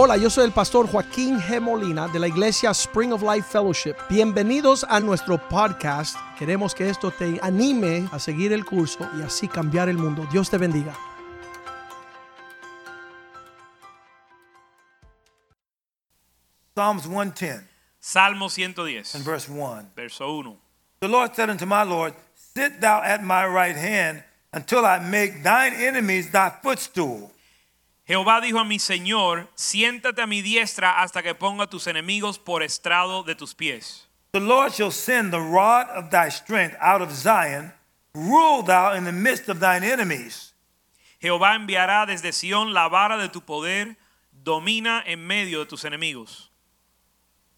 Hola, 0.00 0.16
yo 0.16 0.30
soy 0.30 0.44
el 0.44 0.52
pastor 0.52 0.86
Joaquín 0.86 1.40
G. 1.40 1.60
Molina 1.60 2.06
de 2.06 2.20
la 2.20 2.28
iglesia 2.28 2.70
Spring 2.70 3.12
of 3.12 3.20
Life 3.20 3.48
Fellowship. 3.50 3.96
Bienvenidos 4.08 4.86
a 4.88 5.00
nuestro 5.00 5.38
podcast. 5.48 6.16
Queremos 6.38 6.72
que 6.72 6.88
esto 6.88 7.10
te 7.10 7.40
anime 7.42 8.08
a 8.12 8.20
seguir 8.20 8.52
el 8.52 8.64
curso 8.64 9.00
y 9.18 9.22
así 9.22 9.48
cambiar 9.48 9.88
el 9.88 9.98
mundo. 9.98 10.24
Dios 10.30 10.48
te 10.50 10.56
bendiga. 10.56 10.94
Psalms 16.76 17.02
110 17.02 17.64
Salmo 17.98 18.48
110, 18.48 19.16
and 19.16 19.24
verse 19.24 19.48
1. 19.48 19.90
verso 19.96 20.32
1. 20.32 20.56
The 21.00 21.08
Lord 21.08 21.34
said 21.34 21.50
unto 21.50 21.66
my 21.66 21.82
Lord, 21.82 22.14
Sit 22.36 22.80
thou 22.80 23.02
at 23.02 23.24
my 23.24 23.44
right 23.44 23.76
hand 23.76 24.22
until 24.52 24.86
I 24.86 25.00
make 25.00 25.42
thine 25.42 25.74
enemies 25.74 26.30
thy 26.30 26.52
footstool. 26.62 27.32
Jehová 28.08 28.40
dijo 28.40 28.58
a 28.58 28.64
mi 28.64 28.78
Señor, 28.78 29.48
siéntate 29.54 30.22
a 30.22 30.26
mi 30.26 30.40
diestra 30.40 31.02
hasta 31.02 31.22
que 31.22 31.34
ponga 31.34 31.66
tus 31.66 31.86
enemigos 31.86 32.38
por 32.38 32.62
estrado 32.62 33.22
de 33.22 33.34
tus 33.34 33.54
pies. 33.54 34.08
The 34.32 34.40
Lord 34.40 34.72
shall 34.72 34.90
send 34.90 35.30
the 35.30 35.40
rod 35.40 35.88
of 35.90 36.10
thy 36.10 36.30
strength 36.30 36.74
out 36.80 37.02
of 37.02 37.12
Zion. 37.12 37.74
Rule 38.14 38.62
thou 38.62 38.94
in 38.94 39.04
the 39.04 39.12
midst 39.12 39.50
of 39.50 39.60
thine 39.60 39.84
enemies. 39.84 40.54
Jehová 41.20 41.54
enviará 41.54 42.06
desde 42.06 42.32
Sión 42.32 42.72
la 42.72 42.88
vara 42.88 43.18
de 43.18 43.28
tu 43.28 43.42
poder, 43.42 43.96
domina 44.32 45.02
en 45.06 45.26
medio 45.26 45.64
de 45.64 45.66
tus 45.66 45.84
enemigos. 45.84 46.48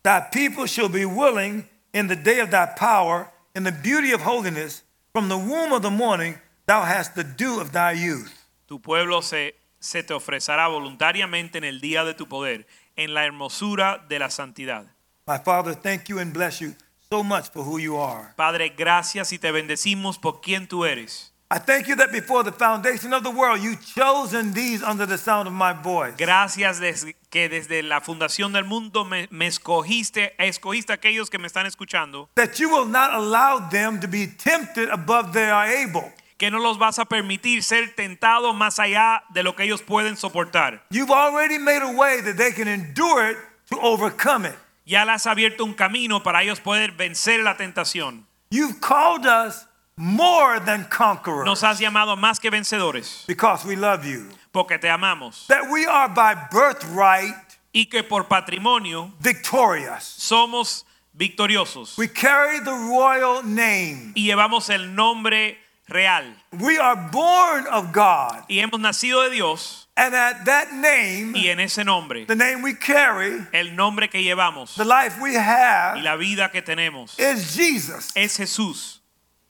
Thy 0.03 0.21
people 0.33 0.67
shall 0.67 0.89
be 0.89 1.05
willing 1.05 1.69
in 1.93 2.09
the 2.09 2.17
day 2.17 2.41
of 2.41 2.51
thy 2.51 2.67
power, 2.67 3.31
in 3.55 3.63
the 3.63 3.73
beauty 3.73 4.11
of 4.11 4.23
holiness. 4.23 4.83
From 5.13 5.29
the 5.29 5.39
womb 5.39 5.73
of 5.73 5.83
the 5.83 5.91
morning 5.91 6.39
thou 6.67 6.83
hast 6.83 7.15
the 7.15 7.25
dew 7.25 7.61
of 7.61 7.71
thy 7.71 7.93
youth. 7.93 8.49
Tu 8.67 8.79
pueblo 8.79 9.21
se, 9.21 9.53
se 9.81 10.03
te 10.03 10.15
ofrecerá 10.15 10.69
voluntariamente 10.69 11.59
en 11.59 11.65
el 11.65 11.81
día 11.81 12.05
de 12.05 12.15
tu 12.15 12.29
poder, 12.29 12.67
en 12.97 13.15
la 13.15 13.25
hermosura 13.25 14.05
de 14.09 14.19
la 14.19 14.31
santidad. 14.31 14.85
My 15.27 15.39
Father, 15.45 15.75
thank 15.75 16.05
you 16.09 16.19
and 16.19 16.33
bless 16.33 16.61
you 16.61 16.75
so 17.11 17.23
much 17.25 17.51
for 17.53 17.63
who 17.65 17.79
you 17.79 17.99
are. 17.99 18.33
Padre, 18.37 18.71
gracias 18.77 19.33
y 19.33 19.39
te 19.39 19.51
bendecimos 19.53 20.19
por 20.19 20.41
quien 20.41 20.67
tú 20.69 20.85
eres. 20.85 21.33
I 21.53 21.59
thank 21.59 21.89
you 21.89 21.97
that 21.97 22.13
before 22.13 22.45
the 22.45 22.53
foundation 22.53 23.13
of 23.13 23.25
the 23.25 23.31
world, 23.31 23.61
you 23.61 23.75
chosen 23.75 24.53
these 24.55 24.85
under 24.85 25.05
the 25.05 25.19
sound 25.19 25.49
of 25.49 25.53
my 25.53 25.73
voice. 25.73 26.15
Gracias 26.17 26.79
des- 26.79 27.17
que 27.29 27.49
desde 27.49 27.83
la 27.83 28.01
fundación 28.01 28.53
del 28.53 28.65
mundo 28.65 29.05
me, 29.05 29.27
me 29.33 29.49
escogiste, 29.49 30.35
escogiste 30.39 30.93
a 30.93 30.97
aquellos 30.97 31.29
que 31.29 31.39
me 31.39 31.49
están 31.49 31.67
escuchando, 31.67 32.29
That 32.37 32.59
you 32.61 32.69
will 32.69 32.87
not 32.89 33.11
allow 33.13 33.69
them 33.69 33.99
to 33.99 34.07
be 34.07 34.29
tempted 34.29 34.91
above 34.91 35.33
they 35.33 35.51
are 35.51 35.67
able. 35.67 36.13
Que 36.41 36.51
no 36.51 36.59
los 36.59 36.79
vas 36.79 36.99
a 36.99 37.05
permitir 37.05 37.63
ser 37.63 37.95
tentados 37.95 38.55
más 38.57 38.79
allá 38.79 39.23
de 39.29 39.43
lo 39.43 39.55
que 39.55 39.65
ellos 39.65 39.83
pueden 39.83 40.17
soportar. 40.17 40.83
You've 40.89 41.11
already 41.13 41.59
made 41.59 41.83
a 41.83 41.89
way 41.93 42.23
that 42.23 42.37
they 42.39 42.51
can 42.51 42.67
endure 42.67 43.31
it 43.31 43.37
to 43.69 43.79
overcome 43.79 44.47
it. 44.49 44.55
Ya 44.87 45.05
le 45.05 45.13
has 45.13 45.27
abierto 45.27 45.65
un 45.67 45.75
camino 45.75 46.23
para 46.23 46.43
ellos 46.43 46.59
poder 46.59 46.93
vencer 46.93 47.41
la 47.41 47.59
tentación. 47.59 48.25
You've 48.51 48.81
called 48.81 49.27
us 49.27 49.67
more 49.99 50.59
than 50.61 50.87
conquerors 50.89 51.45
Nos 51.45 51.63
has 51.63 51.79
llamado 51.79 52.17
más 52.17 52.41
que 52.41 52.49
vencedores 52.51 53.25
because 53.29 53.67
we 53.67 53.77
love 53.77 54.07
you. 54.07 54.27
porque 54.51 54.79
te 54.81 54.89
amamos 54.89 55.47
That 55.49 55.69
we 55.71 55.85
are 55.87 56.09
by 56.09 56.49
birthright 56.51 57.35
y 57.75 57.85
que 57.85 58.03
por 58.03 58.25
patrimonio 58.29 59.13
victorious. 59.21 60.05
somos 60.05 60.87
victoriosos 61.13 61.99
We 61.99 62.09
carry 62.09 62.61
the 62.61 62.73
royal 62.73 63.43
name. 63.45 64.13
y 64.15 64.25
llevamos 64.25 64.71
el 64.71 64.95
nombre 64.95 65.59
real 65.91 66.25
We 66.59 66.79
are 66.79 66.97
born 67.11 67.67
of 67.69 67.93
God. 67.93 68.45
y 68.49 68.59
hemos 68.61 68.81
nacido 68.81 69.23
de 69.25 69.31
Dios 69.31 69.87
And 69.97 70.15
at 70.15 70.45
that 70.47 70.73
name, 70.73 71.35
y 71.37 71.49
en 71.49 71.61
ese 71.61 71.85
nombre, 71.85 72.25
the 72.25 72.35
name 72.35 72.63
we 72.63 72.75
carry, 72.75 73.47
el 73.53 73.75
nombre 73.77 74.09
que 74.09 74.23
llevamos 74.23 74.75
the 74.77 74.85
life 74.85 75.21
we 75.21 75.33
y 75.37 75.37
have, 75.37 76.01
la 76.03 76.17
vida 76.17 76.51
que 76.51 76.63
tenemos 76.63 77.19
is 77.19 77.55
Jesus. 77.57 78.11
es 78.15 78.37
Jesús 78.37 78.97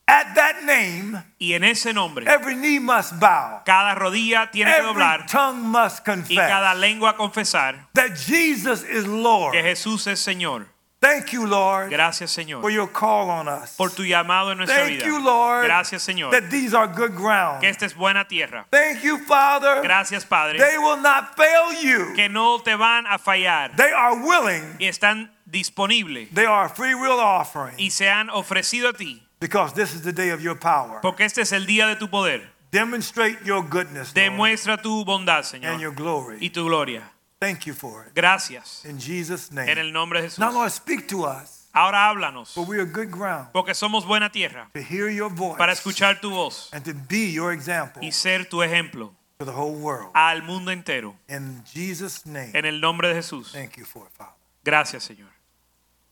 At 0.09 0.35
that 0.35 0.65
name, 0.65 1.23
y 1.39 1.53
en 1.53 1.63
ese 1.63 1.93
nombre 1.93 2.27
every 2.27 2.57
knee 2.57 2.81
must 2.81 3.21
bow, 3.21 3.63
cada 3.65 3.95
rodilla 3.95 4.51
tiene 4.51 4.73
que 4.73 4.79
every 4.79 4.89
doblar 4.93 5.27
tongue 5.29 5.63
must 5.63 6.01
y 6.29 6.35
cada 6.35 6.73
confess 6.73 6.81
lengua 6.81 7.17
confesar 7.17 7.87
that 7.95 8.17
Jesus 8.17 8.83
is 8.83 9.07
Lord. 9.07 9.53
que 9.53 9.63
Jesús 9.63 10.09
es 10.09 10.19
Señor. 10.19 10.67
Thank 11.01 11.33
you, 11.33 11.47
Lord, 11.47 11.89
Gracias 11.91 12.35
for 12.35 12.43
Señor 12.45 12.71
your 12.71 12.87
call 12.93 13.31
on 13.31 13.49
us. 13.49 13.75
por 13.75 13.91
tu 13.91 14.03
llamado 14.05 14.53
en 14.53 14.59
nuestra 14.59 14.81
Thank 14.85 14.99
vida. 14.99 15.07
you, 15.07 15.19
Lord, 15.19 15.65
Gracias 15.65 16.03
Señor 16.03 16.31
that 16.33 16.51
these 16.51 16.75
are 16.75 16.87
good 16.87 17.15
ground. 17.15 17.63
que 17.63 17.71
esta 17.71 17.87
es 17.87 17.95
buena 17.95 18.29
tierra. 18.29 18.67
Thank 18.71 19.03
you, 19.03 19.17
Father. 19.27 19.81
Gracias 19.83 20.27
Padre 20.27 20.59
They 20.59 20.77
will 20.77 20.99
not 21.01 21.37
fail 21.39 21.73
you. 21.83 22.13
que 22.15 22.29
no 22.29 22.59
te 22.61 22.75
van 22.77 23.07
a 23.07 23.19
fallar 23.19 23.75
They 23.77 23.91
are 23.93 24.15
willing. 24.17 24.77
y 24.79 24.89
están 24.89 25.31
disponibles 25.47 26.29
They 26.35 26.45
are 26.45 26.67
a 26.67 26.69
free 26.69 26.95
will 26.95 27.19
offering 27.19 27.75
y 27.79 27.91
se 27.91 28.11
han 28.11 28.29
ofrecido 28.29 28.91
a 28.91 28.93
ti 28.93 29.23
because 29.41 29.73
this 29.73 29.95
is 29.95 30.03
the 30.03 30.13
day 30.13 30.29
of 30.33 30.43
your 30.43 30.59
power. 30.59 31.01
porque 31.01 31.25
este 31.25 31.41
es 31.41 31.53
el 31.53 31.65
día 31.65 31.87
de 31.87 31.97
tu 31.97 32.09
poder. 32.11 32.47
Demonstrate 32.73 33.39
your 33.43 33.63
goodness 33.63 34.09
Lord, 34.15 34.17
Demuestra 34.17 34.77
tu 34.77 35.03
bondad, 35.07 35.45
and 35.65 35.81
your 35.81 35.93
glory. 35.95 36.37
y 36.43 36.51
tu 36.51 36.67
gloria. 36.67 37.11
Thank 37.41 37.67
you 37.67 37.73
for 37.75 38.05
it. 38.05 38.15
Gracias 38.15 38.85
In 38.85 38.99
Jesus' 38.99 39.51
name. 39.51 39.71
en 39.71 39.79
el 39.79 39.93
nombre 39.93 40.21
de 40.21 40.29
Jesús. 40.29 40.39
Now, 40.39 40.53
Lord, 40.53 40.71
speak 40.71 41.09
to 41.09 41.25
us, 41.25 41.69
Ahora 41.73 42.09
háblanos 42.11 42.53
for 42.53 42.65
we 42.67 42.79
are 42.79 42.85
good 42.85 43.11
ground 43.11 43.49
porque 43.53 43.75
somos 43.75 44.05
buena 44.07 44.31
tierra 44.31 44.69
to 44.75 44.83
hear 44.83 45.09
your 45.09 45.31
voice 45.31 45.57
para 45.57 45.73
escuchar 45.73 46.21
tu 46.21 46.31
voz 46.31 46.69
and 46.73 46.85
to 46.85 46.93
be 46.93 47.31
your 47.33 47.53
example 47.53 48.03
y 48.03 48.11
ser 48.11 48.45
tu 48.45 48.59
ejemplo 48.63 49.13
to 49.39 49.45
the 49.47 49.53
whole 49.53 49.73
world. 49.75 50.11
al 50.15 50.43
mundo 50.43 50.71
entero. 50.71 51.15
In 51.29 51.63
Jesus' 51.73 52.27
name. 52.27 52.51
En 52.55 52.67
el 52.67 52.81
nombre 52.81 53.09
de 53.09 53.15
Jesús. 53.15 53.53
Thank 53.53 53.77
you 53.79 53.85
for 53.85 54.05
it, 54.07 54.13
Father. 54.13 54.33
Gracias, 54.65 55.05
Señor. 55.09 55.29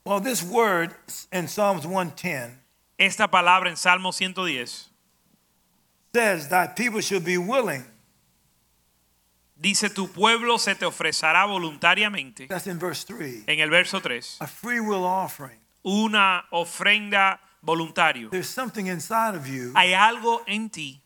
Well, 0.06 0.20
this 0.20 0.42
word 0.42 0.94
in 1.30 1.48
Psalms 1.48 1.86
110 1.86 2.58
Esta 2.98 3.28
palabra 3.28 3.68
en 3.68 3.76
Salmo 3.76 4.10
110 4.12 4.88
says, 6.14 6.48
that 6.48 6.74
people 6.76 7.00
should 7.02 7.24
be 7.24 7.36
willing. 7.36 7.84
Dice, 9.58 9.90
tu 9.90 10.08
pueblo 10.12 10.58
se 10.58 10.74
te 10.74 10.86
ofrecerá 10.86 11.44
voluntariamente. 11.46 12.46
That's 12.48 12.66
in 12.66 12.78
verse 12.78 13.04
3. 13.06 13.44
En 13.46 13.60
el 13.60 13.70
verso 13.70 14.00
3, 14.00 14.38
A 14.40 14.46
free 14.46 14.80
will 14.80 15.04
offering. 15.04 15.58
una 15.82 16.44
ofrenda 16.50 17.40
voluntario. 17.62 18.30
There's 18.30 18.48
something 18.48 18.86
inside 18.86 19.34
of 19.36 19.46
you 19.46 19.72
Hay 19.74 19.92
algo 19.94 20.42
en 20.46 20.70
ti 20.70 21.02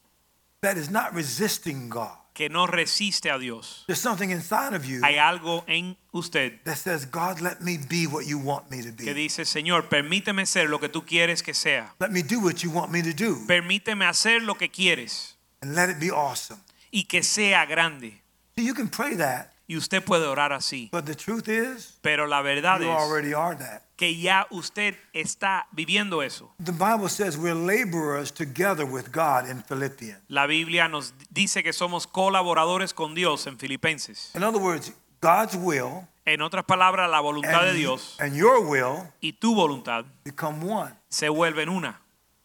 that 0.61 0.77
is 0.77 0.91
not 0.91 1.13
resisting 1.15 1.89
God. 1.89 2.17
que 2.35 2.49
no 2.49 2.67
resiste 2.67 3.31
a 3.31 3.39
Dios. 3.39 3.85
There's 3.87 4.01
something 4.01 4.31
inside 4.31 4.75
of 4.75 4.85
you 4.87 5.01
Hay 5.03 5.17
algo 5.19 5.65
en 5.67 5.97
usted 6.13 6.61
that 6.65 6.77
says, 6.77 7.05
God, 7.11 7.41
let 7.41 7.61
me 7.61 7.77
be 7.77 8.07
what 8.07 8.25
you 8.27 8.39
want 8.39 8.71
me 8.71 8.79
to 8.83 8.91
que 8.97 9.13
be. 9.13 9.15
dice, 9.15 9.45
Señor, 9.45 9.89
permíteme 9.91 10.47
ser 10.47 10.69
lo 10.71 10.79
que 10.81 10.89
tú 10.89 11.05
quieres 11.05 11.43
que 11.43 11.53
sea. 11.55 11.95
Let 12.01 12.11
me 12.11 12.23
do 12.23 12.41
what 12.41 12.63
you 12.63 12.71
want 12.71 12.91
me 12.91 13.03
to 13.03 13.13
do. 13.13 13.45
Permíteme 13.47 14.07
hacer 14.07 14.43
lo 14.43 14.55
que 14.57 14.71
quieres 14.71 15.37
And 15.61 15.75
let 15.75 15.91
it 15.91 15.99
be 16.01 16.11
awesome. 16.11 16.61
y 16.91 17.05
que 17.05 17.23
sea 17.23 17.67
grande. 17.67 18.22
You 18.57 18.75
can 18.75 18.89
pray 18.89 19.17
that, 19.17 19.49
Y 19.69 19.77
usted 19.77 20.03
puede 20.05 20.27
orar 20.27 20.53
así. 20.53 20.91
but 20.93 21.07
the 21.07 21.15
truth 21.15 21.49
is, 21.49 21.99
Pero 22.03 22.27
la 22.27 22.43
verdad 22.43 22.81
you 22.81 22.91
es 22.91 22.97
already 22.99 23.33
are 23.33 23.57
that. 23.57 23.83
que 23.97 24.17
ya 24.17 24.47
usted 24.51 24.95
está 25.15 25.67
viviendo 25.73 26.23
eso. 26.23 26.53
The 26.63 26.73
Bible 26.73 27.09
says 27.09 27.39
we're 27.39 27.55
laborers 27.55 28.31
together 28.33 28.85
with 28.85 29.11
God 29.13 29.49
in 29.49 29.63
Philippians. 29.63 30.19
La 30.29 30.47
Biblia 30.47 30.89
nos 30.89 31.15
dice 31.31 31.63
que 31.63 31.73
somos 31.73 32.07
colaboradores 32.07 32.93
con 32.93 33.15
Dios 33.15 33.47
en 33.47 33.59
Filipenses. 33.59 34.31
In 34.35 34.43
other 34.43 34.61
words, 34.61 34.93
God's 35.21 35.55
will 35.57 36.07
En 36.25 36.41
otras 36.43 36.65
palabras, 36.65 37.11
la 37.11 37.21
voluntad 37.21 37.63
de 37.63 37.71
and, 37.71 37.79
Dios 37.79 38.17
and 38.21 38.35
your 38.37 38.61
will 38.65 39.09
y 39.21 39.33
tu 39.33 39.55
voluntad 39.55 40.05
become 40.25 40.63
one. 40.65 40.93
se 41.09 41.29
vuelven 41.29 41.69
una. 41.69 42.01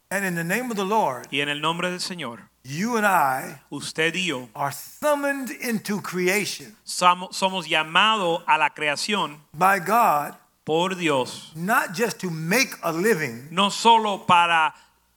And 0.10 0.26
in 0.26 0.36
the 0.36 0.44
name 0.44 0.72
of 0.72 0.78
the 0.78 0.86
Lord, 0.86 1.28
Y 1.32 1.42
en 1.42 1.50
el 1.50 1.60
nombre 1.60 1.90
del 1.92 2.00
Señor, 2.00 2.50
you 2.68 2.98
and 2.98 3.06
I 3.06 3.60
usted 3.72 4.14
y 4.16 4.26
yo 4.28 4.50
are 4.56 4.72
summoned 4.72 5.52
into 5.62 6.02
creation 6.02 6.76
somos, 6.86 7.68
llamados 7.68 8.44
a 8.48 8.58
la 8.58 8.70
creación 8.70 9.38
by 9.54 9.80
God, 9.80 10.36
por 10.66 10.96
Dios, 10.96 11.52
not 11.56 11.94
just 11.94 12.20
to 12.20 12.30
make 12.30 12.76
a 12.84 12.92
living, 12.92 13.48
no 13.52 13.70
solo 13.70 14.26
para 14.26 14.74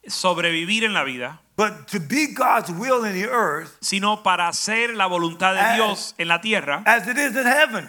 sobrevivir 0.06 0.84
en 0.84 0.92
la 0.94 1.04
vida, 1.04 1.38
but 1.56 1.88
to 1.88 2.00
be 2.00 2.28
God's 2.28 2.70
will 2.70 3.04
in 3.04 3.12
the 3.14 3.28
earth 3.28 3.76
sino 3.80 4.22
para 4.22 4.48
hacer 4.48 4.94
la 4.94 5.06
voluntad 5.08 5.54
de 5.54 5.60
As- 5.60 5.76
Dios 5.76 6.14
en 6.18 6.28
la 6.28 6.40
tierra 6.40 6.82
as 6.86 7.06
it 7.08 7.18
is 7.18 7.36
in 7.36 7.44
heaven. 7.46 7.88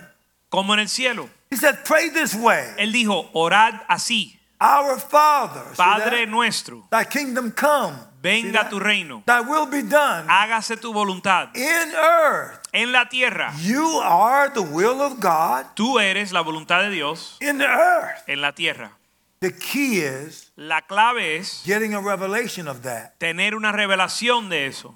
como 0.50 0.74
en 0.74 0.80
el 0.80 0.88
cielo. 0.90 1.30
He 1.50 1.56
said, 1.56 1.86
Pray 1.86 2.10
this 2.10 2.34
way 2.36 2.74
Él 2.78 2.92
dijo, 2.92 3.30
orad 3.34 3.82
así, 3.90 4.38
Our 4.64 5.00
Father, 5.00 5.64
Padre 5.76 6.28
nuestro, 6.28 6.86
thy 6.92 7.04
kingdom 7.06 7.52
come, 7.52 7.98
venga 8.22 8.70
tu 8.70 8.78
reino, 8.80 9.24
thy 9.26 9.42
will 9.42 9.66
be 9.66 9.82
done 9.82 10.28
hágase 10.28 10.78
tu 10.80 10.94
voluntad 10.94 11.50
in 11.56 11.92
earth. 11.96 12.60
en 12.72 12.92
la 12.92 13.06
tierra. 13.10 13.52
You 13.60 14.00
are 14.04 14.50
the 14.54 14.62
will 14.62 15.02
of 15.02 15.20
God 15.20 15.66
Tú 15.76 16.00
eres 16.00 16.32
la 16.32 16.42
voluntad 16.44 16.82
de 16.84 16.92
Dios 16.92 17.38
in 17.42 17.58
the 17.58 17.66
earth. 17.66 18.24
en 18.28 18.40
la 18.42 18.52
tierra. 18.52 18.92
The 19.40 19.52
key 19.58 20.02
is 20.02 20.52
La 20.56 20.82
clave 20.84 21.38
es 21.38 21.64
getting 21.66 21.96
a 21.96 22.00
revelation 22.00 22.68
of 22.68 22.84
that 22.84 23.18
tener 23.20 23.56
una 23.56 23.72
revelación 23.72 24.50
de 24.50 24.68
eso 24.68 24.94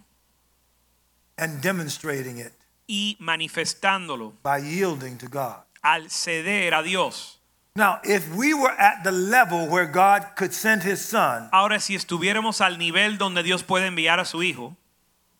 and 1.39 1.59
demonstrating 1.63 2.37
it 2.37 2.53
y 2.87 3.17
manifestándolo 3.19 4.33
by 4.43 4.59
yielding 4.59 5.17
to 5.17 5.27
God. 5.27 5.63
al 5.81 6.11
ceder 6.11 6.75
a 6.75 6.83
Dios. 6.83 7.34
Now, 7.77 7.99
if 8.05 8.33
we 8.33 8.53
were 8.53 8.71
at 8.71 9.03
the 9.03 9.11
level 9.11 9.67
where 9.67 9.85
God 9.85 10.35
could 10.37 10.53
send 10.53 10.83
his 10.83 11.03
son, 11.03 11.49
Ahora, 11.51 11.79
si 11.81 11.93
estuviéramos 11.95 12.61
al 12.61 12.77
nivel 12.77 13.17
donde 13.17 13.43
Dios 13.43 13.63
puede 13.63 13.87
enviar 13.87 14.19
a 14.19 14.25
su 14.25 14.41
hijo, 14.41 14.77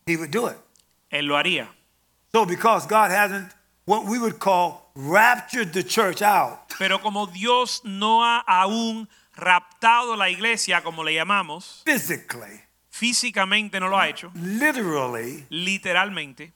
he 0.06 0.16
would 0.18 0.30
do 0.30 0.46
it. 0.48 0.58
Él 1.10 1.26
lo 1.26 1.36
haría. 1.36 1.68
So, 2.32 2.44
because 2.44 2.86
God 2.86 3.10
hasn't 3.10 3.54
what 3.86 4.04
we 4.04 4.18
would 4.18 4.38
call 4.38 4.90
raptured 4.94 5.72
the 5.72 5.82
church 5.82 6.20
out, 6.20 6.74
Pero 6.78 6.98
como 6.98 7.26
Dios 7.26 7.80
no 7.84 8.22
ha 8.22 8.44
aún 8.46 9.08
raptado 9.34 10.14
la 10.16 10.28
iglesia, 10.28 10.82
como 10.82 11.02
le 11.04 11.14
llamamos, 11.14 11.82
physically, 11.86 12.60
físicamente 12.90 13.80
no 13.80 13.88
lo 13.88 13.96
ha 13.96 14.08
hecho, 14.08 14.30
literally, 14.34 15.46
literalmente, 15.48 16.52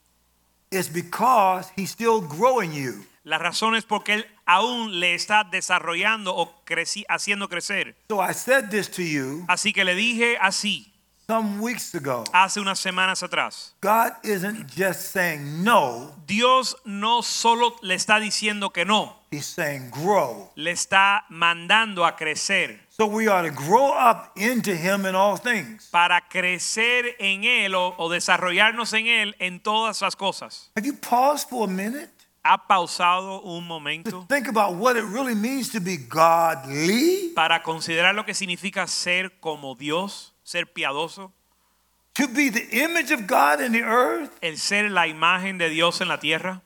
it's 0.71 0.88
because 0.88 1.71
he's 1.75 1.91
still 1.91 2.21
growing 2.21 2.73
you. 2.73 3.05
La 3.22 3.38
razón 3.38 3.75
es 3.75 3.84
porque 3.84 4.14
Él 4.14 4.26
aún 4.46 4.99
le 5.00 5.14
está 5.14 5.44
desarrollando 5.44 6.34
o 6.34 6.64
creci- 6.64 7.05
haciendo 7.08 7.49
crecer. 7.49 7.96
So, 8.08 8.20
I 8.22 8.32
said 8.34 8.70
this 8.70 8.90
to 8.93 9.02
you 9.02 9.44
Así 9.49 9.72
que 9.72 9.84
le 9.84 9.94
dije 9.94 10.37
así 10.40 10.87
some 11.28 11.61
weeks 11.61 11.94
ago. 11.94 12.25
hace 12.32 12.58
unas 12.61 12.81
semanas 12.81 13.22
atrás. 13.22 13.76
God 13.82 14.12
isn't 14.25 14.67
just 14.76 15.12
saying 15.12 15.62
no, 15.62 16.12
Dios 16.26 16.76
no 16.84 17.22
solo 17.22 17.76
le 17.82 17.94
está 17.94 18.19
diciendo 18.19 18.72
que 18.72 18.84
no, 18.84 19.17
he's 19.31 19.46
saying 19.46 19.90
grow. 19.93 20.50
le 20.56 20.73
está 20.73 21.25
mandando 21.28 22.05
a 22.05 22.16
crecer 22.16 22.81
So, 22.88 23.06
we 23.06 23.28
ought 23.28 23.43
to 23.46 23.50
grow 23.52 23.93
up 23.94 24.32
into 24.37 24.73
him 24.75 25.06
in 25.06 25.14
all 25.14 25.37
things. 25.38 25.87
para 25.93 26.20
crecer 26.28 27.14
en 27.19 27.44
Él 27.44 27.75
o, 27.75 27.94
o 27.96 28.08
desarrollarnos 28.11 28.93
en 28.94 29.06
Él 29.06 29.37
en 29.38 29.61
todas 29.61 30.00
las 30.02 30.16
cosas. 30.16 30.70
Have 30.76 30.84
you 30.87 30.94
paused 30.94 31.49
for 31.49 31.69
a 31.69 31.70
minute? 31.73 32.11
¿Ha 32.42 32.66
pausado 32.66 33.42
un 33.42 33.62
to 33.62 33.69
momento 33.69 34.26
think 34.28 34.48
about 34.48 34.75
what 34.76 34.96
it 34.96 35.04
really 35.04 35.34
means 35.34 35.70
to 35.70 35.81
be 35.81 35.98
godly, 35.98 37.32
para 37.34 37.62
considerar 37.62 38.14
lo 38.14 38.25
que 38.25 38.34
significa 38.34 38.87
ser 38.87 39.38
como 39.40 39.75
Dios, 39.75 40.32
ser 40.42 40.72
piadoso, 40.72 41.32
to 42.14 42.26
be 42.28 42.50
the 42.50 42.82
image 42.82 43.12
of 43.12 43.26
God 43.26 43.60
in 43.60 43.72
the 43.72 43.82
earth. 43.82 44.31
el 44.40 44.56
ser 44.56 44.90
la 44.90 45.06
imagen 45.06 45.58
de 45.58 45.69
Dios 45.69 46.00
en 46.00 46.08
la 46.08 46.19
tierra? 46.19 46.62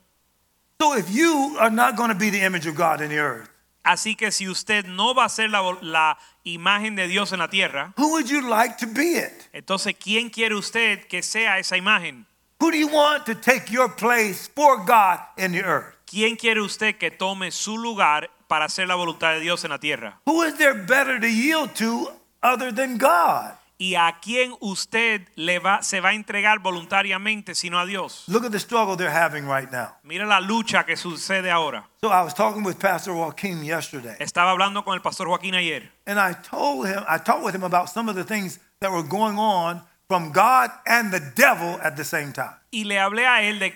So 0.80 0.96
if 0.96 1.10
you 1.10 1.56
are 1.58 1.70
not 1.70 1.96
going 1.96 2.10
to 2.10 2.16
be 2.16 2.30
the 2.30 2.42
image 2.44 2.66
of 2.66 2.76
God 2.76 3.00
in 3.00 3.08
the 3.08 3.18
earth, 3.18 3.50
Así 3.84 4.16
que 4.16 4.30
si 4.30 4.48
usted 4.48 4.86
no 4.86 5.12
va 5.12 5.26
a 5.26 5.28
ser 5.28 5.50
la, 5.50 5.60
la 5.82 6.16
imagen 6.44 6.96
de 6.96 7.06
Dios 7.06 7.32
en 7.32 7.40
la 7.40 7.48
tierra, 7.48 7.92
who 7.98 8.12
would 8.12 8.26
you 8.30 8.40
like 8.48 8.76
to 8.78 8.86
be 8.86 9.18
it? 9.18 9.48
entonces 9.52 9.94
¿quién 9.98 10.30
quiere 10.30 10.54
usted 10.54 11.06
que 11.06 11.22
sea 11.22 11.58
esa 11.58 11.76
imagen? 11.76 12.26
Who 12.64 12.70
do 12.70 12.78
you 12.78 12.88
want 12.88 13.26
to 13.26 13.34
take 13.34 13.70
your 13.70 13.90
place 13.90 14.48
for 14.48 14.82
God 14.86 15.20
in 15.36 15.52
the 15.52 15.62
earth? 15.62 15.96
¿Quién 16.06 16.34
quiere 16.34 16.62
usted 16.62 16.96
que 16.96 17.10
tome 17.10 17.50
su 17.50 17.76
lugar 17.76 18.30
para 18.48 18.64
hacer 18.64 18.88
la 18.88 18.94
voluntad 18.94 19.34
de 19.34 19.40
Dios 19.40 19.62
en 19.64 19.70
la 19.70 19.78
tierra? 19.78 20.18
Who 20.24 20.42
is 20.44 20.56
there 20.56 20.72
better 20.72 21.20
to 21.20 21.28
yield 21.28 21.74
to 21.74 22.10
other 22.42 22.72
than 22.72 22.96
God? 22.96 23.52
¿Y 23.76 23.96
a 23.96 24.18
quién 24.18 24.54
usted 24.60 25.28
le 25.36 25.58
va, 25.58 25.82
se 25.82 26.00
va 26.00 26.08
a 26.08 26.14
entregar 26.14 26.60
voluntariamente 26.60 27.54
sino 27.54 27.78
a 27.78 27.84
Dios? 27.84 28.24
Look 28.28 28.46
at 28.46 28.52
the 28.52 28.58
struggle 28.58 28.96
they're 28.96 29.10
having 29.10 29.46
right 29.46 29.70
now. 29.70 29.98
Mira 30.02 30.24
la 30.24 30.40
lucha 30.40 30.86
que 30.86 30.96
sucede 30.96 31.50
ahora. 31.50 31.86
So 32.00 32.08
I 32.08 32.22
was 32.22 32.32
talking 32.32 32.64
with 32.64 32.78
Pastor 32.78 33.12
Joaquin 33.12 33.62
yesterday, 33.62 34.16
Estaba 34.20 34.52
hablando 34.52 34.86
con 34.86 34.94
el 34.94 35.02
pastor 35.02 35.26
Joaquín 35.26 35.54
ayer 35.54 35.90
and 36.06 36.18
I 36.18 36.32
told 36.32 36.86
him, 36.86 37.04
I 37.06 37.18
talked 37.18 37.44
with 37.44 37.54
him 37.54 37.62
about 37.62 37.90
some 37.90 38.08
of 38.08 38.16
the 38.16 38.24
things 38.24 38.58
that 38.80 38.90
were 38.90 39.06
going 39.06 39.38
on 39.38 39.82
from 40.08 40.32
God 40.32 40.70
and 40.86 41.12
the 41.12 41.20
devil 41.34 41.78
at 41.82 41.96
the 41.96 42.04
same 42.04 42.32
time. 42.32 42.54
y 42.70 42.84
le 42.84 42.98
hablé 42.98 43.26
a 43.26 43.42
él 43.42 43.58
de 43.58 43.74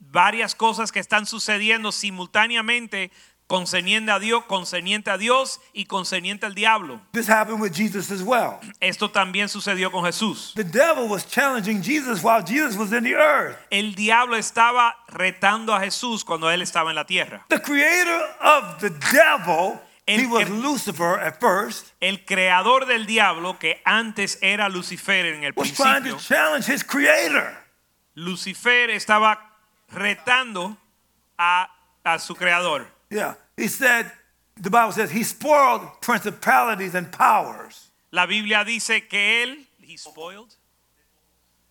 varias 0.00 0.54
cosas 0.54 0.92
que 0.92 1.00
están 1.00 1.26
sucediendo 1.26 1.92
simultáneamente 1.92 3.10
concerniente 3.46 4.10
a 4.10 4.18
Dios, 4.18 4.44
concerniente 4.46 5.10
a 5.10 5.18
Dios 5.18 5.60
y 5.72 5.84
concerniente 5.86 6.46
al 6.46 6.54
diablo. 6.54 7.00
This 7.12 7.28
happened 7.28 7.60
with 7.60 7.72
Jesus 7.72 8.10
as 8.10 8.22
well. 8.22 8.58
Esto 8.80 9.10
también 9.10 9.48
sucedió 9.48 9.90
con 9.92 10.04
Jesús. 10.04 10.52
The 10.54 10.64
devil 10.64 11.08
was 11.08 11.24
challenging 11.26 11.82
Jesus 11.82 12.22
while 12.22 12.42
Jesus 12.42 12.76
was 12.76 12.92
in 12.92 13.04
the 13.04 13.14
earth. 13.14 13.56
El 13.70 13.94
diablo 13.94 14.36
estaba 14.36 14.96
retando 15.08 15.74
a 15.74 15.80
Jesús 15.80 16.24
cuando 16.24 16.50
él 16.50 16.62
estaba 16.62 16.90
en 16.90 16.96
la 16.96 17.04
tierra. 17.04 17.44
The 17.48 17.60
creator 17.60 18.20
of 18.40 18.80
the 18.80 18.90
devil, 19.12 19.80
El- 20.06 20.20
he 20.20 20.26
was 20.26 20.48
el- 20.48 20.60
Lucifer 20.62 21.18
at 21.18 21.40
first, 21.40 21.92
El 22.00 22.24
creador 22.24 22.86
del 22.86 23.06
diablo, 23.06 23.58
que 23.58 23.80
antes 23.84 24.38
era 24.40 24.68
Lucifer 24.68 25.26
en 25.34 25.44
el 25.44 25.52
was 25.56 25.72
trying 25.72 26.02
to 26.04 26.10
principio, 26.10 26.18
challenge 26.18 26.66
his 26.66 26.82
creator. 26.84 27.56
Lucifer 28.14 28.90
estaba 28.90 29.38
retando 29.92 30.76
a, 31.38 31.68
a 32.04 32.18
su 32.18 32.34
creador. 32.34 32.86
Yeah. 33.10 33.34
He 33.56 33.68
said, 33.68 34.10
the 34.56 34.70
Bible 34.70 34.92
says, 34.92 35.10
he 35.10 35.22
spoiled 35.22 35.82
principalities 36.00 36.94
and 36.94 37.10
powers. 37.12 37.90
La 38.12 38.26
Biblia 38.26 38.64
dice 38.64 39.08
que 39.08 39.42
él, 39.42 39.66
he 39.82 39.96
spoiled, 39.96 40.55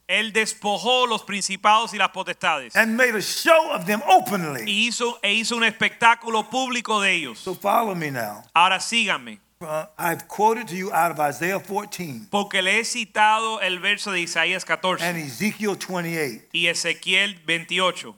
él 0.08 0.32
despojó 0.34 1.08
los 1.08 1.24
principados 1.24 1.94
y 1.94 1.98
las 1.98 2.10
potestades 2.10 2.76
and 2.76 2.96
made 2.96 3.16
a 3.16 3.22
show 3.22 3.72
of 3.72 3.86
them 3.86 4.02
openly. 4.08 4.64
y 4.70 4.88
hizo, 4.88 5.20
e 5.24 5.34
hizo 5.34 5.56
un 5.56 5.64
espectáculo 5.64 6.50
público 6.50 7.02
de 7.02 7.14
ellos. 7.14 7.40
So 7.40 7.56
follow 7.56 7.96
me 7.96 8.12
now. 8.12 8.44
Ahora 8.54 8.80
síganme, 8.80 9.40
Uh, 9.62 9.86
I've 9.98 10.28
quoted 10.28 10.68
to 10.68 10.76
you 10.76 10.92
out 10.92 11.12
of 11.12 11.20
Isaiah 11.20 11.60
14 11.62 12.28
porque 12.30 12.62
le 12.62 12.78
he 12.78 12.84
citado 12.84 13.62
el 13.62 13.80
verso 13.80 14.12
de 14.12 14.20
Isaías 14.20 14.64
and 14.64 14.82
14 14.82 15.18
Ezekiel 15.18 15.78
28. 15.78 16.50
y 16.52 16.68
Ezequiel 16.68 17.36
28. 17.46 18.14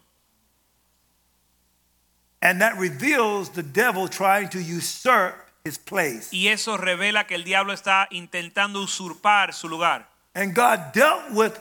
And 2.41 2.59
that 2.61 2.77
reveals 2.77 3.49
the 3.51 3.63
devil 3.63 4.07
trying 4.07 4.49
to 4.49 4.59
usurp 4.59 5.35
his 5.63 5.77
place. 5.77 6.29
Y 6.31 6.47
eso 6.47 6.75
revela 6.75 7.25
que 7.27 7.35
el 7.35 7.43
diablo 7.43 7.71
está 7.71 8.07
intentando 8.11 8.81
usurpar 8.81 9.53
su 9.53 9.67
lugar. 9.69 10.07
And 10.35 10.53
God 10.55 10.91
dealt 10.93 11.31
with 11.31 11.53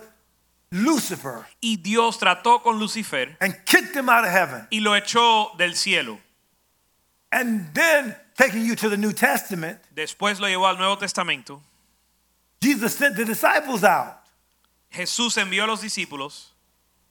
Lucifer 0.72 1.46
Y 1.60 1.76
Dios 1.76 2.18
trató 2.18 2.62
con 2.62 2.78
Lucifer 2.78 3.36
and 3.40 3.54
kicked 3.64 3.94
him 3.94 4.08
out 4.08 4.24
of 4.24 4.30
heaven. 4.30 4.66
y 4.70 4.80
lo 4.80 4.92
echó 4.92 5.56
del 5.56 5.74
cielo. 5.74 6.18
And 7.32 7.72
then 7.74 8.14
taking 8.36 8.64
you 8.64 8.74
to 8.76 8.88
the 8.88 8.96
New 8.96 9.12
Testament, 9.12 9.78
Después 9.94 10.40
lo 10.40 10.46
llevó 10.48 10.66
al 10.68 10.76
Nuevo 10.76 10.96
Testamento. 10.96 11.60
Jesus 12.62 12.94
sent 12.96 13.16
the 13.16 13.24
disciples 13.24 13.84
out 13.84 14.18
Jesús 14.92 15.36
envió 15.36 15.64
a 15.64 15.66
los 15.66 15.82
discípulos 15.82 16.52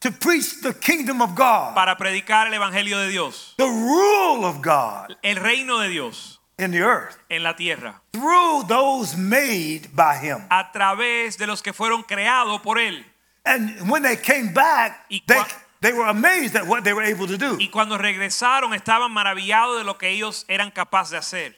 to 0.02 0.12
preach 0.12 0.62
the 0.62 0.74
kingdom 0.74 1.22
of 1.22 1.36
God, 1.36 1.74
para 1.76 1.96
predicar 1.98 2.48
el 2.48 2.54
Evangelio 2.54 3.00
de 3.00 3.10
Dios, 3.10 3.54
the 3.58 3.64
rule 3.66 4.46
of 4.46 4.62
God 4.62 5.16
el 5.24 5.36
reino 5.38 5.80
de 5.80 5.90
Dios 5.90 6.40
in 6.58 6.72
the 6.72 6.80
earth 6.82 7.18
en 7.30 7.44
la 7.44 7.54
tierra, 7.54 8.02
through 8.12 8.64
those 8.68 9.16
made 9.18 9.90
by 9.96 10.18
him. 10.18 10.46
a 10.50 10.72
través 10.74 11.38
de 11.38 11.48
los 11.48 11.62
que 11.62 11.74
fueron 11.74 12.04
creados 12.04 12.62
por 12.62 12.78
Él. 12.80 13.06
And 13.46 13.90
when 13.90 14.02
they 14.02 14.16
came 14.16 14.54
back, 14.54 15.08
they, 15.28 15.42
they 15.82 15.94
were 15.94 16.08
amazed 16.08 16.56
at 16.56 16.66
what 16.66 16.84
they 16.84 16.94
were 16.94 17.04
able 17.04 17.28
to 17.28 17.38
do. 17.38 17.58
Y 17.60 17.70
cuando 17.72 17.98
regresaron 17.98 18.74
estaban 18.74 19.12
maravillados 19.12 19.78
de 19.78 19.84
lo 19.84 19.98
que 19.98 20.10
ellos 20.10 20.46
eran 20.48 20.72
capaces 20.72 21.12
de 21.12 21.18
hacer, 21.18 21.56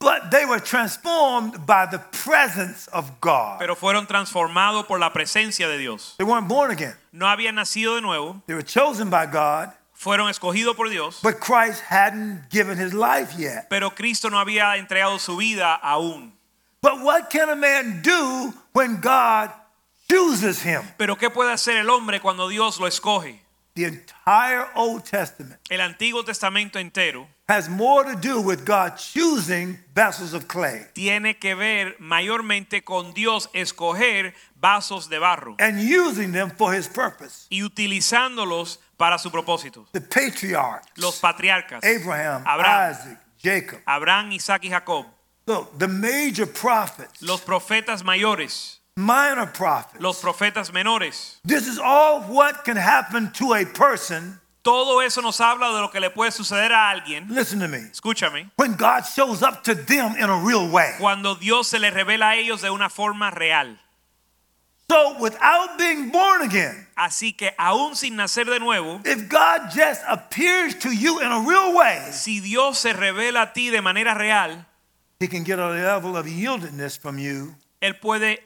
But 0.00 0.30
they 0.32 0.44
were 0.44 0.58
transformed 0.60 1.64
by 1.64 1.86
the 1.86 1.98
presence 1.98 2.88
of 2.88 3.20
God. 3.20 3.58
pero 3.60 3.74
fueron 3.76 4.06
transformados 4.06 4.86
por 4.86 4.98
la 4.98 5.10
presencia 5.12 5.66
de 5.68 5.78
Dios. 5.78 6.14
They 6.18 6.24
weren't 6.24 6.48
born 6.48 6.70
again. 6.72 6.94
No 7.12 7.26
habían 7.26 7.54
nacido 7.54 7.94
de 7.94 8.02
nuevo, 8.02 8.42
They 8.46 8.54
were 8.54 8.64
chosen 8.64 9.08
by 9.08 9.26
God, 9.26 9.70
fueron 9.94 10.28
escogidos 10.28 10.74
por 10.76 10.90
Dios, 10.90 11.20
but 11.22 11.38
Christ 11.40 11.80
hadn't 11.88 12.50
given 12.50 12.76
his 12.76 12.92
life 12.92 13.34
yet. 13.38 13.68
pero 13.70 13.90
Cristo 13.94 14.28
no 14.28 14.36
había 14.38 14.76
entregado 14.76 15.18
su 15.20 15.36
vida 15.36 15.78
aún. 15.82 16.32
But 16.82 17.00
what 17.00 17.30
can 17.30 17.48
a 17.48 17.56
man 17.56 18.02
do 18.02 18.52
when 18.74 19.00
God 19.00 19.50
chooses 20.14 20.64
him? 20.64 20.82
Pero 20.96 21.16
¿qué 21.16 21.30
puede 21.30 21.52
hacer 21.52 21.76
el 21.76 21.90
hombre 21.90 22.20
cuando 22.20 22.48
Dios 22.48 22.78
lo 22.78 22.86
escoge? 22.86 23.40
The 23.74 23.86
entire 23.86 24.66
Old 24.76 25.02
Testament 25.02 25.60
El 25.68 25.80
Antiguo 25.80 26.24
Testamento 26.24 26.78
entero 26.78 27.26
has 27.48 27.68
more 27.68 28.04
to 28.04 28.16
do 28.16 28.40
with 28.40 28.64
God 28.64 28.96
choosing 28.96 29.76
vessels 29.92 30.32
of 30.32 30.46
clay 30.46 30.86
tiene 30.94 31.38
que 31.40 31.56
ver 31.56 31.96
mayormente 31.98 32.84
con 32.84 33.12
Dios 33.14 33.50
escoger 33.52 34.32
vasos 34.54 35.08
de 35.08 35.18
barro 35.18 35.56
and 35.58 35.80
using 35.80 36.30
them 36.30 36.52
for 36.56 36.72
his 36.72 36.86
purpose. 36.86 37.46
y 37.50 37.64
utilizándolos 37.64 38.78
para 38.96 39.18
su 39.18 39.32
propósito. 39.32 39.86
The 39.90 40.00
patriarchs, 40.00 40.86
Los 40.96 41.18
patriarcas, 41.18 41.82
Abraham, 41.82 42.44
Abraham. 42.46 42.92
Isaac, 42.92 43.18
Jacob. 43.42 43.80
Abraham, 43.86 44.32
Isaac 44.32 44.62
y 44.64 44.68
Jacob, 44.70 45.06
Look, 45.46 45.76
the 45.78 45.88
major 45.88 46.46
prophets, 46.46 47.20
los 47.20 47.40
profetas 47.40 48.04
mayores, 48.04 48.80
minor 48.96 49.46
prophets. 49.46 50.00
los 50.00 50.20
profetas 50.20 50.72
menores. 50.72 51.40
This 51.44 51.66
is 51.66 51.78
all 51.78 52.22
what 52.22 52.64
can 52.64 52.76
happen 52.76 53.30
to 53.32 53.54
a 53.54 53.64
person. 53.64 54.40
Todo 54.62 55.00
eso 55.00 55.20
nos 55.20 55.38
habla 55.40 55.74
de 55.74 55.80
lo 55.82 55.90
que 55.90 56.00
le 56.00 56.10
puede 56.10 56.32
suceder 56.32 56.72
a 56.72 56.90
alguien. 56.90 57.28
Listen 57.28 57.60
to 57.60 57.68
me. 57.68 57.78
Escúchame. 57.92 58.50
When 58.56 58.76
God 58.76 59.02
shows 59.04 59.42
up 59.42 59.62
to 59.64 59.74
them 59.74 60.16
in 60.16 60.30
a 60.30 60.38
real 60.38 60.70
way. 60.70 60.94
Cuando 60.98 61.34
Dios 61.34 61.68
se 61.68 61.78
le 61.78 61.90
revela 61.90 62.30
a 62.30 62.36
ellos 62.36 62.62
de 62.62 62.70
una 62.70 62.88
forma 62.88 63.30
real. 63.30 63.78
So 64.90 65.14
So 65.14 65.18
without 65.20 65.76
being 65.78 66.10
born 66.10 66.42
again, 66.42 66.86
Así 66.96 67.36
que 67.36 67.52
aún 67.58 67.96
sin 67.96 68.16
nacer 68.16 68.46
de 68.46 68.60
nuevo, 68.60 69.00
if 69.04 69.28
God 69.28 69.70
just 69.74 70.02
appears 70.06 70.76
to 70.76 70.92
you 70.92 71.20
in 71.20 71.26
a 71.26 71.40
real 71.40 71.74
way, 71.74 72.00
si 72.12 72.40
Dios 72.40 72.78
se 72.78 72.92
revela 72.92 73.42
a 73.42 73.52
ti 73.52 73.70
de 73.70 73.82
manera 73.82 74.14
real, 74.14 74.64
he 75.20 75.26
can 75.26 75.42
get 75.42 75.58
a 75.58 75.68
level 75.68 76.16
of 76.16 76.26
yieldedness 76.26 76.98
from 76.98 77.18
you 77.18 77.54
Él 77.84 77.98
puede 77.98 78.42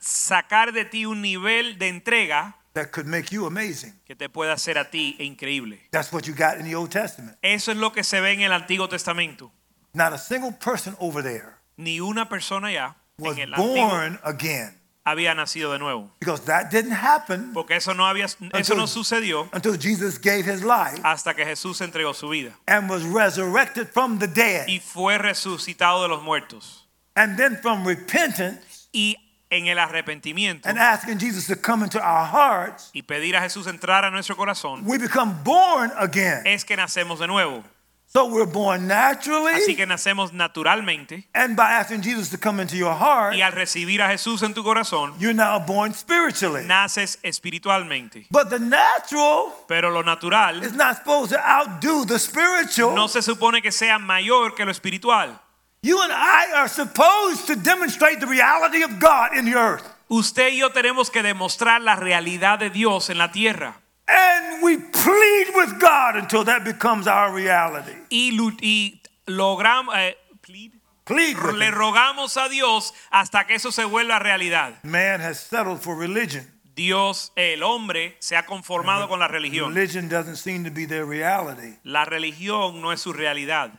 sacar 0.00 0.72
de 0.72 0.84
ti 0.84 1.06
un 1.06 1.22
nivel 1.22 1.78
de 1.78 1.88
entrega 1.88 2.56
that 2.72 2.90
could 2.90 3.06
make 3.06 3.30
you 3.34 3.46
amazing. 3.46 3.92
que 4.04 4.16
te 4.16 4.28
puede 4.28 4.50
hacer 4.52 4.78
a 4.78 4.90
ti 4.90 5.16
increíble. 5.18 5.80
That's 5.90 6.12
what 6.12 6.22
you 6.22 6.34
got 6.34 6.58
in 6.58 6.64
the 6.64 6.74
Old 6.74 6.90
Testament. 6.90 7.36
Eso 7.42 7.70
es 7.72 7.76
lo 7.78 7.92
que 7.92 8.02
se 8.04 8.20
ve 8.20 8.32
en 8.32 8.40
el 8.42 8.52
Antiguo 8.52 8.88
Testamento. 8.88 9.52
Not 9.92 10.12
a 10.12 10.18
single 10.18 10.52
person 10.52 10.96
over 11.00 11.22
there 11.22 11.56
Ni 11.76 12.00
una 12.00 12.28
persona 12.28 12.70
ya 12.72 12.96
was 13.18 13.36
en 13.36 13.42
el 13.44 13.54
Antiguo 13.54 13.88
born 13.88 14.20
again 14.24 14.76
había 15.04 15.34
nacido 15.34 15.72
de 15.72 15.78
nuevo. 15.78 16.12
because 16.20 16.44
that 16.44 16.70
didn't 16.70 16.92
happen 16.92 17.52
Porque 17.52 17.74
eso 17.76 17.94
no, 17.94 18.06
había, 18.06 18.26
eso 18.26 18.74
no 18.74 18.86
sucedió 18.86 19.48
until 19.52 19.76
Jesus 19.78 20.18
gave 20.20 20.44
his 20.46 20.62
life 20.62 21.00
hasta 21.02 21.34
que 21.34 21.44
Jesús 21.44 21.80
entregó 21.80 22.12
su 22.14 22.28
vida 22.28 22.52
and 22.66 22.88
was 22.90 23.02
resurrected 23.02 23.88
from 23.88 24.18
the 24.18 24.28
dead. 24.28 24.66
y 24.68 24.78
fue 24.78 25.16
resucitado 25.18 26.02
de 26.02 26.08
los 26.08 26.22
muertos. 26.22 26.86
And 27.16 27.36
then 27.36 27.56
from 27.60 27.84
repentance 27.84 28.79
Y 28.92 29.16
en 29.50 29.66
el 29.66 29.78
arrepentimiento 29.78 30.68
and 30.68 30.78
asking 30.78 31.18
Jesus 31.18 31.46
to 31.48 31.56
come 31.56 31.82
into 31.82 31.98
our 31.98 32.24
hearts, 32.24 32.90
y 32.94 33.02
pedir 33.02 33.36
a 33.36 33.40
Jesús 33.40 33.66
entrar 33.66 34.04
a 34.04 34.10
nuestro 34.10 34.36
corazón, 34.36 34.82
we 34.84 34.96
become 34.98 35.34
born 35.44 35.90
again. 35.98 36.46
es 36.46 36.64
que 36.64 36.76
nacemos 36.76 37.18
de 37.18 37.26
nuevo. 37.26 37.64
So 38.12 38.26
we're 38.26 38.44
born 38.44 38.88
naturally, 38.88 39.52
Así 39.54 39.76
que 39.76 39.86
nacemos 39.86 40.32
naturalmente 40.32 41.28
and 41.32 41.54
by 41.54 41.74
asking 41.74 42.02
Jesus 42.02 42.28
to 42.30 42.38
come 42.38 42.60
into 42.60 42.76
your 42.76 42.92
heart, 42.92 43.34
y 43.36 43.40
al 43.40 43.52
recibir 43.52 44.02
a 44.02 44.08
Jesús 44.08 44.42
en 44.42 44.52
tu 44.52 44.64
corazón, 44.64 45.14
you're 45.20 45.32
now 45.34 45.60
born 45.60 45.94
spiritually. 45.94 46.64
naces 46.66 47.18
espiritualmente. 47.22 48.26
But 48.30 48.50
the 48.50 48.58
natural 48.58 49.52
Pero 49.68 49.90
lo 49.90 50.02
natural 50.02 50.62
is 50.64 50.72
not 50.74 50.96
supposed 50.98 51.30
to 51.32 51.38
outdo 51.40 52.04
the 52.04 52.18
spiritual. 52.18 52.94
no 52.96 53.06
se 53.06 53.22
supone 53.22 53.62
que 53.62 53.70
sea 53.70 53.98
mayor 54.00 54.54
que 54.56 54.64
lo 54.64 54.72
espiritual. 54.72 55.40
You 55.82 56.02
and 56.02 56.12
I 56.12 56.52
are 56.56 56.68
supposed 56.68 57.46
to 57.46 57.56
demonstrate 57.56 58.20
the 58.20 58.26
reality 58.26 58.82
of 58.82 58.98
God 59.00 59.34
in 59.34 59.46
the 59.46 59.54
earth. 59.54 59.82
Usted 60.10 60.50
y 60.50 60.58
yo 60.58 60.68
tenemos 60.70 61.10
que 61.10 61.22
demostrar 61.22 61.80
la 61.80 61.96
realidad 61.96 62.58
de 62.58 62.68
Dios 62.68 63.08
en 63.08 63.16
la 63.16 63.28
tierra. 63.32 63.80
And 64.06 64.62
we 64.62 64.76
plead 64.76 65.54
with 65.54 65.80
God 65.80 66.16
until 66.16 66.44
that 66.44 66.64
becomes 66.64 67.06
our 67.06 67.32
reality. 67.32 67.94
Y, 68.10 68.36
y 68.60 69.00
logramos, 69.26 69.94
eh, 69.96 70.16
plead. 70.42 70.72
Plead 71.06 71.36
with 71.42 71.54
le 71.54 71.68
him. 71.68 71.74
rogamos 71.74 72.36
a 72.36 72.48
Dios 72.50 72.92
hasta 73.10 73.46
que 73.46 73.54
eso 73.54 73.72
se 73.72 73.84
vuelva 73.84 74.18
realidad. 74.18 74.74
Man 74.84 75.20
has 75.20 75.40
settled 75.40 75.80
for 75.80 75.96
religion. 75.96 76.44
Dios, 76.74 77.32
el 77.36 77.62
hombre, 77.62 78.16
se 78.20 78.36
ha 78.36 78.44
conformado 78.44 79.08
con 79.08 79.18
la 79.18 79.28
religión. 79.28 79.74
Religion 79.74 80.08
doesn't 80.08 80.36
seem 80.36 80.64
to 80.64 80.70
be 80.70 80.86
their 80.86 81.06
reality. 81.06 81.78
La 81.84 82.04
religión 82.04 82.82
no 82.82 82.92
es 82.92 83.00
su 83.00 83.12
realidad. 83.12 83.72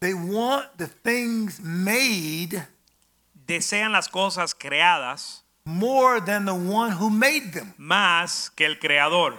They 0.00 0.14
want 0.14 0.76
the 0.78 0.86
things 0.86 1.60
made 1.60 2.66
Desean 3.46 3.92
las 3.92 4.08
cosas 4.08 4.54
creadas 4.54 5.42
more 5.64 6.20
than 6.20 6.44
the 6.44 6.54
one 6.54 6.92
who 6.92 7.10
made 7.10 7.52
them. 7.52 7.74
más 7.78 8.50
que 8.54 8.66
el 8.66 8.76
creador. 8.78 9.34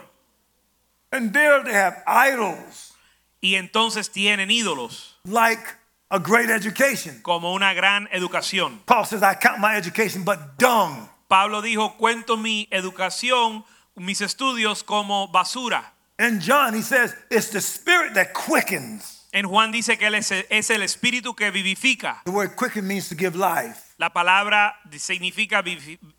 And 1.12 1.34
there 1.34 1.64
they 1.64 1.74
have 1.74 2.04
idols 2.08 2.94
Y 3.42 3.56
entonces 3.56 4.10
tienen 4.12 4.50
ídolos 4.50 5.16
like 5.26 5.62
a 6.10 6.20
great 6.20 6.50
education. 6.50 7.22
como 7.22 7.54
una 7.54 7.74
gran 7.74 8.08
educación. 8.12 8.80
Paul 8.86 9.06
says, 9.06 9.22
I 9.22 9.36
count 9.36 9.60
my 9.60 9.76
education 9.76 10.24
but 10.24 10.58
dung. 10.58 11.08
Pablo 11.30 11.62
dijo, 11.62 11.98
cuento 11.98 12.38
mi 12.38 12.68
educación, 12.72 13.64
mis 13.96 14.22
estudios 14.22 14.84
como 14.84 15.28
basura. 15.28 15.94
And 16.18 16.42
John, 16.42 16.74
he 16.74 16.82
says, 16.82 17.14
it's 17.30 17.50
the 17.50 17.62
spirit 17.62 18.16
that 18.16 18.34
quickens. 18.34 19.17
En 19.32 19.46
Juan 19.46 19.72
dice 19.72 19.98
que 19.98 20.08
él 20.08 20.16
es, 20.16 20.32
es 20.32 20.70
el 20.70 20.84
espíritu 20.84 21.36
que 21.36 21.52
vivifica. 21.52 22.22
The 22.26 22.32
word 22.32 22.56
quicken 22.56 22.88
means 22.88 23.10
to 23.10 23.16
give 23.16 23.36
life. 23.38 23.82
La 23.98 24.12
palabra 24.14 24.76
significa 24.98 25.64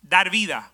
dar 0.01 0.29
vida. 0.29 0.71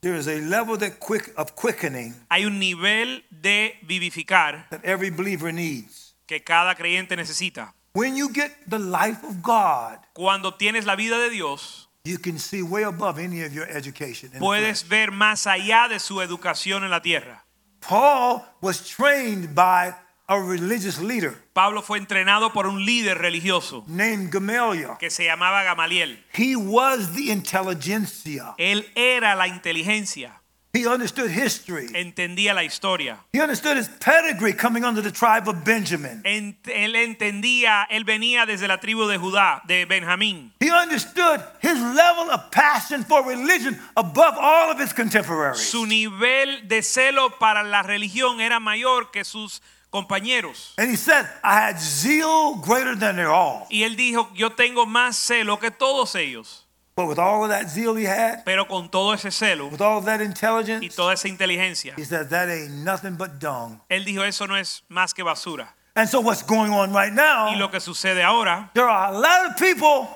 There 0.00 0.16
is 0.16 0.28
a 0.28 0.36
level 0.40 0.78
that 0.78 0.98
quick, 1.00 1.32
of 1.36 1.56
quickening 1.56 2.14
Hay 2.30 2.44
un 2.44 2.58
nivel 2.60 3.24
de 3.30 3.78
vivificar 3.82 4.68
that 4.70 4.84
every 4.84 5.10
believer 5.10 5.52
needs. 5.52 6.14
que 6.26 6.42
cada 6.44 6.74
creyente 6.76 7.16
necesita. 7.16 7.74
When 7.94 8.14
you 8.16 8.28
get 8.32 8.52
the 8.68 8.78
life 8.78 9.24
of 9.26 9.42
God, 9.42 9.98
Cuando 10.12 10.54
tienes 10.54 10.84
la 10.84 10.94
vida 10.94 11.18
de 11.18 11.30
Dios, 11.30 11.88
you 12.04 12.18
can 12.18 12.38
see 12.38 12.62
way 12.62 12.84
above 12.84 13.18
any 13.18 13.42
of 13.42 13.52
your 13.52 13.66
education. 13.68 14.28
in 14.28 14.32
the 14.34 14.38
puedes 14.38 14.86
ver 14.88 15.10
más 15.10 15.46
allá 15.48 15.88
de 15.88 15.98
su 15.98 16.20
educación 16.20 16.84
en 16.84 16.90
la 16.90 17.00
tierra. 17.00 17.44
Paul 17.80 18.44
was 18.60 18.86
trained 18.88 19.54
by 19.54 19.94
a 20.28 20.38
religious 20.38 20.98
leader 21.00 21.34
Pablo 21.54 21.82
fue 21.82 21.98
entrenado 21.98 22.52
por 22.52 22.66
un 22.66 22.84
líder 22.84 23.18
religioso 23.18 23.84
named 23.88 24.30
Gamaliel. 24.30 24.96
que 24.98 25.10
se 25.10 25.24
llamaba 25.24 25.62
Gamaliel. 25.64 26.22
He 26.34 26.54
was 26.54 27.14
the 27.14 27.32
intelligentsia. 27.32 28.54
Él 28.58 28.86
era 28.94 29.34
la 29.34 29.48
inteligencia, 29.48 30.34
He 30.74 30.86
understood 30.86 31.30
history. 31.30 31.86
entendía 31.94 32.52
la 32.54 32.62
historia. 32.62 33.18
He 33.32 33.40
understood 33.40 33.78
his 33.78 33.88
pedigree 33.88 34.52
coming 34.52 34.84
under 34.84 35.02
the 35.02 35.10
tribe 35.10 35.48
of 35.48 35.64
Benjamin. 35.64 36.20
Ent- 36.24 36.68
él 36.68 36.94
entendía, 36.94 37.86
él 37.90 38.04
venía 38.04 38.44
desde 38.46 38.68
la 38.68 38.78
tribu 38.78 39.06
de 39.08 39.16
Judá, 39.16 39.62
de 39.66 39.86
Benjamín. 39.86 40.52
He 40.60 40.70
understood 40.70 41.40
his 41.62 41.80
level 41.80 42.30
of 42.30 42.50
passion 42.52 43.02
for 43.04 43.24
religion 43.26 43.80
above 43.96 44.36
all 44.38 44.70
of 44.70 44.78
his 44.78 44.92
contemporaries. 44.92 45.58
Su 45.70 45.86
nivel 45.86 46.68
de 46.68 46.82
celo 46.82 47.38
para 47.38 47.64
la 47.64 47.82
religión 47.82 48.40
era 48.42 48.60
mayor 48.60 49.10
que 49.10 49.24
sus 49.24 49.62
compañeros. 49.90 50.74
And 50.78 50.90
he 50.90 50.96
said, 50.96 51.26
I 51.42 51.54
had 51.54 51.78
zeal 51.80 52.56
greater 52.56 52.94
than 52.94 53.16
their 53.16 53.30
all. 53.30 53.66
Y 53.70 53.82
él 53.82 53.96
dijo, 53.96 54.28
yo 54.34 54.50
tengo 54.50 54.86
más 54.86 55.16
celo 55.16 55.58
que 55.58 55.70
todos 55.70 56.14
ellos. 56.14 56.64
But 56.96 57.06
with 57.06 57.18
all 57.20 57.44
of 57.44 57.50
that 57.50 57.70
zeal 57.70 57.94
he 57.94 58.06
had, 58.06 58.44
Pero 58.44 58.66
con 58.66 58.88
todo 58.88 59.12
ese 59.12 59.30
celo 59.30 59.70
with 59.70 59.80
all 59.80 59.98
of 59.98 60.04
that 60.06 60.20
y 60.20 60.88
toda 60.88 61.12
esa 61.12 61.28
inteligencia, 61.28 61.94
he 61.96 62.04
said, 62.04 62.28
that 62.30 62.48
ain't 62.48 62.84
nothing 62.84 63.14
but 63.14 63.38
dung. 63.38 63.80
él 63.88 64.04
dijo, 64.04 64.24
eso 64.24 64.46
no 64.46 64.56
es 64.56 64.82
más 64.88 65.14
que 65.14 65.22
basura. 65.22 65.74
And 65.94 66.08
so 66.08 66.20
what's 66.20 66.42
going 66.42 66.72
on 66.72 66.92
right 66.92 67.12
now, 67.12 67.48
Y 67.48 67.56
lo 67.56 67.70
que 67.70 67.78
sucede 67.78 68.22
ahora, 68.22 68.70
there 68.74 68.88
are 68.88 69.12
a 69.12 69.18
lot 69.18 69.46
of 69.46 69.56
people, 69.56 70.08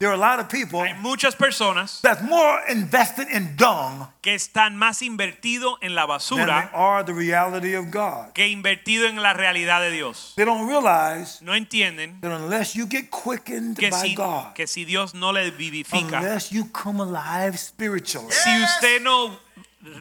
there 0.00 0.08
are 0.08 0.14
a 0.14 0.18
lot 0.18 0.40
of 0.40 0.48
people 0.48 0.80
hay 0.82 0.94
muchas 0.94 1.36
personas 1.36 2.00
that's 2.00 2.22
more 2.22 2.58
invested 2.70 3.28
in 3.30 3.54
dung 3.54 4.08
que 4.22 4.34
están 4.34 4.74
más 4.74 5.02
invertidos 5.02 5.76
en 5.82 5.94
la 5.94 6.06
than 6.06 6.08
they 6.08 6.44
basura 6.46 6.70
are 6.72 7.04
the 7.04 7.12
reality 7.12 7.74
of 7.74 7.90
God. 7.90 8.32
que 8.32 8.48
invertido 8.48 9.06
en 9.06 9.22
la 9.22 9.34
realidad 9.34 9.80
de 9.82 9.90
Dios. 9.90 10.32
They 10.36 10.44
don't 10.46 10.66
realize 10.66 11.42
No 11.42 11.54
entienden 11.54 12.18
that 12.22 12.32
unless 12.32 12.74
you 12.74 12.86
get 12.86 13.10
quickened 13.10 13.76
que 13.78 13.90
by 13.90 14.08
si, 14.08 14.14
God, 14.14 14.54
que 14.54 14.66
si 14.66 14.84
Dios 14.84 15.14
no 15.14 15.32
le 15.32 15.50
vivifica, 15.50 16.18
unless 16.18 16.50
you 16.50 16.64
come 16.72 17.00
alive 17.02 17.58
spiritually, 17.58 18.30
si 18.32 18.50
usted 18.62 19.02
no 19.02 19.38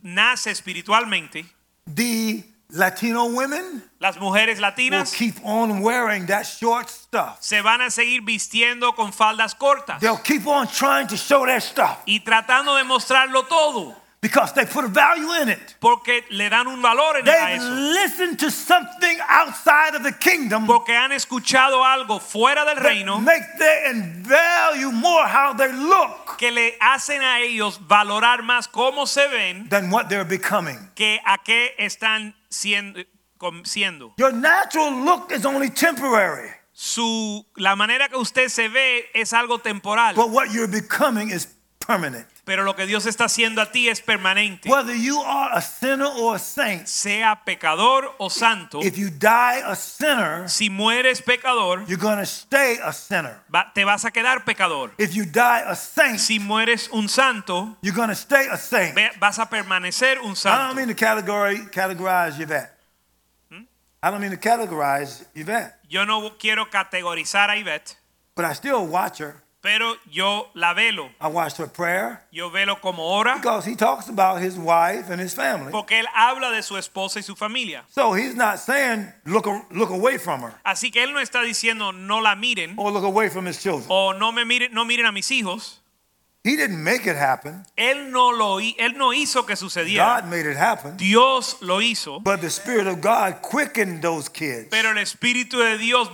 nace 0.02 0.48
espiritualmente, 0.52 1.46
the 1.86 2.44
Latino 2.72 3.26
women 3.26 3.84
las 4.00 4.18
mujeres 4.18 4.58
will 4.58 4.62
latinas 4.62 5.12
keep 5.14 5.36
on 5.44 5.82
wearing 5.82 6.28
that 6.28 6.44
short 6.46 6.88
stuff. 6.90 7.38
se 7.42 7.62
van 7.62 7.82
a 7.82 7.90
seguir 7.90 8.22
vistiendo 8.22 8.94
con 8.96 9.12
faldas 9.12 9.56
cortas 9.56 10.00
They'll 10.00 10.22
keep 10.24 10.46
on 10.46 10.68
trying 10.68 11.08
to 11.08 11.18
show 11.18 11.46
their 11.46 11.62
stuff 11.62 11.98
y 12.06 12.20
tratando 12.20 12.76
de 12.76 12.84
mostrarlo 12.84 13.44
todo 13.48 13.96
because 14.22 14.54
they 14.54 14.66
put 14.66 14.86
value 14.92 15.32
in 15.42 15.50
it. 15.50 15.78
porque 15.80 16.26
le 16.30 16.48
dan 16.50 16.68
un 16.68 16.80
valor 16.82 17.18
en 17.18 17.28
a 17.28 17.32
They've 17.32 17.58
eso. 17.58 17.70
listened 17.72 18.38
to 18.40 18.52
something 18.52 19.18
outside 19.28 19.96
of 19.96 20.04
the 20.04 20.12
kingdom 20.12 20.68
Porque 20.68 20.96
han 20.96 21.12
escuchado 21.12 21.84
algo 21.84 22.20
fuera 22.20 22.66
del 22.66 22.76
that 22.76 22.84
reino 22.84 23.18
make 23.20 23.48
them 23.58 24.22
value 24.24 24.92
more 24.92 25.26
how 25.26 25.54
they 25.54 25.72
look 25.74 26.38
que 26.38 26.52
le 26.52 26.78
hacen 26.80 27.22
a 27.24 27.40
ellos 27.40 27.80
valorar 27.88 28.44
más 28.44 28.68
cómo 28.68 29.08
se 29.08 29.28
ven 29.28 29.68
than 29.70 29.90
what 29.90 30.08
they're 30.08 30.24
becoming. 30.24 30.78
que 30.96 31.20
a 31.26 31.38
qué 31.40 31.74
están 31.80 32.36
siendo. 32.50 33.00
Eh, 33.00 33.08
com- 33.38 33.64
siendo. 33.66 34.14
Your 34.18 34.34
natural 34.34 34.92
look 35.04 35.32
is 35.32 35.46
only 35.46 35.70
temporary, 35.70 36.50
Su, 36.72 37.46
la 37.56 37.76
manera 37.76 38.08
que 38.10 38.16
usted 38.18 38.48
se 38.50 38.70
ve 38.70 39.10
es 39.14 39.34
algo 39.34 39.60
temporal, 39.60 40.16
but 40.16 40.30
what 40.30 40.50
you're 40.52 40.68
becoming 40.72 41.30
is 41.30 41.48
permanent. 41.80 42.28
Pero 42.50 42.64
lo 42.64 42.76
que 42.76 42.88
Dios 42.88 43.06
está 43.06 43.26
haciendo 43.26 43.62
a 43.62 43.72
ti 43.72 43.90
es 43.90 44.02
permanente. 44.02 44.68
Whether 44.68 44.96
you 44.96 45.22
are 45.22 45.52
a 45.54 45.62
sinner 45.62 46.08
or 46.18 46.36
a 46.36 46.40
saint, 46.40 46.88
Sea 46.88 47.36
pecador 47.46 48.16
o 48.18 48.28
santo, 48.32 48.80
if 48.82 48.98
you 48.98 49.12
die 49.12 49.62
a 49.64 49.76
sinner, 49.76 50.50
si 50.50 50.68
mueres 50.72 51.22
pecador, 51.22 51.86
you're 51.88 52.02
to 52.18 52.26
stay 52.26 52.80
a 52.84 52.92
sinner. 52.92 53.40
va- 53.54 53.72
te 53.76 53.84
vas 53.84 54.04
a 54.04 54.10
quedar 54.10 54.44
pecador. 54.46 54.92
If 54.98 55.14
you 55.14 55.26
die 55.26 55.62
a 55.64 55.76
saint, 55.76 56.20
Si 56.20 56.40
mueres 56.40 56.90
un 56.92 57.08
santo, 57.08 57.78
you're 57.84 57.96
to 58.08 58.16
stay 58.16 58.48
a 58.50 58.58
saint. 58.58 58.96
vas 59.20 59.38
a 59.38 59.48
permanecer 59.48 60.18
un 60.24 60.36
santo. 60.36 60.60
I 60.60 60.66
don't 60.66 60.76
mean 60.76 60.88
to 60.88 60.96
category, 60.96 61.68
categorize 61.72 62.40
Yvette. 62.40 62.72
Hmm? 63.52 63.62
I 64.02 64.10
don't 64.10 64.22
mean 64.22 64.32
to 64.32 64.38
categorize 64.38 65.24
Yvette, 65.36 65.76
Yo 65.88 66.04
no 66.04 66.36
quiero 66.40 66.68
categorizar 66.68 67.52
a 67.52 67.58
Ivette, 67.58 67.96
but 68.36 68.44
I 68.46 68.54
still 68.56 68.88
watch 68.88 69.20
her. 69.20 69.44
Pero 69.62 69.96
yo 70.10 70.50
la 70.54 70.74
velo. 70.74 71.10
I 71.20 71.28
watched 71.28 71.58
her 71.58 71.68
prayer 71.68 72.22
Yo 72.32 72.50
velo 72.50 72.78
como 72.82 73.04
ora 73.04 73.36
because 73.36 73.66
he 73.66 73.76
talks 73.76 74.08
about 74.08 74.42
his 74.42 74.58
wife 74.58 75.10
and 75.12 75.20
his 75.20 75.34
family. 75.34 75.72
porque 75.72 76.00
él 76.00 76.06
habla 76.14 76.52
de 76.52 76.62
su 76.64 76.76
esposa 76.78 77.20
y 77.20 77.24
su 77.24 77.36
familia. 77.36 77.84
So 77.90 78.14
he's 78.14 78.36
not 78.36 78.60
saying 78.60 79.12
look 79.26 79.48
look 79.72 79.90
away 79.92 80.18
from 80.18 80.42
her 80.44 80.54
Así 80.64 80.92
que 80.92 81.04
él 81.04 81.12
no 81.14 81.20
está 81.20 81.42
diciendo 81.42 81.92
no 81.94 82.20
la 82.22 82.36
miren 82.36 82.76
or 82.78 82.92
look 82.92 83.04
away 83.04 83.30
from 83.30 83.46
his 83.48 83.62
children. 83.62 83.86
o 83.90 84.14
no 84.14 84.32
me 84.32 84.46
miren, 84.46 84.74
no 84.74 84.86
miren 84.86 85.06
a 85.06 85.12
mis 85.12 85.30
hijos. 85.32 85.76
He 86.42 86.56
didn't 86.56 86.82
make 86.82 87.06
it 87.06 87.18
happen. 87.18 87.66
Él 87.76 88.12
no 88.12 88.32
lo 88.32 88.62
él 88.62 88.96
no 88.96 89.12
hizo 89.12 89.46
que 89.46 89.58
sucediera. 89.58 90.22
God 90.22 90.30
made 90.30 90.46
it 90.50 90.56
happen. 90.56 90.96
Dios 90.96 91.58
lo 91.62 91.82
hizo, 91.82 92.22
But 92.22 92.40
the 92.40 92.50
Spirit 92.50 92.88
of 92.88 93.02
God 93.02 93.42
quickened 93.42 94.02
those 94.02 94.30
kids 94.30 94.68
pero 94.72 94.92
el 94.92 94.98
espíritu 95.00 95.60
de 95.60 95.78
Dios 95.78 96.10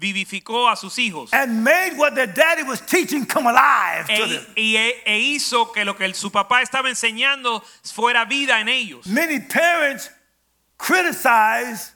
vivificó 0.00 0.66
a 0.68 0.76
sus 0.76 0.98
hijos. 0.98 1.30
and 1.34 1.62
made 1.62 1.94
what 1.98 2.14
their 2.14 2.26
daddy 2.26 2.62
was 2.62 2.80
teaching 2.80 3.26
come 3.26 3.46
alive 3.46 4.06
to 4.06 4.26
them. 4.26 4.44
E, 4.56 4.76
e- 4.76 5.02
e 5.04 5.18
hizo 5.34 5.70
que 5.72 5.84
lo 5.84 5.94
que 5.94 6.06
el- 6.06 6.14
su 6.14 6.30
papá 6.32 6.62
estaba 6.62 6.88
enseñando 6.88 7.62
fuera 7.84 8.24
vida 8.24 8.58
en 8.60 8.68
ellos. 8.68 9.06
Many 9.06 9.40
parents 9.40 10.10
criticize 10.78 11.92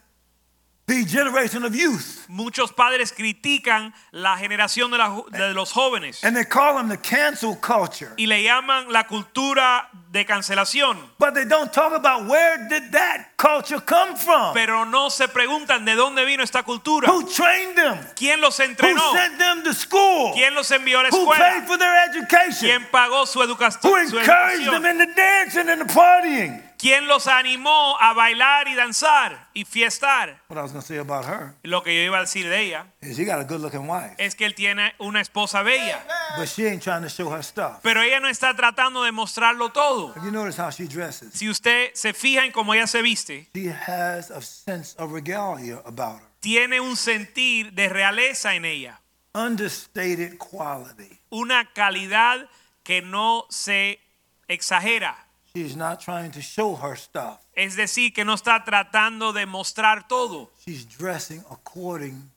the 0.86 1.04
generation 1.04 1.64
of 1.64 1.74
youth 1.74 2.26
Muchos 2.28 2.72
padres 2.72 3.12
critican 3.12 3.92
la 4.12 4.36
generación 4.36 4.90
de, 4.90 4.98
la 4.98 5.22
de 5.30 5.54
los 5.54 5.72
jóvenes 5.72 6.22
and 6.24 6.36
they 6.36 6.44
call 6.44 6.74
them 6.76 6.88
the 6.88 6.96
cancel 6.98 7.56
culture. 7.56 8.12
y 8.18 8.26
le 8.26 8.42
llaman 8.42 8.90
la 8.92 9.04
cultura 9.06 9.88
de 10.10 10.24
cancelación, 10.24 10.96
But 11.18 11.34
they 11.34 11.44
don't 11.44 11.72
talk 11.72 11.92
about 11.92 12.26
where 12.28 12.68
did 12.68 12.92
that 12.92 13.36
culture 13.36 13.80
come 13.80 14.14
from? 14.16 14.54
pero 14.54 14.84
no 14.84 15.08
se 15.10 15.26
preguntan 15.28 15.84
de 15.84 15.94
dónde 15.96 16.24
vino 16.24 16.42
esta 16.42 16.62
cultura. 16.62 17.08
Who 17.10 17.24
trained 17.28 17.76
them? 17.76 17.98
¿Quién 18.14 18.40
los 18.40 18.58
entrenó? 18.60 19.00
Who 19.10 19.16
sent 19.16 19.38
them 19.38 19.62
to 19.64 19.72
school? 19.74 20.32
¿Quién 20.34 20.54
los 20.54 20.70
envió 20.70 21.00
a 21.00 21.04
la 21.04 21.08
escuela? 21.08 21.54
Who 21.54 21.60
paid 21.60 21.66
for 21.66 21.78
their 21.78 22.08
education? 22.10 22.68
¿Quién 22.68 22.86
pagó 22.92 23.26
su, 23.26 23.40
educa- 23.42 23.70
Who 23.82 23.90
su 24.08 24.18
encouraged 24.18 24.64
them 24.70 24.84
educación? 24.84 24.90
in 24.90 24.98
the 24.98 25.14
dancing 25.14 25.68
and 25.68 25.80
the 25.80 25.92
partying? 25.92 26.62
¿Quién 26.84 27.06
los 27.06 27.28
animó 27.28 27.96
a 27.98 28.12
bailar 28.12 28.68
y 28.68 28.74
danzar 28.74 29.48
y 29.54 29.64
fiestar? 29.64 30.42
What 30.50 30.58
I 30.58 30.70
was 30.70 30.84
say 30.84 30.98
about 30.98 31.24
her 31.24 31.54
Lo 31.62 31.82
que 31.82 31.96
yo 31.96 32.02
iba 32.02 32.18
a 32.18 32.20
decir 32.20 32.46
de 32.46 32.60
ella 32.60 32.88
is 33.00 33.16
she 33.16 33.24
got 33.24 33.40
a 33.40 33.44
good 33.44 33.62
looking 33.62 33.88
wife, 33.88 34.14
es 34.18 34.34
que 34.34 34.44
él 34.44 34.54
tiene 34.54 34.94
una 34.98 35.22
esposa 35.22 35.62
bella, 35.62 36.04
but 36.36 36.46
she 36.46 36.68
ain't 36.68 36.82
trying 36.82 37.00
to 37.00 37.08
show 37.08 37.32
her 37.32 37.42
stuff. 37.42 37.78
pero 37.82 38.02
ella 38.02 38.20
no 38.20 38.28
está 38.28 38.54
tratando 38.54 39.02
de 39.02 39.12
mostrarlo 39.12 39.72
todo. 39.72 40.14
You 40.22 40.30
noticed 40.30 40.60
how 40.60 40.70
she 40.70 40.86
dresses? 40.86 41.32
Si 41.32 41.48
usted 41.48 41.90
se 41.94 42.12
fija 42.12 42.44
en 42.44 42.52
cómo 42.52 42.74
ella 42.74 42.86
se 42.86 43.00
viste, 43.00 43.48
She 43.54 43.70
has 43.70 44.30
a 44.30 44.42
sense 44.42 44.94
of 44.98 45.10
regalia 45.10 45.80
about 45.86 46.20
her, 46.20 46.28
tiene 46.40 46.80
un 46.80 46.98
sentir 46.98 47.72
de 47.72 47.88
realeza 47.88 48.56
en 48.56 48.66
ella, 48.66 49.00
understated 49.34 50.36
quality. 50.36 51.18
una 51.30 51.64
calidad 51.72 52.46
que 52.82 53.00
no 53.00 53.46
se 53.48 54.00
exagera. 54.48 55.23
She's 55.56 55.76
not 55.76 56.00
trying 56.00 56.32
to 56.32 56.40
show 56.40 56.74
her 56.74 56.96
stuff. 56.96 57.38
Es 57.54 57.76
decir, 57.76 58.12
que 58.12 58.24
no 58.24 58.34
está 58.34 58.64
tratando 58.64 59.32
de 59.32 59.46
mostrar 59.46 60.08
todo. 60.08 60.50
She's 60.66 60.84
dressing 60.84 61.44
according 61.50 62.30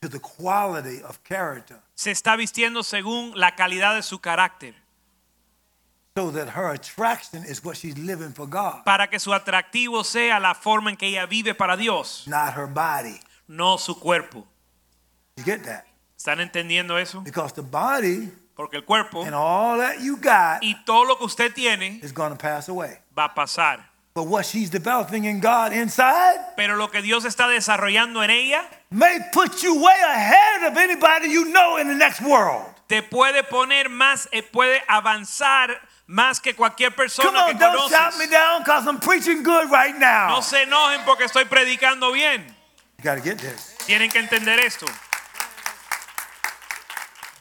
to 0.00 0.08
the 0.08 0.18
quality 0.18 1.02
of 1.02 1.22
character 1.22 1.80
Se 1.94 2.10
está 2.10 2.36
vistiendo 2.36 2.82
según 2.82 3.32
la 3.38 3.54
calidad 3.54 3.94
de 3.94 4.02
su 4.02 4.18
carácter, 4.18 4.74
so 6.16 6.30
that 6.30 6.48
her 6.50 6.72
attraction 6.74 7.44
is 7.44 7.64
what 7.64 7.76
she's 7.76 7.96
living 7.96 8.32
for 8.32 8.46
God, 8.46 8.84
para 8.84 9.08
que 9.08 9.18
su 9.18 9.32
atractivo 9.32 10.04
sea 10.04 10.38
la 10.38 10.54
forma 10.54 10.90
en 10.90 10.96
que 10.96 11.06
ella 11.06 11.26
vive 11.26 11.54
para 11.54 11.76
Dios, 11.76 12.24
not 12.26 12.54
her 12.56 12.66
body. 12.66 13.18
no 13.48 13.78
su 13.78 13.98
cuerpo. 13.98 14.46
You 15.36 15.44
get 15.44 15.62
that? 15.64 15.84
¿Están 16.16 16.40
entendiendo 16.40 16.98
eso? 16.98 17.20
Because 17.20 17.54
the 17.54 17.62
body 17.62 18.30
Porque 18.56 18.76
el 18.76 18.84
cuerpo 18.84 19.22
and 19.22 19.34
all 19.34 19.78
that 19.78 20.00
you 20.00 20.16
got 20.16 20.62
y 20.62 20.74
todo 20.84 21.04
lo 21.04 21.16
que 21.16 21.26
usted 21.26 21.52
tiene 21.54 22.00
is 22.02 22.12
going 22.12 22.30
to 22.30 22.36
pass 22.38 22.68
away. 22.68 22.98
va 23.16 23.26
a 23.26 23.34
pasar. 23.34 23.80
But 24.14 24.28
what 24.28 24.46
she's 24.46 24.70
developing 24.70 25.26
in 25.26 25.40
God 25.40 25.74
inside 25.74 26.38
Pero 26.56 26.76
lo 26.76 26.88
que 26.88 27.02
Dios 27.02 27.26
está 27.26 27.48
desarrollando 27.48 28.24
en 28.24 28.30
ella 28.30 28.64
may 28.90 29.18
put 29.30 29.62
you 29.62 29.74
way 29.74 30.00
ahead 30.02 30.62
of 30.62 30.76
anybody 30.78 31.28
you 31.28 31.44
know 31.52 31.76
in 31.76 31.86
the 31.86 31.94
next 31.94 32.22
world. 32.22 32.64
te 32.86 33.02
puede 33.02 33.42
poner 33.44 33.90
más, 33.90 34.28
eh, 34.32 34.42
puede 34.42 34.82
avanzar 34.88 35.80
más 36.06 36.40
que 36.40 36.54
cualquier 36.54 36.94
Come 36.94 37.04
persona 37.04 37.46
on, 37.46 37.52
que 37.52 37.58
don't 37.58 37.90
shout 37.90 38.16
me 38.16 38.26
down 38.26 38.62
because 38.62 38.86
I'm 38.86 39.00
preaching 39.00 39.42
good 39.42 39.70
right 39.70 39.94
now. 39.98 40.28
No 40.28 40.40
se 40.40 40.62
enojen 40.62 41.04
porque 41.04 41.24
estoy 41.24 41.44
predicando 41.44 42.12
bien. 42.12 42.46
You 42.98 43.04
got 43.04 43.16
to 43.16 43.20
get 43.20 43.38
this. 43.38 43.76
Tienen 43.86 44.10
que 44.10 44.18
entender 44.18 44.58
esto. 44.60 44.86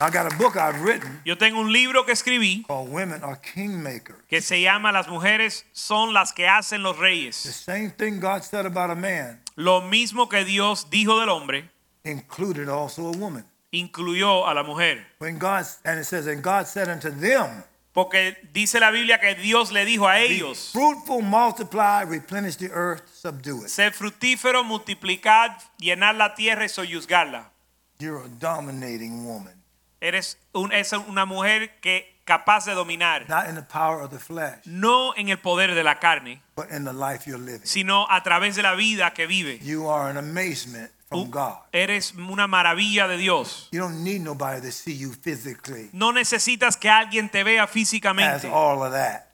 I 0.02 0.10
got 0.10 0.32
a 0.32 0.36
book 0.38 0.56
I've 0.58 0.82
written 0.82 1.22
Yo 1.24 1.38
tengo 1.38 1.60
un 1.62 1.72
libro 1.72 2.06
que 2.06 2.12
escribí 2.14 2.64
called 2.68 2.90
Women 2.92 3.24
Are 3.24 3.38
Kingmakers. 3.40 4.24
que 4.28 4.42
se 4.42 4.62
llama 4.62 4.92
Las 4.92 5.08
mujeres 5.08 5.66
son 5.72 6.14
las 6.14 6.34
que 6.34 6.48
hacen 6.48 6.84
los 6.84 6.98
The 6.98 7.02
reyes. 7.02 7.36
same 7.36 7.92
thing 7.92 8.20
God 8.20 8.42
said 8.44 8.66
about 8.66 8.90
a 8.92 8.96
man 8.96 9.42
Lo 9.56 9.82
mismo 9.82 10.28
que 10.28 10.44
Dios 10.44 10.90
dijo 10.90 11.20
del 11.20 11.30
hombre, 11.30 11.70
included 12.04 12.68
also 12.68 13.08
a 13.08 13.12
woman. 13.18 13.46
incluyó 13.72 14.46
a 14.48 14.54
la 14.54 14.64
mujer. 14.64 15.06
When 15.20 15.38
God 15.40 15.66
and 15.86 16.00
it 16.00 16.06
says, 16.06 16.28
and 16.28 16.42
God 16.44 16.66
said 16.68 16.90
unto 16.90 17.10
them, 17.10 17.64
Porque 17.94 18.36
dice 18.52 18.78
la 18.82 18.92
Biblia 18.92 19.18
que 19.20 19.36
Dios 19.36 19.72
le 19.72 19.86
dijo 19.86 20.10
a 20.10 20.16
Be 20.16 20.26
ellos, 20.36 20.72
fruitful, 20.74 21.22
multiply, 21.22 22.02
replenish 22.04 22.58
the 22.58 22.70
earth, 22.74 23.04
subdue 23.14 23.64
it. 23.64 23.70
ser 23.70 23.94
fructífero, 23.94 24.66
multiplicad, 24.66 25.52
llenar 25.80 26.16
la 26.16 26.36
tierra 26.36 26.66
y 26.66 26.70
soyuzgarla. 26.70 27.52
You're 28.00 28.26
a 28.26 28.28
dominating 28.28 29.24
woman, 29.26 29.54
Eres 30.02 30.38
un- 30.54 30.72
es 30.72 30.92
una 30.94 31.26
mujer 31.26 31.80
que 31.82 32.14
capaz 32.26 32.66
de 32.66 32.74
dominar, 32.74 33.28
not 33.30 33.48
in 33.48 33.56
the 33.56 33.62
power 33.62 34.02
of 34.02 34.10
the 34.12 34.20
flesh, 34.20 34.60
no 34.66 35.14
en 35.16 35.30
el 35.30 35.38
poder 35.38 35.74
de 35.76 35.84
la 35.84 36.00
carne, 36.00 36.42
but 36.56 36.70
in 36.72 36.84
the 36.86 36.94
life 36.94 37.30
you're 37.30 37.40
living. 37.44 37.66
sino 37.66 38.08
a 38.10 38.22
través 38.24 38.56
de 38.56 38.64
la 38.64 38.74
vida 38.76 39.14
que 39.14 39.26
vive. 39.28 39.60
You 39.64 39.90
are 39.90 40.10
an 40.10 40.18
amazement 40.18 40.92
from 41.08 41.30
God. 41.30 41.58
Eres 41.72 42.14
una 42.16 42.48
maravilla 42.48 43.08
de 43.08 43.18
Dios. 43.18 43.70
You 43.72 43.80
don't 43.80 44.04
need 44.04 44.22
nobody 44.22 44.60
to 44.62 44.72
see 44.72 44.98
you 44.98 45.14
physically 45.14 45.90
No 45.94 46.12
necesitas 46.12 46.78
que 46.78 46.90
alguien 46.90 47.30
te 47.30 47.44
vea 47.44 47.64
as 47.64 47.70
físicamente 47.70 48.50
all 48.52 48.82
of 48.82 48.92
that. 48.92 49.25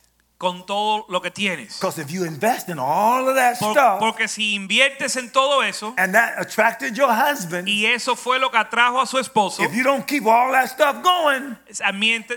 Con 0.41 0.65
todo 0.65 1.05
lo 1.07 1.21
que 1.21 1.29
tienes. 1.29 1.77
Because 1.79 2.01
if 2.01 2.09
you 2.09 2.25
invest 2.25 2.67
in 2.67 2.79
all 2.79 3.29
of 3.29 3.35
that 3.35 3.59
Por- 3.59 3.73
stuff, 3.73 3.99
porque 3.99 4.27
si 4.27 4.55
inviertes 4.55 5.15
en 5.15 5.29
todo 5.31 5.61
eso 5.61 5.93
and 5.99 6.15
that 6.15 6.33
attracted 6.39 6.95
your 6.95 7.11
husband, 7.11 7.67
y 7.67 7.85
eso 7.85 8.15
fue 8.15 8.39
lo 8.39 8.49
que 8.49 8.57
atrajo 8.57 8.99
a 8.99 9.05
su 9.05 9.19
esposo, 9.19 9.61
if 9.61 9.71
you 9.71 9.83
don't 9.83 10.07
keep 10.07 10.25
all 10.25 10.51
that 10.51 10.65
stuff 10.67 11.03
going, 11.03 11.55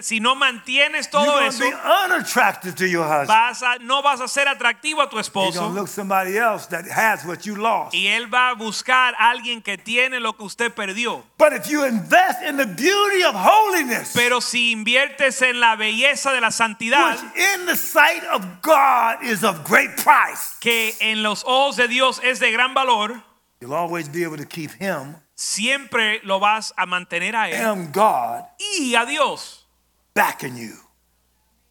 si 0.02 0.20
no 0.20 0.34
mantienes 0.34 1.08
todo 1.08 1.24
you're 1.24 1.46
eso, 1.48 1.64
be 1.64 1.72
unattractive 2.04 2.74
to 2.74 2.84
your 2.84 3.04
husband. 3.04 3.28
vas 3.28 3.62
a- 3.62 3.78
no 3.80 4.02
vas 4.02 4.20
a 4.20 4.28
ser 4.28 4.48
atractivo 4.48 5.00
a 5.00 5.08
tu 5.08 5.18
esposo. 5.18 5.62
You're 5.62 5.72
look 5.72 5.88
somebody 5.88 6.36
else 6.36 6.66
that 6.68 6.84
has 6.90 7.24
what 7.24 7.46
you 7.46 7.56
lost. 7.56 7.94
y 7.94 8.08
él 8.08 8.28
va 8.32 8.50
a 8.50 8.54
buscar 8.54 9.14
a 9.18 9.30
alguien 9.30 9.62
que 9.62 9.78
tiene 9.78 10.20
lo 10.20 10.36
que 10.36 10.42
usted 10.42 10.74
perdió. 10.74 11.24
But 11.44 11.52
if 11.52 11.68
you 11.68 11.84
invest 11.84 12.42
in 12.42 12.56
the 12.56 12.64
beauty 12.64 13.22
of 13.22 13.34
holiness, 13.34 14.14
Pero 14.14 14.40
si 14.40 14.72
inviertes 14.72 15.42
en 15.42 15.60
la 15.60 15.76
belleza 15.76 16.32
de 16.32 16.40
la 16.40 16.48
santidad, 16.48 17.12
which 17.12 17.36
in 17.36 17.66
the 17.66 17.76
sight 17.76 18.24
of 18.32 18.62
God 18.62 19.22
is 19.22 19.44
of 19.44 19.62
great 19.62 19.94
price, 19.98 20.56
que 20.60 20.92
en 21.02 21.22
los 21.22 21.44
ojos 21.44 21.76
de 21.76 21.86
Dios 21.86 22.18
es 22.24 22.38
de 22.38 22.50
gran 22.50 22.72
valor, 22.72 23.22
you'll 23.60 23.74
always 23.74 24.08
be 24.08 24.24
able 24.24 24.38
to 24.38 24.46
keep 24.46 24.70
Him 24.80 25.16
siempre 25.34 26.20
lo 26.24 26.38
vas 26.38 26.72
a 26.78 26.86
mantener 26.86 27.36
a 27.36 27.50
él 27.50 27.60
and 27.60 27.92
God 27.92 28.44
y 28.78 28.94
a 28.94 29.04
Dios 29.04 29.66
backing 30.14 30.56
you. 30.56 30.83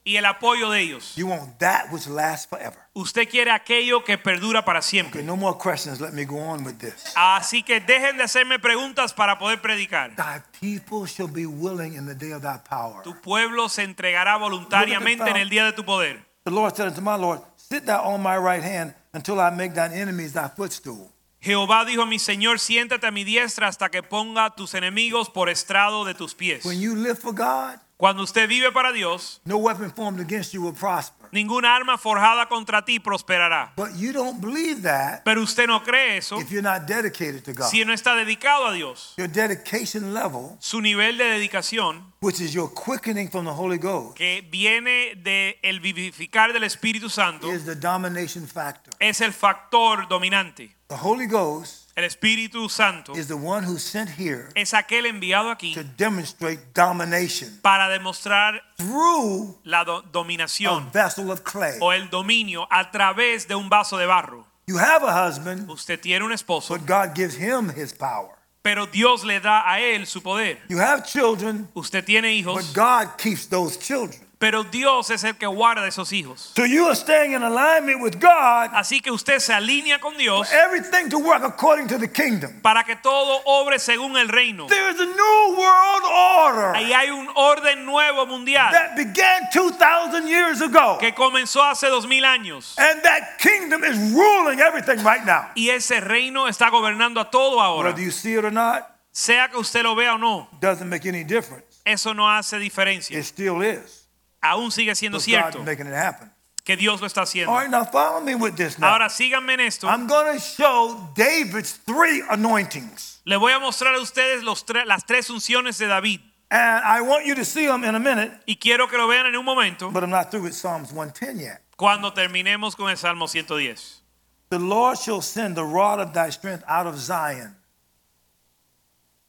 Y 0.04 0.18
el 0.18 0.26
apoyo 0.26 0.70
de 0.70 0.82
ellos. 0.82 1.16
You 1.16 1.28
want 1.28 1.58
that 1.60 1.92
which 1.92 2.08
lasts 2.08 2.48
forever. 2.48 2.78
Usted 2.94 3.28
quiere 3.30 3.52
aquello 3.52 4.04
que 4.04 4.18
perdura 4.18 4.63
para 4.66 4.80
Okay, 4.80 4.89
siempre. 4.89 5.24
no 5.24 5.36
more 5.36 5.58
questions. 5.58 6.00
Let 6.00 6.12
me 6.12 6.26
go 6.26 6.38
on 6.39 6.63
with 6.63 6.78
this. 6.80 7.13
Así 7.16 7.63
que 7.63 7.80
dejen 7.80 8.18
de 8.18 8.24
hacerme 8.24 8.60
preguntas 8.60 9.13
para 9.13 9.38
poder 9.39 9.62
predicar. 9.62 10.16
Thy 10.16 10.42
people 10.60 11.08
shall 11.08 11.28
be 11.28 11.46
willing 11.46 11.94
in 11.96 12.06
the 12.06 12.16
day 12.16 12.32
of 12.34 12.42
thy 12.42 12.58
power. 12.70 13.02
Tu 13.04 13.20
pueblo 13.22 13.70
se 13.70 13.84
entregará 13.84 14.38
voluntariamente 14.38 15.30
en 15.30 15.38
el 15.38 15.50
día 15.50 15.66
de 15.66 15.74
tu 15.74 15.84
poder. 15.86 16.24
The 16.44 16.52
Lord 16.52 16.76
said 16.76 16.88
unto 16.88 17.02
my 17.02 17.16
Lord, 17.18 17.42
Sit 17.56 17.86
thou 17.86 18.04
on 18.04 18.22
my 18.22 18.38
right 18.38 18.62
hand 18.63 18.94
until 19.13 19.39
I 19.39 19.50
make 19.50 19.74
thine 19.74 19.94
enemies 19.94 20.34
thy 20.34 20.50
footstool. 20.50 21.10
Jehová 21.42 21.84
dijo 21.84 22.04
a 22.04 22.06
mi 22.06 22.20
Señor, 22.20 22.60
siéntate 22.60 23.08
a 23.08 23.12
mi 23.12 23.24
diestra 23.26 23.68
hasta 23.68 23.89
que 23.89 24.02
ponga 24.02 24.52
tus 24.56 24.74
enemigos 24.76 25.30
por 25.30 25.50
estrado 25.50 26.06
de 26.06 26.13
tus 26.13 26.36
pies. 26.36 26.63
When 26.63 26.80
you 26.80 26.96
live 26.96 27.18
for 27.20 27.34
God, 27.34 27.80
Cuando 28.04 28.24
usted 28.24 28.50
vive 28.50 28.70
para 28.74 28.92
Dios, 28.92 29.39
no 29.46 29.56
weapon 29.56 29.89
formed 29.89 30.20
against 30.20 30.54
you 30.54 30.62
will 30.62 30.74
prosper. 30.74 31.30
ninguna 31.32 31.74
arma 31.74 31.98
forjada 31.98 32.50
contra 32.50 32.84
ti 32.84 33.00
prosperará. 33.00 33.72
But 33.78 33.96
you 33.96 34.12
don't 34.12 34.42
believe 34.42 34.82
that 34.82 35.24
Pero 35.24 35.42
usted 35.42 35.68
no 35.68 35.82
cree 35.82 36.18
eso 36.18 36.38
if 36.38 36.52
you're 36.52 36.62
not 36.62 36.86
dedicated 36.86 37.46
to 37.46 37.54
God. 37.54 37.70
si 37.70 37.86
no 37.86 37.94
está 37.94 38.13
dedicado 38.18 38.68
a 38.68 38.74
Dios. 38.74 39.13
Your 39.16 39.30
dedication 39.30 40.13
level, 40.13 40.58
Su 40.60 40.82
nivel 40.82 41.18
de 41.18 41.24
dedicación, 41.24 42.12
which 42.20 42.42
is 42.42 42.54
your 42.54 42.70
quickening 42.74 43.30
from 43.30 43.46
the 43.46 43.54
Holy 43.54 43.78
Ghost, 43.78 44.18
que 44.18 44.46
viene 44.52 45.16
del 45.16 45.56
el 45.63 45.80
vivificar 45.80 46.52
del 46.52 46.63
Espíritu 46.66 47.10
Santo, 47.10 47.50
is 47.50 47.63
the 47.63 47.74
domination 47.74 48.46
factor. 48.46 48.94
es 49.00 49.22
el 49.22 49.32
factor 49.32 50.10
dominante. 50.10 50.76
The 50.89 50.98
Holy 50.98 51.28
Ghost 51.28 51.83
El 51.96 52.06
Espíritu 52.06 52.70
Santo 52.70 53.14
is 53.16 53.28
the 53.28 53.36
one 53.36 53.64
who 53.64 53.78
sent 53.78 54.10
here 54.18 54.50
es 54.56 54.74
aquel 54.74 55.06
enviado 55.06 55.52
aquí 55.52 55.76
to 55.76 55.84
demonstrate 55.96 56.60
domination 56.74 57.60
para 57.62 57.88
demostrar 57.88 58.62
through 58.78 59.56
la 59.64 59.84
do- 59.84 59.98
a 60.00 60.02
dominación 60.12 60.92
vessel 60.92 61.30
of 61.30 61.42
clay. 61.44 61.78
o 61.82 61.92
el 61.94 62.10
dominio 62.10 62.68
a 62.72 62.90
través 62.92 63.48
de 63.48 63.56
un 63.56 63.70
vaso 63.70 63.98
de 63.98 64.08
barro. 64.08 64.46
You 64.66 64.78
have 64.80 65.04
a 65.04 65.28
husband, 65.28 65.70
Usted 65.70 66.00
tiene 66.00 66.24
un 66.26 66.32
esposo, 66.32 66.74
but 66.76 66.86
God 66.88 67.14
gives 67.16 67.36
him 67.36 67.70
his 67.76 67.94
power. 67.94 68.38
pero 68.64 68.88
Dios 68.88 69.24
le 69.24 69.40
da 69.40 69.62
a 69.70 69.80
él 69.80 70.08
su 70.08 70.22
poder. 70.24 70.62
You 70.70 70.80
have 70.80 71.04
children, 71.06 71.68
Usted 71.76 72.04
tiene 72.06 72.32
hijos, 72.34 72.56
but 72.56 72.74
God 72.74 73.18
keeps 73.20 73.46
those 73.48 73.78
children. 73.78 74.20
Pero 74.44 74.66
Dios 74.66 75.10
es 75.10 75.24
el 75.24 75.38
que 75.38 75.48
guarda 75.48 75.88
esos 75.88 76.12
hijos. 76.12 76.52
So 76.54 76.66
you 76.66 76.86
are 76.88 76.96
staying 76.96 77.32
in 77.32 77.44
alignment 77.44 78.02
with 78.02 78.20
God 78.20 78.72
Así 78.74 79.00
que 79.00 79.10
usted 79.10 79.40
se 79.40 79.54
alinea 79.54 80.02
con 80.02 80.18
Dios 80.18 80.50
for 80.50 80.58
everything 80.58 81.10
to 81.10 81.18
work 81.18 81.44
according 81.46 81.88
to 81.88 81.98
the 81.98 82.12
kingdom. 82.12 82.60
para 82.62 82.84
que 82.84 82.98
todo 82.98 83.42
obre 83.46 83.80
según 83.80 84.18
el 84.18 84.28
reino. 84.28 84.68
There 84.68 84.90
is 84.90 85.00
a 85.00 85.06
new 85.06 85.56
world 85.58 86.04
order 86.44 86.76
Ahí 86.76 86.92
hay 86.92 87.10
un 87.10 87.30
orden 87.36 87.86
nuevo 87.86 88.26
mundial 88.26 88.70
that 88.74 88.98
began 88.98 89.48
2,000 89.54 90.28
years 90.28 90.60
ago. 90.60 90.98
que 91.00 91.14
comenzó 91.14 91.64
hace 91.64 91.88
dos 91.88 92.06
mil 92.06 92.26
años. 92.26 92.78
And 92.78 93.02
that 93.04 93.38
kingdom 93.40 93.86
is 93.86 93.98
ruling 94.12 94.60
everything 94.60 95.06
right 95.06 95.24
now. 95.26 95.52
Y 95.56 95.70
ese 95.70 96.02
reino 96.02 96.50
está 96.50 96.70
gobernando 96.70 97.22
a 97.22 97.32
todo 97.32 97.62
ahora. 97.62 97.92
Whether 97.92 98.04
you 98.04 98.12
see 98.12 98.34
it 98.34 98.44
or 98.44 98.52
not, 98.52 98.90
Sea 99.14 99.48
que 99.48 99.58
usted 99.58 99.84
lo 99.84 99.96
vea 99.96 100.16
o 100.16 100.18
no, 100.18 100.50
doesn't 100.60 100.90
make 100.90 101.08
any 101.08 101.24
difference. 101.24 101.80
eso 101.86 102.14
no 102.14 102.30
hace 102.30 102.60
diferencia. 102.60 103.18
It 103.18 103.24
still 103.24 103.62
is. 103.62 104.03
Aún 104.44 104.72
sigue 104.72 104.94
siendo 104.96 105.18
But 105.18 105.24
cierto 105.24 105.64
making 105.64 105.88
it 105.88 105.94
happen. 105.94 106.30
que 106.66 106.76
Dios 106.76 107.00
lo 107.02 107.08
está 107.08 107.22
haciendo. 107.24 107.50
All 107.52 107.60
right, 107.62 107.70
now 107.72 107.84
follow 107.86 108.22
me 108.22 108.36
with 108.36 108.56
this 108.56 108.78
now. 108.78 108.90
Ahora 108.94 109.10
síganme 109.10 109.54
en 109.54 109.62
esto. 109.62 109.88
I'm 109.88 110.06
going 110.08 110.34
to 110.34 110.40
show 110.40 111.10
David's 111.16 111.74
three 111.86 112.22
anointings. 112.30 113.22
Le 113.26 113.38
voy 113.38 113.54
a 113.54 113.60
mostrar 113.60 113.96
a 113.96 114.00
ustedes 114.02 114.44
los 114.44 114.64
tre- 114.66 114.86
las 114.86 115.04
tres 115.06 115.30
unciones 115.30 115.78
de 115.78 115.88
David. 115.88 116.20
And 116.52 116.84
I 116.86 117.02
want 117.02 117.26
you 117.26 117.34
to 117.36 117.46
see 117.46 117.66
them 117.66 117.84
in 117.84 117.96
a 117.96 118.00
minute, 118.00 118.32
Y 118.46 118.56
quiero 118.62 118.88
que 118.88 118.98
lo 118.98 119.08
vean 119.08 119.26
en 119.26 119.36
un 119.36 119.44
momento 119.46 119.90
but 119.90 120.04
I'm 120.04 120.12
not 120.12 120.30
through 120.30 120.44
with 120.44 120.54
Psalms 120.54 120.92
110 120.92 121.40
yet. 121.40 121.62
cuando 121.78 122.12
terminemos 122.14 122.76
con 122.76 122.90
el 122.92 122.98
Salmo 122.98 123.26
110. 123.28 124.02
The 124.50 124.60
Lord 124.60 125.00
shall 125.00 125.22
send 125.22 125.56
the 125.56 125.64
rod 125.66 126.00
of 126.00 126.14
thy 126.14 126.30
strength 126.30 126.64
out 126.68 126.86
of 126.86 126.98
Zion. 127.00 127.56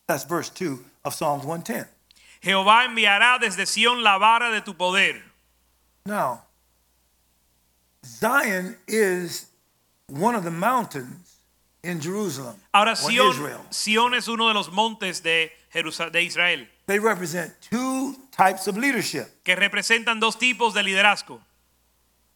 That's 0.07 0.25
verse 0.25 0.51
2 0.51 0.85
of 1.05 1.15
Psalms 1.15 1.45
110. 1.47 1.87
Jehová 2.45 2.85
enviará 2.85 3.39
desde 3.41 3.65
Sión 3.67 4.03
la 4.03 4.19
vara 4.19 4.51
de 4.51 4.61
tu 4.61 4.75
poder. 4.77 5.23
Now, 6.05 6.43
Zion 8.05 8.77
is 8.87 9.47
one 10.09 10.35
of 10.37 10.45
the 10.45 10.51
mountains 10.51 11.39
in 11.83 12.01
Jerusalem 12.01 12.57
Ahora 12.73 12.93
Israel. 12.93 13.61
Sión 13.71 14.15
es 14.15 14.29
uno 14.29 14.49
de 14.49 14.55
los 14.55 14.71
montes 14.71 15.23
de, 15.23 15.51
Jerusal- 15.73 16.11
de 16.13 16.23
Israel 16.23 16.69
They 16.87 16.99
represent 16.99 17.51
two 17.71 18.15
types 18.31 18.69
of 18.69 18.77
leadership. 18.77 19.27
que 19.43 19.57
representan 19.57 20.21
dos 20.21 20.37
tipos 20.39 20.75
de 20.75 20.83
liderazgo. 20.83 21.41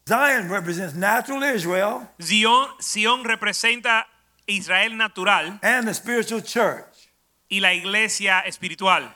Zion 0.09 0.49
represents 0.49 0.95
natural 0.95 1.45
Israel 1.55 2.09
Sión, 2.19 2.69
Sión 2.81 3.25
representa 3.25 4.07
Israel 4.47 4.97
natural 4.97 5.59
and 5.63 5.87
the 5.87 5.93
spiritual 5.93 6.41
church. 6.43 7.11
y 7.51 7.61
la 7.61 7.75
iglesia 7.75 8.41
espiritual, 8.41 9.15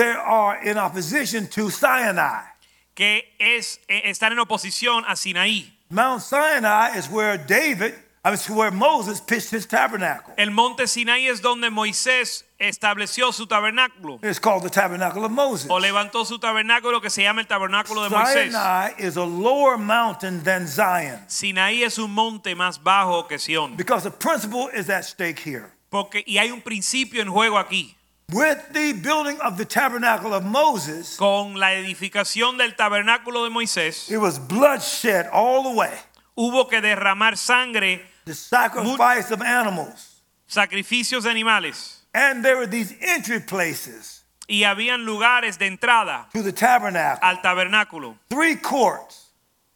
They 0.00 0.14
are 0.16 0.58
in 0.62 0.78
opposition 0.78 1.46
to 1.48 1.68
Sinai. 1.68 2.44
que 2.94 3.34
es, 3.38 3.80
eh, 3.86 4.00
están 4.06 4.32
en 4.32 4.38
oposición 4.38 5.04
a 5.06 5.14
Sinaí. 5.14 5.70
Mount 5.90 6.22
Sinai 6.22 6.96
is 6.96 7.06
where 7.10 7.36
David, 7.36 7.92
I 8.24 8.30
mean, 8.30 8.38
where 8.56 8.70
Moses 8.70 9.20
pitched 9.20 9.50
his 9.50 9.66
tabernacle. 9.66 10.32
El 10.38 10.52
monte 10.52 10.86
Sinaí 10.86 11.28
es 11.28 11.42
donde 11.42 11.68
Moisés 11.68 12.44
estableció 12.58 13.30
su 13.32 13.46
tabernáculo 13.46 14.18
It's 14.22 14.38
called 14.40 14.62
the 14.62 14.70
tabernacle 14.70 15.22
of 15.26 15.32
Moses. 15.32 15.68
o 15.70 15.78
levantó 15.78 16.24
su 16.24 16.38
tabernáculo 16.38 17.02
que 17.02 17.10
se 17.10 17.22
llama 17.22 17.42
el 17.42 17.46
tabernáculo 17.46 18.02
de 18.04 18.08
Moisés. 18.08 18.52
Sinai 18.52 18.94
is 18.98 19.18
a 19.18 19.24
lower 19.26 19.76
mountain 19.76 20.42
than 20.42 20.66
Zion 20.66 21.20
Sinaí 21.28 21.82
es 21.82 21.98
un 21.98 22.10
monte 22.14 22.54
más 22.54 22.82
bajo 22.82 23.28
que 23.28 23.38
Sión. 23.38 23.76
because 23.76 24.02
the 24.04 24.10
principle 24.10 24.70
is 24.74 24.88
at 24.88 25.04
stake 25.04 25.38
here. 25.38 25.70
Porque, 25.90 26.22
y 26.26 26.38
hay 26.38 26.50
un 26.50 26.62
principio 26.62 27.20
en 27.20 27.28
juego 27.28 27.58
aquí. 27.58 27.96
With 28.32 28.72
the 28.72 28.92
building 28.92 29.40
of 29.40 29.56
the 29.58 29.64
tabernacle 29.64 30.32
of 30.34 30.44
Moses, 30.44 31.16
Con 31.16 31.54
la 31.54 31.72
edificación 31.72 32.58
del 32.58 32.76
tabernáculo 32.76 33.44
de 33.44 33.50
Moisés, 33.50 34.10
it 34.10 34.18
was 34.18 34.38
bloodshed 34.38 35.28
all 35.32 35.62
the 35.64 35.70
way. 35.76 35.92
hubo 36.36 36.68
que 36.68 36.80
derramar 36.80 37.36
sangre, 37.36 38.02
The 38.26 38.34
sacrifice 38.34 39.30
of 39.32 39.42
animals. 39.42 40.22
sacrificios 40.48 41.24
de 41.24 41.30
animales. 41.30 42.02
And 42.14 42.44
there 42.44 42.56
were 42.56 42.66
these 42.66 42.94
entry 43.00 43.40
places 43.40 44.24
Y 44.48 44.62
habían 44.64 45.04
lugares 45.04 45.58
de 45.58 45.66
entrada 45.66 46.26
to 46.32 46.42
the 46.42 46.52
tabernacle. 46.52 47.20
al 47.22 47.40
tabernáculo. 47.42 48.16
Three 48.28 48.56
courts. 48.56 49.26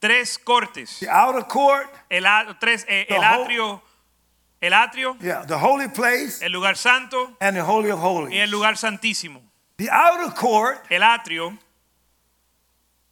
Tres 0.01 0.37
cortes. 0.37 0.99
The 1.01 1.09
outer 1.09 1.43
court, 1.43 1.87
El, 2.11 2.25
tres, 2.61 2.85
eh, 2.89 3.07
The 3.09 3.15
el 3.17 3.23
atrio, 3.23 3.81
el 4.65 4.73
atrio, 4.73 5.17
yeah, 5.21 5.45
the 5.47 5.59
holy 5.59 5.89
place, 5.89 6.43
el 6.43 6.51
lugar 6.53 6.75
santo 6.77 7.37
and 7.41 7.57
the 7.57 7.63
holy 7.63 7.91
of 7.91 7.99
y 7.99 8.03
el 8.03 8.09
holies. 8.27 8.51
lugar 8.51 8.75
santísimo. 8.77 9.41
The 9.77 9.91
outer 9.91 10.31
court, 10.35 10.79
El 10.91 11.03
atrio, 11.03 11.59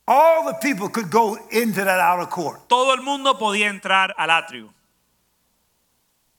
all 0.07 0.45
the 0.47 0.55
people 0.55 0.89
could 0.89 1.11
go 1.11 1.37
into 1.51 1.85
that 1.85 2.01
outer 2.01 2.27
court, 2.27 2.69
todo 2.69 2.93
el 2.95 3.03
mundo 3.03 3.35
podía 3.39 3.69
entrar 3.69 4.13
al 4.19 4.31
atrio. 4.31 4.69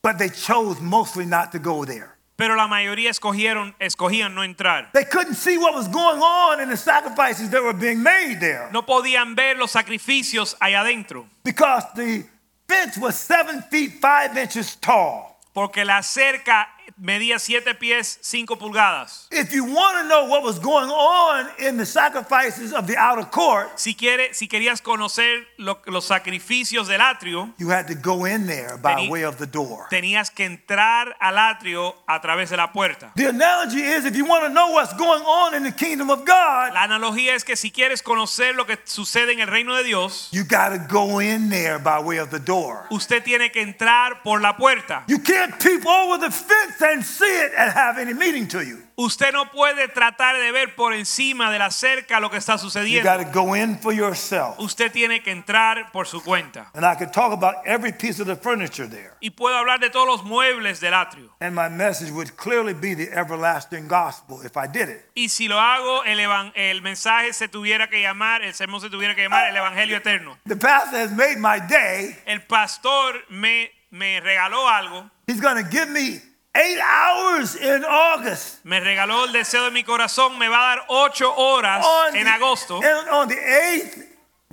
but 0.02 0.17
they 0.17 0.30
chose 0.30 0.82
mostly 0.82 1.26
not 1.26 1.52
to 1.52 1.60
go 1.60 1.86
there. 1.86 2.10
Pero 2.36 2.56
la 2.56 2.67
mayoría 2.67 3.10
escogieron, 3.12 3.73
escogían 3.80 4.34
no 4.34 4.41
entrar. 4.43 4.91
They 4.91 5.06
couldn't 5.06 5.36
see 5.36 5.58
what 5.58 5.76
was 5.76 5.88
going 5.88 6.19
on 6.19 6.60
in 6.62 6.67
the 6.69 6.76
sacrifices 6.76 7.49
that 7.52 7.62
were 7.62 7.73
being 7.73 8.02
made 8.02 8.39
there 8.39 8.69
No 8.73 8.82
podían 8.86 9.36
ver 9.36 9.56
los 9.58 9.71
sacrificios 9.71 10.56
allá 10.60 10.82
adentro. 10.82 11.28
because 11.43 11.84
the 11.95 12.26
fence 12.67 12.97
was 12.97 13.15
seven 13.15 13.62
feet 13.63 13.99
five 14.02 14.38
inches 14.38 14.76
tall. 14.80 15.38
Porque 15.54 15.86
la 15.86 16.02
cerca 16.02 16.67
medía 17.03 17.37
siete 17.37 17.75
pies, 17.75 18.17
cinco 18.21 18.55
pulgadas. 18.57 19.27
If 19.29 19.51
you 19.53 19.65
want 19.65 19.97
to 19.97 20.03
know 20.07 20.25
what 20.25 20.41
was 20.41 20.57
going 20.57 20.89
on 20.89 21.47
in 21.59 21.75
the 21.77 21.85
sacrifices 21.85 22.71
of 22.73 22.87
the 22.87 22.95
outer 22.97 23.25
court, 23.29 23.77
Si, 23.77 23.93
quiere, 23.93 24.33
si 24.33 24.47
querías 24.47 24.81
conocer 24.81 25.45
lo- 25.57 25.81
los 25.87 26.05
sacrificios 26.05 26.87
del 26.87 27.01
atrio, 27.01 27.53
you 27.57 27.69
had 27.69 27.87
to 27.87 27.95
go 27.95 28.23
in 28.25 28.47
there 28.47 28.77
by 28.77 28.93
Tení- 28.95 29.09
way 29.09 29.23
of 29.25 29.37
the 29.37 29.45
door. 29.45 29.87
tenías 29.89 30.31
que 30.31 30.45
entrar 30.45 31.13
al 31.19 31.37
atrio 31.37 31.93
a 32.07 32.21
través 32.21 32.49
de 32.49 32.55
la 32.57 32.71
puerta. 32.71 33.11
The 33.15 33.25
analogy 33.27 33.81
is 33.81 34.05
if 34.05 34.15
you 34.15 34.23
want 34.25 34.43
to 34.45 34.49
know 34.49 34.71
what's 34.71 34.93
going 34.93 35.23
on 35.23 35.53
in 35.55 35.63
the 35.63 35.71
kingdom 35.73 36.09
of 36.09 36.23
God, 36.25 36.73
La 36.73 36.83
analogía 36.87 37.35
es 37.35 37.43
que 37.43 37.57
si 37.57 37.69
quieres 37.69 38.01
conocer 38.01 38.55
lo 38.55 38.65
que 38.65 38.77
sucede 38.85 39.33
en 39.33 39.41
el 39.41 39.47
reino 39.47 39.75
de 39.75 39.83
Dios, 39.83 40.29
you 40.31 40.45
got 40.45 40.69
to 40.69 40.79
go 40.87 41.19
in 41.19 41.49
there 41.49 41.79
by 41.79 41.99
way 41.99 42.17
of 42.17 42.29
the 42.31 42.39
door. 42.39 42.87
usted 42.91 43.21
tiene 43.23 43.51
que 43.51 43.61
entrar 43.61 44.23
por 44.23 44.39
la 44.39 44.55
puerta. 44.55 45.03
You 45.07 45.19
can't 45.19 45.59
peep 45.59 45.85
over 45.85 46.17
the 46.17 46.31
fence 46.31 46.81
and 46.93 47.03
see 47.03 47.25
it 47.25 47.51
and 47.58 47.71
have 47.71 47.97
any 47.99 48.13
meaning 48.13 48.47
to 48.47 48.62
you. 48.62 48.79
Usted 48.95 49.34
no 49.34 49.45
puede 49.45 49.88
tratar 49.88 50.38
de 50.39 50.51
ver 50.51 50.75
por 50.75 50.93
encima 50.93 51.51
de 51.51 51.58
la 51.58 51.71
cerca 51.71 52.19
lo 52.19 52.29
que 52.29 52.38
está 52.38 52.53
You 52.58 52.69
sucediendo. 52.69 53.03
got 53.03 53.17
to 53.17 53.25
go 53.32 53.56
in 53.56 53.77
for 53.79 53.91
yourself. 53.91 54.60
Usted 54.60 54.91
tiene 54.91 55.23
que 55.23 55.32
entrar 55.32 55.91
por 55.91 56.06
su 56.06 56.21
cuenta. 56.21 56.69
And 56.75 56.86
I 56.86 56.95
could 56.95 57.12
talk 57.12 57.34
about 57.34 57.56
every 57.65 57.91
piece 57.91 58.19
of 58.19 58.27
the 58.27 58.36
furniture 58.36 58.88
there. 58.88 59.13
Y 59.19 59.32
puedo 59.32 59.58
hablar 59.58 59.79
de 59.79 59.89
todos 59.89 60.06
los 60.08 60.23
muebles 60.23 60.79
del 60.79 60.93
atrio. 60.93 61.32
And 61.41 61.56
my 61.56 61.69
message 61.69 62.12
would 62.12 62.36
clearly 62.38 62.73
be 62.73 62.93
the 62.93 63.12
everlasting 63.12 63.88
gospel 63.88 64.41
if 64.45 64.56
I 64.56 64.67
did 64.67 64.89
it. 64.89 65.10
Y 65.15 65.27
si 65.29 65.47
lo 65.47 65.60
hago, 65.60 66.03
el, 66.06 66.19
el 66.53 66.82
mensaje 66.84 67.34
se 67.34 67.47
tuviera 67.47 67.89
que 67.89 67.99
llamar, 68.01 68.43
el 68.43 68.53
sermón 68.53 68.79
se 68.79 68.89
tuviera 68.91 69.15
que 69.15 69.23
llamar 69.23 69.49
el 69.49 69.58
Evangelio 69.58 69.97
Eterno. 69.97 70.38
The 70.45 70.56
pastor 70.56 70.99
has 70.99 71.12
made 71.12 71.38
my 71.39 71.60
day. 71.67 72.15
El 72.27 72.41
pastor 72.43 73.25
me, 73.29 73.71
me 73.89 74.19
regaló 74.21 74.69
algo, 74.69 75.10
He's 75.25 75.41
going 75.41 75.56
to 75.56 75.67
give 75.69 75.89
me 75.89 76.21
eight 76.55 76.79
hours 76.79 77.55
in 77.55 77.83
August. 77.83 78.63
me 78.65 78.79
regaló 78.79 79.25
el 79.25 79.31
deseo 79.33 79.65
de 79.65 79.71
mi 79.71 79.83
corazón, 79.83 80.37
me 80.37 80.47
va 80.47 80.57
a 80.73 80.75
dar 80.75 80.85
ocho 80.89 81.33
horas 81.35 81.83
On 81.85 82.15
en 82.15 82.25
the- 82.25 82.29
agosto, 82.31 82.75
and 82.83 83.09
on 83.09 83.27
the 83.27 83.37
eighth 83.37 83.97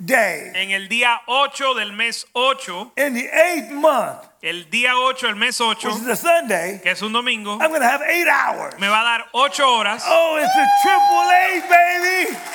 day, 0.03 0.51
en 0.55 0.71
el 0.71 0.87
día 0.89 1.19
8 1.27 1.75
del 1.75 1.91
mes 1.93 2.25
8, 2.33 2.91
in 2.97 3.13
the 3.13 3.27
eighth 3.31 3.69
month, 3.71 4.25
el 4.41 4.63
día 4.71 4.95
8 4.97 5.27
del 5.27 5.35
mes 5.35 5.61
8, 5.61 5.87
which 5.89 5.95
is 5.97 6.07
a 6.07 6.15
Sunday, 6.15 6.79
que 6.81 6.89
es 6.91 7.01
un 7.03 7.13
domingo, 7.13 7.59
I'm 7.59 7.69
going 7.69 7.81
to 7.81 7.87
have 7.87 8.01
eight 8.01 8.27
hours. 8.27 8.73
me 8.79 8.87
va 8.87 9.01
a 9.01 9.03
dar 9.19 9.25
ocho 9.33 9.63
horas. 9.63 10.01
Oh, 10.07 10.37
it's 10.41 10.55
a 10.55 10.67
triple 10.81 11.29
eight, 11.31 11.69
baby. 11.69 12.35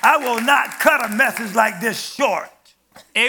I 0.00 0.16
will 0.18 0.40
not 0.40 0.78
cut 0.78 1.04
a 1.04 1.08
message 1.08 1.56
like 1.56 1.80
this 1.80 2.00
short. 2.14 2.48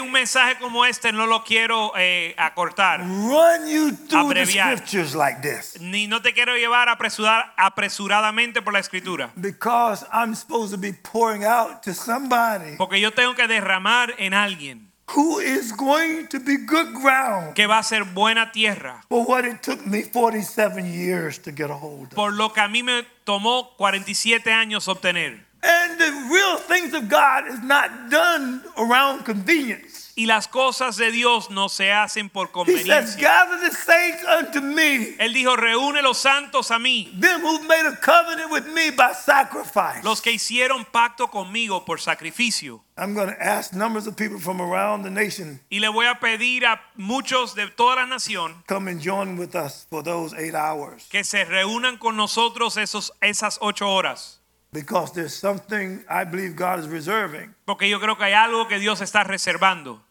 Un 0.02 0.12
mensaje 0.12 0.58
como 0.60 0.86
este, 0.86 1.12
no 1.12 1.25
lo 1.25 1.43
quiero 1.43 1.93
eh, 1.97 2.36
acortar. 2.38 2.99
Run 3.02 3.67
you 3.67 3.91
through 3.91 4.34
the 4.34 4.41
Abreviar. 4.41 4.78
scriptures 4.78 5.15
like 5.15 5.41
this. 5.41 5.80
Ni 5.82 6.06
no 6.08 6.21
te 6.21 6.34
quiero 6.34 6.56
llevar 6.56 6.89
a 6.89 6.93
apresurar, 6.93 7.54
apresuradamente 7.58 8.62
por 8.62 8.73
la 8.73 8.80
escritura. 8.80 9.32
Because 9.36 10.06
I'm 10.13 10.36
supposed 10.36 10.71
to 10.71 10.78
be 10.78 10.93
pouring 10.93 11.43
out 11.43 11.82
to 11.84 11.93
somebody 11.93 12.78
Porque 12.78 12.99
yo 12.99 13.12
tengo 13.12 13.34
que 13.36 13.47
derramar 13.47 14.13
en 14.17 14.34
alguien 14.34 14.89
who 15.15 15.39
is 15.39 15.71
going 15.75 16.28
to 16.28 16.39
be 16.39 16.56
good 16.58 16.93
ground 16.93 17.56
que 17.56 17.65
va 17.65 17.80
a 17.80 17.84
ser 17.84 18.04
buena 18.04 18.52
tierra. 18.52 19.02
for 19.10 19.25
what 19.25 19.43
it 19.43 19.62
took 19.63 19.84
me 19.88 20.04
47 20.04 20.86
years 20.86 21.39
to 21.39 21.52
get 21.52 21.71
a 21.71 21.73
hold 21.73 22.10
of. 22.10 22.13
Por 22.13 22.34
lo 22.34 22.54
que 22.54 22.62
a 22.62 22.67
mí 22.67 22.84
me 22.84 23.04
tomó 23.23 23.75
47 23.78 24.52
años 24.52 24.88
obtener. 24.88 25.49
And 25.62 26.00
the 26.00 26.30
real 26.32 26.58
things 26.58 26.93
of 26.93 27.10
God 27.10 27.48
is 27.48 27.62
not 27.62 28.10
done 28.10 28.63
around 28.78 29.26
convenience. 29.26 30.10
Y 30.19 30.26
las 30.26 30.48
cosas 30.48 30.98
de 30.98 31.12
Dios 31.12 31.50
no 31.50 31.69
se 31.69 31.91
hacen 31.91 32.30
por 32.30 32.50
He 32.67 32.84
says. 32.84 33.15
Gather 33.15 33.58
the 33.62 33.74
saints 33.74 34.22
unto 34.26 34.60
me, 34.62 35.15
Él 35.17 35.34
dijo, 35.34 35.56
reúne 35.56 36.02
los 36.02 36.17
santos 36.17 36.72
a 36.72 36.80
mí, 36.80 37.10
them 37.19 37.39
who 37.41 37.62
made 37.62 37.86
a 37.86 37.95
covenant 37.95 38.52
with 38.52 38.65
me 38.74 38.91
by 38.91 39.13
sacrifice. 39.13 40.04
los 40.04 40.22
que 40.22 40.34
hicieron 40.34 40.84
pacto 40.84 41.30
conmigo 41.30 41.86
por 41.86 42.00
sacrificio. 42.00 42.82
I'm 42.98 43.13
going 43.13 43.30
to 43.30 43.41
ask 43.41 43.74
numbers 43.74 44.08
of 44.08 44.17
people 44.17 44.39
from 44.39 44.62
around 44.62 45.04
the 45.04 45.10
nation 45.10 45.62
Y 45.69 45.80
le 45.80 45.88
voy 45.88 46.06
a 46.06 46.19
pedir 46.19 46.65
a 46.65 46.82
muchos 46.98 47.56
de 47.56 47.67
toda 47.69 47.95
la 47.95 48.06
nación 48.06 48.62
come 48.67 48.91
and 48.91 49.02
join 49.02 49.38
with 49.38 49.56
us 49.56 49.88
for 49.89 50.04
those 50.04 50.34
eight 50.38 50.54
hours 50.54 51.08
que 51.10 51.24
se 51.24 51.45
reúnan 51.45 51.98
con 51.98 52.17
nosotros 52.17 52.76
esos, 52.76 53.13
esas 53.22 53.58
ocho 53.62 53.88
horas. 53.89 54.38
Because 54.71 55.12
there's 55.13 55.34
something 55.34 56.03
I 56.10 56.23
believe 56.25 56.55
God 56.55 56.79
is 56.79 56.88
reserving 56.88 57.53
Porque 57.65 57.89
yo 57.89 57.99
creo 57.99 58.17
que 58.17 58.25
hay 58.25 58.34
algo 58.34 58.67
que 58.67 58.79
Dios 58.79 59.01
está 59.01 59.23
reservando 59.23 60.01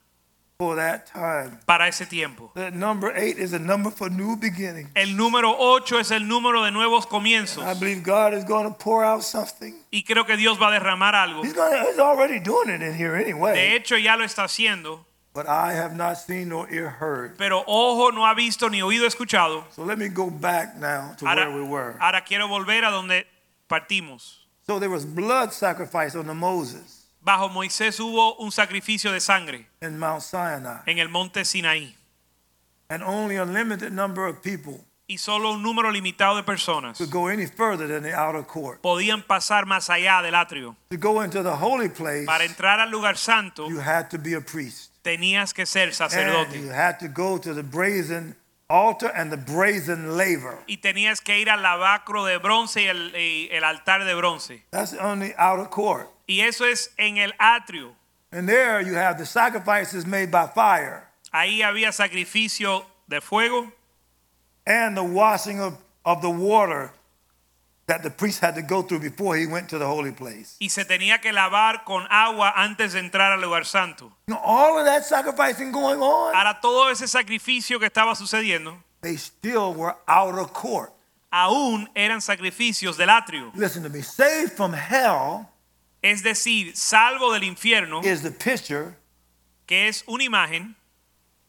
for 0.59 0.75
that 0.75 1.07
time. 1.07 1.57
para 1.67 1.87
ese 1.87 2.05
tiempo. 2.05 2.51
That 2.57 2.73
number 2.75 3.13
eight 3.17 3.39
is 3.39 3.53
a 3.53 3.61
number 3.61 3.93
for 3.93 4.11
new 4.11 4.35
beginnings. 4.37 4.91
El 4.97 5.17
número 5.17 5.55
ocho 5.57 6.01
es 6.01 6.11
el 6.11 6.27
número 6.27 6.65
de 6.65 6.73
nuevos 6.73 7.07
comienzos. 7.07 7.65
I 7.65 7.75
believe 7.79 8.03
God 8.03 8.35
is 8.35 8.45
going 8.45 8.65
to 8.65 8.77
pour 8.77 9.05
out 9.05 9.23
something. 9.23 9.73
Y 9.93 10.03
creo 10.03 10.27
que 10.27 10.37
Dios 10.37 10.61
va 10.61 10.67
a 10.69 10.73
derramar 10.73 11.15
algo. 11.15 11.45
He's, 11.45 11.55
gonna, 11.55 11.85
he's 11.89 12.01
already 12.01 12.41
doing 12.41 12.71
it 12.71 12.83
in 12.83 12.93
here 12.93 13.17
De 13.17 13.25
anyway. 13.31 13.77
hecho, 13.77 13.97
ya 13.97 14.17
lo 14.17 14.25
está 14.25 14.43
haciendo. 14.45 15.05
But 15.33 15.47
I 15.47 15.75
have 15.75 15.95
not 15.95 16.17
seen 16.17 16.49
nor 16.49 16.69
ear 16.73 16.91
heard. 16.99 17.37
Pero 17.37 17.63
ojo 17.69 18.11
no 18.11 18.27
ha 18.27 18.35
visto 18.35 18.69
ni 18.69 18.83
oído 18.83 19.07
escuchado. 19.07 19.65
So 19.71 19.85
let 19.85 19.97
me 19.97 20.09
go 20.09 20.29
back 20.29 20.75
now 20.75 21.15
to 21.19 21.25
where 21.25 21.51
we 21.53 21.63
were. 21.63 21.93
Ahora, 22.01 22.19
ahora 22.19 22.25
quiero 22.25 22.49
volver 22.49 22.85
a 22.85 22.91
donde 22.91 23.29
partimos. 23.69 24.48
So 24.69 24.79
there 24.79 24.91
was 24.91 25.07
blood 25.07 25.55
sacrifice 25.55 26.15
on 26.15 26.27
the 26.27 26.35
Moses 26.35 27.07
Bajo 27.25 27.49
Moisés 27.49 27.99
hubo 28.01 28.37
un 28.39 28.53
sacrificio 28.53 29.11
de 29.11 29.19
sangre 29.19 29.67
in 29.81 29.99
Mount 29.99 30.21
Sinai. 30.21 30.83
en 30.87 30.99
el 30.99 31.09
monte 31.09 31.43
Sinaí. 31.47 31.95
And 32.91 33.03
only 33.03 33.37
a 33.37 33.47
limited 33.47 33.93
number 33.93 34.27
of 34.27 34.43
people 34.43 34.85
Y 35.07 35.17
solo 35.17 35.53
un 35.53 35.63
número 35.63 35.91
limitado 35.91 36.37
de 36.37 36.43
personas 36.43 36.99
could 36.99 37.11
go 37.11 37.29
any 37.29 37.47
further 37.47 37.89
than 37.89 38.03
the 38.03 38.13
outer 38.13 38.43
court. 38.43 38.83
podían 38.83 39.23
pasar 39.23 39.65
más 39.65 39.89
allá 39.89 40.21
del 40.21 40.35
atrio. 40.35 40.77
To 40.91 40.99
go 40.99 41.23
into 41.23 41.43
the 41.43 41.57
holy 41.57 41.89
place, 41.89 42.27
Para 42.27 42.45
entrar 42.45 42.79
al 42.79 42.91
lugar 42.91 43.17
santo 43.17 43.71
you 43.71 43.81
had 43.81 44.11
to 44.11 44.19
be 44.19 44.35
a 44.35 44.43
priest. 44.43 44.91
tenías 45.03 45.55
que 45.55 45.65
ser 45.65 45.91
And 46.13 46.53
you 46.53 46.69
had 46.69 46.99
to 46.99 47.09
go 47.09 47.39
to 47.39 47.55
the 47.55 47.63
brazen 47.63 48.37
altar 48.69 49.09
and 49.15 49.31
the 49.31 49.37
brazen 49.37 50.17
laver. 50.17 50.59
Y 50.67 50.77
tenías 50.77 51.23
que 51.23 51.39
ir 51.39 51.49
al 51.49 51.63
lavacro 51.63 52.25
de 52.25 52.39
bronce 52.39 52.83
y 52.83 52.89
el, 52.89 53.15
y 53.17 53.49
el 53.51 53.65
altar 53.65 54.05
de 54.05 54.15
bronce. 54.15 54.63
That's 54.71 54.95
on 54.95 55.21
the 55.21 55.35
outer 55.39 55.67
court. 55.67 56.09
Y 56.27 56.41
eso 56.41 56.65
es 56.65 56.91
en 56.99 57.19
el 57.19 57.33
atrio. 57.39 57.95
And 58.31 58.49
there 58.49 58.81
you 58.83 58.95
have 58.95 59.17
the 59.17 59.25
sacrifices 59.25 60.05
made 60.05 60.31
by 60.31 60.47
fire 60.49 61.09
Ahí 61.33 61.63
había 61.63 61.93
sacrificio 61.93 62.85
de 63.09 63.21
fuego 63.21 63.73
and 64.67 64.97
the 64.97 65.03
washing 65.03 65.61
of, 65.61 65.79
of 66.05 66.21
the 66.23 66.31
water 66.31 66.93
that 67.89 68.03
the 68.03 68.11
priest 68.11 68.41
had 68.41 68.55
to 68.55 68.63
go 68.63 68.83
through 68.83 69.01
before 69.01 69.35
he 69.37 69.47
went 69.47 69.69
to 69.69 69.79
the 69.79 69.87
holy 69.87 70.13
place. 70.13 70.57
y 70.61 70.69
se 70.69 70.85
tenía 70.85 71.21
que 71.21 71.33
lavar 71.33 71.85
con 71.85 72.07
agua 72.11 72.53
antes 72.55 72.93
de 72.93 73.01
entrar 73.01 73.33
al 73.33 73.41
lugar 73.41 73.65
santo. 73.65 74.13
You 74.29 74.35
know, 74.35 74.41
all 74.45 74.79
of 74.79 74.85
that 74.85 75.05
sacrificing 75.05 75.73
going 75.73 76.01
on, 76.01 76.35
Ahora 76.35 76.61
todo 76.61 76.91
ese 76.91 77.09
sacrificio 77.09 77.79
que 77.81 77.87
estaba 77.87 78.15
sucediendo 78.15 78.77
they 79.01 79.17
still 79.17 79.73
were 79.75 79.97
out 80.07 80.39
of 80.39 80.53
court. 80.53 80.93
aún 81.33 81.89
eran 81.95 82.21
sacrificios 82.21 82.97
del 82.97 83.09
atrio. 83.11 83.51
Listen 83.55 83.83
to 83.83 83.89
me. 83.91 84.03
Saved 84.03 84.53
from 84.53 84.73
hell 84.75 85.49
Es 86.03 86.23
decir, 86.23 86.77
salvo 86.77 87.33
del 87.33 87.43
infierno, 87.45 88.03
is 88.05 88.23
the 88.23 88.31
picture, 88.31 88.95
que 89.67 89.89
es 89.89 90.05
una 90.07 90.23
imagen, 90.25 90.77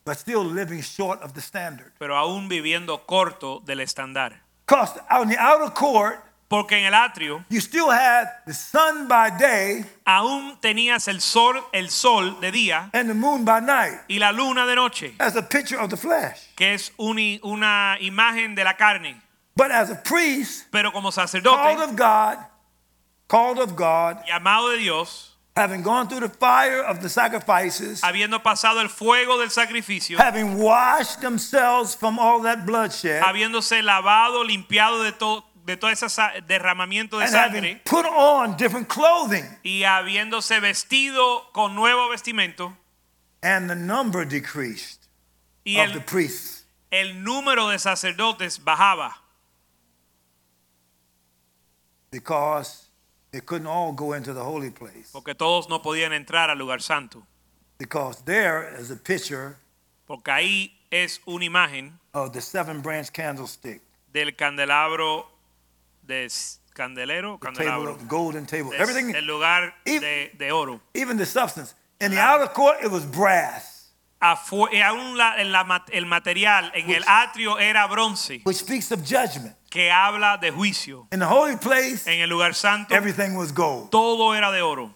but 0.05 0.17
still 0.17 0.43
living 0.43 0.81
short 0.81 1.21
of 1.21 1.33
the 1.33 1.41
standard. 1.41 1.91
pero 1.99 2.15
aún 2.17 2.47
viviendo 2.49 3.05
corto 3.05 3.61
del 3.65 3.79
estándar. 3.81 4.41
Because 4.65 4.99
on 5.11 5.27
the 5.29 5.37
outer 5.37 5.69
court, 5.73 6.19
Porque 6.49 6.73
en 6.79 6.85
el 6.85 6.95
atrio 6.95 7.45
you 7.49 7.59
still 7.61 7.89
had 7.91 8.27
the 8.47 8.53
sun 8.55 9.07
by 9.07 9.29
day 9.29 9.85
aún 10.03 10.57
tenías 10.59 11.07
el 11.07 11.21
sol, 11.21 11.63
el 11.71 11.89
sol 11.89 12.39
de 12.41 12.51
día 12.51 12.89
and 12.93 13.07
the 13.07 13.13
moon 13.13 13.45
by 13.45 13.59
night 13.61 13.99
y 14.09 14.17
la 14.17 14.31
luna 14.31 14.65
de 14.65 14.75
noche, 14.75 15.13
as 15.19 15.35
a 15.35 15.43
picture 15.43 15.77
of 15.79 15.89
the 15.91 15.95
flesh. 15.97 16.47
que 16.55 16.73
es 16.73 16.91
uni- 16.97 17.39
una 17.43 17.97
imagen 18.01 18.55
de 18.55 18.63
la 18.63 18.73
carne. 18.73 19.21
But 19.55 19.69
as 19.71 19.91
a 19.91 19.95
priest, 19.95 20.65
Pero 20.71 20.91
como 20.91 21.11
called 21.11 21.13
sacerdote, 21.29 21.83
of 21.83 21.95
God, 21.95 22.37
called 23.27 23.59
of 23.59 23.75
God, 23.75 24.17
llamado 24.27 24.71
de 24.71 24.77
Dios, 24.79 25.35
having 25.55 25.83
gone 25.83 26.07
through 26.07 26.21
the 26.21 26.29
fire 26.29 26.81
of 26.81 27.01
the 27.01 27.09
sacrifices, 27.09 28.01
habiendo 28.01 28.41
pasado 28.41 28.79
el 28.79 28.87
fuego 28.87 29.37
del 29.37 29.49
sacrificio, 29.51 30.17
having 30.17 30.57
washed 30.57 31.19
themselves 31.21 31.93
from 31.93 32.17
all 32.17 32.41
that 32.41 32.65
bloodshed, 32.65 33.21
habiéndose 33.21 33.81
lavado, 33.83 34.43
limpiado 34.45 35.03
de 35.03 35.11
todo 35.11 35.43
de 35.69 35.77
todo 35.77 35.91
ese 35.91 36.07
derramamiento 36.47 37.19
de 37.19 37.25
and 37.25 37.31
sangre 37.31 37.81
put 37.85 38.05
on 38.05 38.57
different 38.57 38.87
clothing, 38.87 39.45
y 39.63 39.83
habiéndose 39.83 40.59
vestido 40.59 41.51
con 41.53 41.75
nuevo 41.75 42.09
vestimento 42.09 42.75
and 43.43 43.69
the 43.69 43.75
number 43.75 44.25
decreased 44.25 45.07
y 45.63 45.77
of 45.79 45.91
the 45.93 45.99
el, 45.99 46.03
priests. 46.05 46.65
el 46.91 47.23
número 47.23 47.69
de 47.69 47.77
sacerdotes 47.77 48.57
bajaba 48.63 49.13
because 52.11 52.87
they 53.31 53.39
couldn't 53.41 53.67
all 53.67 53.91
go 53.93 54.13
into 54.13 54.33
the 54.33 54.43
holy 54.43 54.71
place. 54.71 55.09
porque 55.11 55.35
todos 55.35 55.69
no 55.69 55.81
podían 55.81 56.11
entrar 56.13 56.49
al 56.49 56.57
lugar 56.57 56.81
santo 56.81 57.23
Because 57.77 58.21
there 58.25 58.67
is 58.77 58.91
a 58.91 58.95
picture 58.97 59.55
porque 60.05 60.31
ahí 60.31 60.71
es 60.91 61.19
una 61.27 61.45
imagen 61.45 61.99
of 62.13 62.33
the 62.33 62.41
seven 62.41 62.81
branch 62.81 63.11
candlestick, 63.13 63.81
del 64.11 64.31
candelabro 64.35 65.27
de 66.09 66.27
candelero 66.73 67.37
the 67.39 67.47
table 67.47 67.65
candelabro. 67.65 67.97
the 67.97 68.05
golden 68.05 68.45
table, 68.45 68.73
Es 68.73 68.81
everything, 68.81 69.15
el 69.15 69.25
lugar 69.25 69.73
Ev- 69.85 70.01
de, 70.01 70.31
de 70.37 70.51
oro. 70.51 70.81
even 70.93 71.17
the 71.17 71.25
substance. 71.25 71.73
In 72.01 72.11
the 72.11 72.19
outer 72.19 72.47
court, 72.51 72.83
it 72.83 72.89
was 72.91 73.05
brass, 73.05 73.91
Afu- 74.21 74.67
y 74.71 74.81
aún 74.81 75.15
la- 75.17 75.35
en 75.39 75.51
la 75.51 75.63
mat- 75.63 75.89
el 75.93 76.05
material 76.05 76.71
en 76.73 76.89
el 76.89 77.03
atrio 77.07 77.57
era 77.59 77.87
bronce. 77.87 78.41
Which 78.43 78.57
speaks 78.57 78.91
of 78.91 79.01
judgment. 79.05 79.55
que 79.69 79.89
habla 79.91 80.37
de 80.41 80.51
juicio. 80.51 81.07
In 81.11 81.19
the 81.19 81.25
holy 81.27 81.55
place, 81.57 82.07
en 82.07 82.21
el 82.21 82.29
lugar 82.29 82.53
santo 82.55 82.93
everything 82.95 83.35
was 83.35 83.51
gold, 83.53 83.91
todo 83.91 84.33
era 84.33 84.51
de 84.51 84.61
oro. 84.61 84.93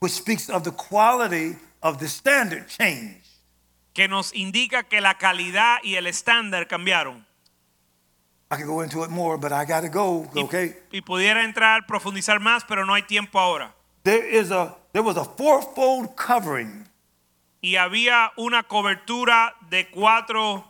Which 0.00 0.12
speaks 0.12 0.48
of 0.50 0.62
the 0.64 0.72
quality 0.72 1.56
of 1.82 1.98
the 1.98 2.06
standard 2.08 2.66
change. 2.68 3.16
que 3.94 4.06
nos 4.08 4.32
indica 4.34 4.82
que 4.84 5.00
la 5.00 5.14
calidad 5.14 5.78
y 5.82 5.96
el 5.96 6.06
estándar 6.06 6.66
cambiaron 6.68 7.26
I 8.52 8.56
could 8.56 8.66
go 8.66 8.80
into 8.80 9.04
it 9.04 9.10
more, 9.10 9.38
but 9.38 9.52
I 9.52 9.64
got 9.64 9.82
to 9.82 9.88
go. 9.88 10.26
y, 10.34 10.42
Okay, 10.42 10.74
y 10.90 11.02
pudiera 11.02 11.44
entrar 11.44 11.86
profundizar 11.86 12.40
más 12.40 12.64
pero 12.66 12.84
no 12.84 12.94
hay 12.94 13.02
tiempo 13.02 13.38
ahora 13.38 13.72
there 14.02 14.26
is 14.26 14.50
a 14.50 14.76
there 14.92 15.02
was 15.04 15.16
a 15.16 15.24
fourfold 15.24 16.16
covering 16.16 16.88
y 17.62 17.76
había 17.76 18.32
una 18.36 18.62
cobertura 18.64 19.54
de 19.68 19.88
cuatro 19.90 20.64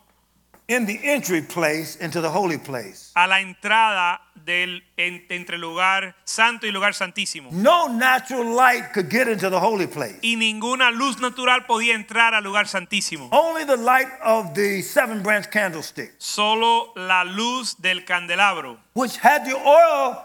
in 0.70 0.86
the 0.86 1.00
entry 1.02 1.42
place 1.42 1.96
into 1.96 2.20
the 2.20 2.28
holy 2.30 2.56
place. 2.56 3.10
a 3.16 3.26
la 3.26 3.40
entrada 3.40 4.20
del 4.44 4.82
en- 4.96 5.26
entre 5.28 5.58
lugar 5.58 6.14
santo 6.24 6.64
y 6.66 6.70
lugar 6.70 6.94
santísimo 6.94 7.50
No 7.52 7.88
natural 7.88 8.54
light 8.54 8.92
could 8.92 9.10
get 9.10 9.26
into 9.28 9.50
the 9.50 9.58
holy 9.58 9.86
place. 9.88 10.16
y 10.22 10.36
ninguna 10.36 10.90
luz 10.92 11.18
natural 11.20 11.66
podía 11.66 11.94
entrar 11.94 12.34
al 12.34 12.44
lugar 12.44 12.68
santísimo 12.68 13.28
Only 13.32 13.64
the 13.64 13.76
light 13.76 14.08
of 14.22 14.54
the 14.54 14.80
seven 14.82 15.22
branch 15.22 15.50
candlestick, 15.50 16.14
solo 16.18 16.92
la 16.94 17.24
luz 17.24 17.74
del 17.80 18.04
candelabro 18.04 18.78
which 18.94 19.16
had 19.18 19.44
the 19.44 19.54
oil 19.56 20.24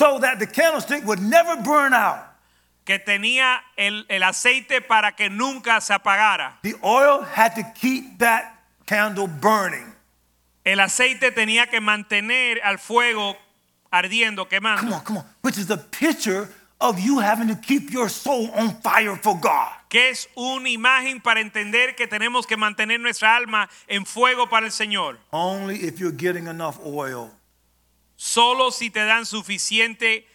so 0.00 0.18
that 0.18 0.38
the 0.40 0.46
candlestick 0.46 1.04
would 1.06 1.20
never 1.20 1.54
burn 1.62 1.94
out. 1.94 2.18
que 2.84 2.98
tenía 2.98 3.60
el, 3.78 4.04
el 4.10 4.22
aceite 4.24 4.82
para 4.82 5.12
que 5.12 5.30
nunca 5.30 5.80
se 5.80 5.94
apagara. 5.94 6.58
The 6.62 6.74
oil 6.82 7.22
had 7.22 7.54
to 7.54 7.62
keep 7.80 8.18
that 8.18 8.53
candle 8.86 9.26
burning. 9.26 9.92
El 10.64 10.80
aceite 10.80 11.30
tenía 11.32 11.66
que 11.68 11.80
mantener 11.80 12.60
al 12.62 12.78
fuego 12.78 13.36
ardiendo, 13.90 14.44
Come 14.44 14.50
quemando, 14.50 14.96
on, 14.96 15.04
come 15.04 15.18
on. 15.18 15.24
Which 15.42 15.58
is 15.58 15.70
a 15.70 15.76
picture 15.76 16.48
of 16.80 16.98
you 16.98 17.20
having 17.20 17.48
to 17.48 17.54
keep 17.54 17.90
your 17.90 18.08
soul 18.08 18.50
on 18.54 18.80
fire 18.82 19.16
for 19.16 19.38
God. 19.38 19.68
que 19.88 20.08
es 20.10 20.28
una 20.34 20.68
imagen 20.68 21.20
para 21.20 21.40
entender 21.40 21.94
que 21.94 22.06
tenemos 22.08 22.46
que 22.46 22.56
mantener 22.56 22.98
nuestra 22.98 23.36
alma 23.36 23.68
en 23.86 24.04
fuego 24.04 24.48
para 24.48 24.66
el 24.66 24.72
Señor. 24.72 25.18
Only 25.30 25.76
if 25.86 25.98
you're 26.00 26.16
getting 26.16 26.48
enough 26.48 26.78
oil. 26.84 27.30
Solo 28.16 28.70
si 28.70 28.90
te 28.90 29.04
dan 29.04 29.24
suficiente 29.26 30.26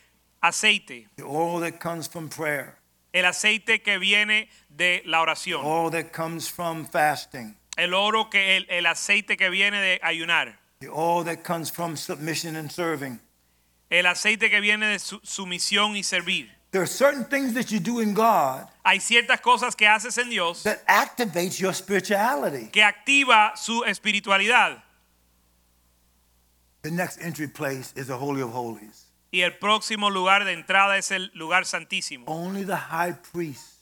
aceite, 0.41 1.07
The 1.17 1.23
oil 1.23 1.59
that 1.61 1.79
comes 1.79 2.07
from 2.07 2.29
prayer, 2.29 2.77
el 3.13 3.25
aceite 3.25 3.81
que 3.81 3.97
viene 3.97 4.47
de 4.69 5.01
la 5.05 5.21
oración, 5.21 5.61
oil 5.65 5.89
that 5.91 6.11
comes 6.13 6.47
from 6.47 6.85
fasting, 6.85 7.55
el 7.79 7.93
oro 7.93 8.29
que 8.29 8.57
el, 8.57 8.65
el 8.69 8.85
aceite 8.85 9.37
que 9.37 9.49
viene 9.49 9.79
de 9.81 9.99
ayunar, 10.03 10.59
the 10.81 10.89
oil 10.89 11.23
that 11.25 11.43
comes 11.43 11.69
from 11.71 11.95
submission 11.97 12.55
and 12.55 12.71
serving. 12.71 13.19
el 13.89 14.05
aceite 14.05 14.49
que 14.49 14.59
viene 14.61 14.85
de 14.87 14.99
su- 14.99 15.19
sumisión 15.23 15.95
y 15.95 16.03
servir. 16.03 16.49
There 16.71 16.83
are 16.83 16.87
certain 16.87 17.25
things 17.25 17.55
that 17.55 17.71
you 17.71 17.79
do 17.79 17.99
in 17.99 18.13
God 18.13 18.67
Hay 18.85 18.99
ciertas 18.99 19.41
cosas 19.41 19.75
que 19.75 19.87
haces 19.87 20.15
en 20.19 20.29
Dios 20.29 20.61
that 20.63 20.77
activates 20.87 21.57
your 21.59 21.73
spirituality. 21.73 22.69
que 22.71 22.83
activa 22.83 23.53
su 23.57 23.83
espiritualidad 23.85 24.83
The 26.81 26.91
next 26.91 27.19
entry 27.21 27.47
place 27.47 27.91
is 27.95 28.07
the 28.07 28.17
Holy 28.17 28.41
of 28.41 28.51
Holies. 28.53 29.05
y 29.31 29.41
el 29.41 29.57
próximo 29.57 30.09
lugar 30.09 30.43
de 30.45 30.53
entrada 30.53 30.97
es 30.97 31.11
el 31.11 31.29
lugar 31.35 31.65
santísimo. 31.65 32.25
Only 32.27 32.63
the 32.63 32.75
high 32.77 33.13
priest 33.31 33.79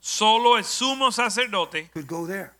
Solo 0.00 0.56
el 0.56 0.64
sumo 0.64 1.12
sacerdote 1.12 1.90
could 1.92 2.06
go 2.06 2.26
there 2.26 2.52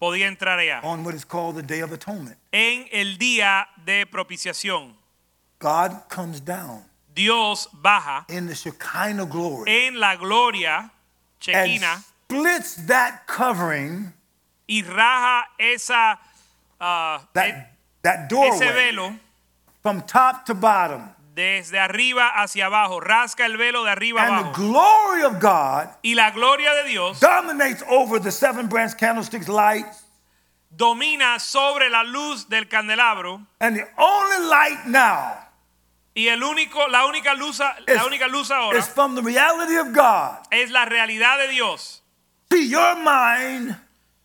podía 0.00 0.26
entrar 0.26 0.58
allá 0.58 0.80
on 0.82 1.04
what 1.04 1.14
is 1.14 1.24
called 1.24 1.54
the 1.54 1.62
Day 1.62 1.80
of 1.80 1.92
Atonement. 1.92 2.36
en 2.52 2.86
el 2.90 3.18
día 3.18 3.66
de 3.84 4.06
propiciación. 4.06 4.94
God 5.58 6.08
comes 6.08 6.40
down 6.40 6.84
Dios 7.14 7.68
baja 7.72 8.24
in 8.28 8.46
the 8.46 8.54
Shekinah 8.54 9.26
glory 9.26 9.86
en 9.86 10.00
la 10.00 10.16
gloria 10.16 10.90
and 11.46 11.80
chequina 11.80 12.02
splits 12.30 12.74
that 12.86 13.26
covering, 13.26 14.12
y 14.68 14.82
raja 14.86 15.46
esa 15.58 16.18
ah, 16.80 17.28
that, 17.34 17.72
that 18.02 18.24
ese 18.24 18.28
doorway, 18.28 18.72
velo 18.72 19.14
from 19.82 20.02
top 20.02 20.46
to 20.46 20.54
bottom. 20.54 21.08
Desde 21.40 21.78
arriba 21.78 22.28
hacia 22.28 22.66
abajo, 22.66 23.00
rasca 23.00 23.46
el 23.46 23.56
velo 23.56 23.84
de 23.84 23.90
arriba 23.90 24.22
And 24.22 24.30
the 24.30 24.48
abajo. 24.50 24.62
glory 24.62 25.22
of 25.24 25.40
God 25.40 25.88
Y 26.02 26.14
la 26.14 26.30
gloria 26.30 26.74
de 26.74 26.84
Dios 26.88 27.18
dominates 27.20 27.82
over 27.88 28.20
the 28.20 28.30
seven 28.30 28.68
branch 28.68 28.96
candlesticks 28.96 29.48
lights. 29.48 30.04
domina 30.70 31.38
sobre 31.40 31.88
la 31.90 32.02
luz 32.04 32.48
del 32.48 32.68
candelabro 32.68 33.46
And 33.60 33.76
the 33.76 33.86
only 33.98 34.46
light 34.48 34.86
now 34.86 35.46
y 36.14 36.26
el 36.28 36.42
único 36.42 36.88
la 36.88 37.06
única 37.06 37.34
luz 37.34 37.60
is, 37.86 37.94
la 37.96 38.04
única 38.04 38.26
luz 38.28 38.50
ahora 38.50 38.76
is 38.78 38.86
from 38.88 39.14
the 39.14 39.22
reality 39.22 39.76
of 39.76 39.92
God. 39.92 40.38
es 40.50 40.70
la 40.70 40.84
realidad 40.84 41.38
de 41.38 41.48
Dios. 41.48 42.02
See, 42.52 42.68
your 42.68 42.96
mind 42.96 43.76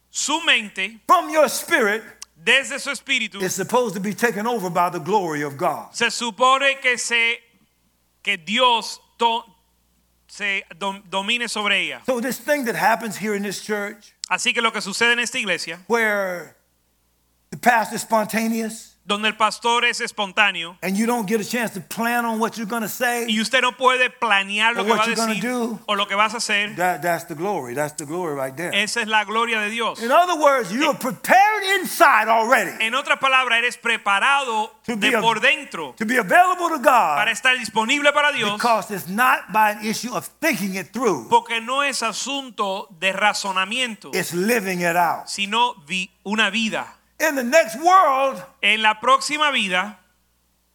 Su 0.10 0.42
mente 0.46 1.00
from 1.08 1.30
your 1.30 1.48
spirit 1.50 2.02
desde 2.46 2.80
su 2.80 2.92
espíritu 2.92 3.42
is 3.42 3.56
supposed 3.56 3.96
to 3.96 4.00
be 4.00 4.14
taken 4.14 4.46
over 4.46 4.70
by 4.70 4.90
the 4.90 5.00
glory 5.00 5.42
of 5.44 5.58
God. 5.58 5.94
se 5.94 6.10
supone 6.12 6.80
que 6.82 6.98
se 6.98 7.40
que 8.24 8.38
Dios 8.38 9.00
to- 9.18 9.44
se 10.28 10.64
dom- 10.78 11.04
domine 11.10 11.48
sobre 11.48 11.74
ella. 11.88 12.02
So 12.06 12.20
this 12.22 12.38
thing 12.38 12.66
that 12.66 12.76
happens 12.76 13.18
here 13.18 13.36
in 13.36 13.44
this 13.44 13.62
church, 13.66 14.14
Así 14.30 14.54
que 14.54 14.62
lo 14.62 14.72
que 14.72 14.82
sucede 14.82 15.12
en 15.14 15.20
esta 15.20 15.38
iglesia, 15.38 15.80
where 15.88 16.56
the 17.52 17.58
pastor 17.58 17.96
is 17.96 18.02
spontaneous 18.02 18.95
donde 19.06 19.28
el 19.30 19.38
pastor 19.38 19.86
es 19.86 20.02
espontáneo 20.02 20.78
and 20.82 20.98
you 20.98 21.06
don't 21.06 21.28
get 21.30 21.40
a 21.40 21.46
chance 21.46 21.72
to 21.74 21.80
plan 21.80 22.26
on 22.26 22.40
what 22.40 22.58
you're 22.58 22.66
going 22.70 22.82
to 22.82 22.90
say, 22.90 23.26
y 23.30 23.40
usted 23.40 23.62
no 23.62 23.72
puede 23.74 24.10
planear 24.10 24.76
lo 24.76 24.84
que 24.84 24.92
va 24.94 25.04
a 25.04 25.08
decir 25.08 25.42
do. 25.42 25.80
o 25.88 25.96
lo 25.96 26.08
que 26.08 26.16
vas 26.16 26.34
a 26.34 26.38
hacer, 26.38 26.76
that, 26.76 27.02
that's 27.02 27.26
the 27.28 27.36
glory. 27.36 27.74
That's 27.76 27.96
the 27.96 28.06
glory 28.06 28.34
right 28.36 28.56
there. 28.56 28.72
esa 28.74 29.02
es 29.02 29.08
la 29.08 29.24
gloria 29.24 29.60
de 29.60 29.70
Dios. 29.70 30.02
In 30.02 30.12
other 30.12 30.36
words, 30.40 30.72
you're 30.72 30.98
prepared 30.98 31.64
inside 31.80 32.28
already 32.28 32.72
En 32.80 32.96
otras 32.96 33.20
palabras, 33.20 33.60
eres 33.60 33.78
preparado 33.78 34.72
To 34.86 34.96
be 34.98 35.10
de 35.12 35.18
a- 35.18 35.22
por 35.22 35.40
dentro 35.40 35.94
to 35.98 36.06
be 36.06 36.18
available 36.18 36.70
to 36.70 36.82
para 36.82 37.26
God 37.26 37.32
estar 37.32 37.58
disponible 37.58 38.12
para 38.12 38.32
Dios, 38.32 38.54
because 38.54 38.90
it's 38.92 39.08
not 39.08 39.52
by 39.54 39.72
an 39.72 39.86
issue 39.86 40.14
of 40.16 40.28
thinking 40.40 40.76
it 40.76 40.92
through, 40.92 41.28
porque 41.30 41.62
no 41.62 41.84
es 41.84 42.02
asunto 42.02 42.88
de 43.00 43.14
razonamiento, 43.14 44.10
it's 44.14 44.34
living 44.34 44.82
it 44.82 44.96
out. 44.96 45.28
sino 45.28 45.76
vi- 45.86 46.10
una 46.24 46.50
vida. 46.50 46.95
In 47.20 47.36
the 47.36 47.44
next 47.44 47.76
world, 47.82 48.44
En 48.62 48.82
la 48.82 48.96
próxima 49.00 49.52
vida, 49.52 49.98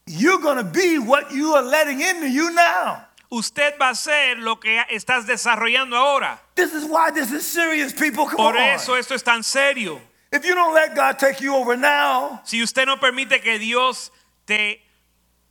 you're 0.07 0.41
going 0.41 0.57
to 0.57 0.65
be 0.65 0.99
what 0.99 1.31
you 1.33 1.55
are 1.55 1.63
letting 1.63 2.01
into 2.01 2.29
you 2.29 2.51
now. 2.53 3.05
usted 3.31 3.75
va 3.79 3.91
a 3.91 3.95
ser 3.95 4.37
lo 4.39 4.57
que 4.57 4.83
estás 4.91 5.27
desarrollando 5.27 5.97
ahora. 5.97 6.41
This 6.57 6.73
is 6.75 6.85
why 6.85 7.11
this 7.11 7.31
is 7.31 7.47
serious, 7.47 7.93
people. 7.93 8.25
Come 8.27 8.37
Por 8.39 8.57
on. 8.57 8.63
eso 8.75 8.95
esto 8.97 9.15
es 9.15 9.23
tan 9.23 9.43
serio. 9.45 10.01
If 10.33 10.45
you 10.45 10.55
don't 10.55 10.75
let 10.75 10.95
God 10.97 11.19
take 11.19 11.41
you 11.41 11.55
over 11.55 11.77
now, 11.77 12.41
Si 12.45 12.61
usted 12.63 12.87
no 12.87 12.97
permite 12.97 13.41
que 13.43 13.59
Dios 13.59 14.11
te 14.47 14.81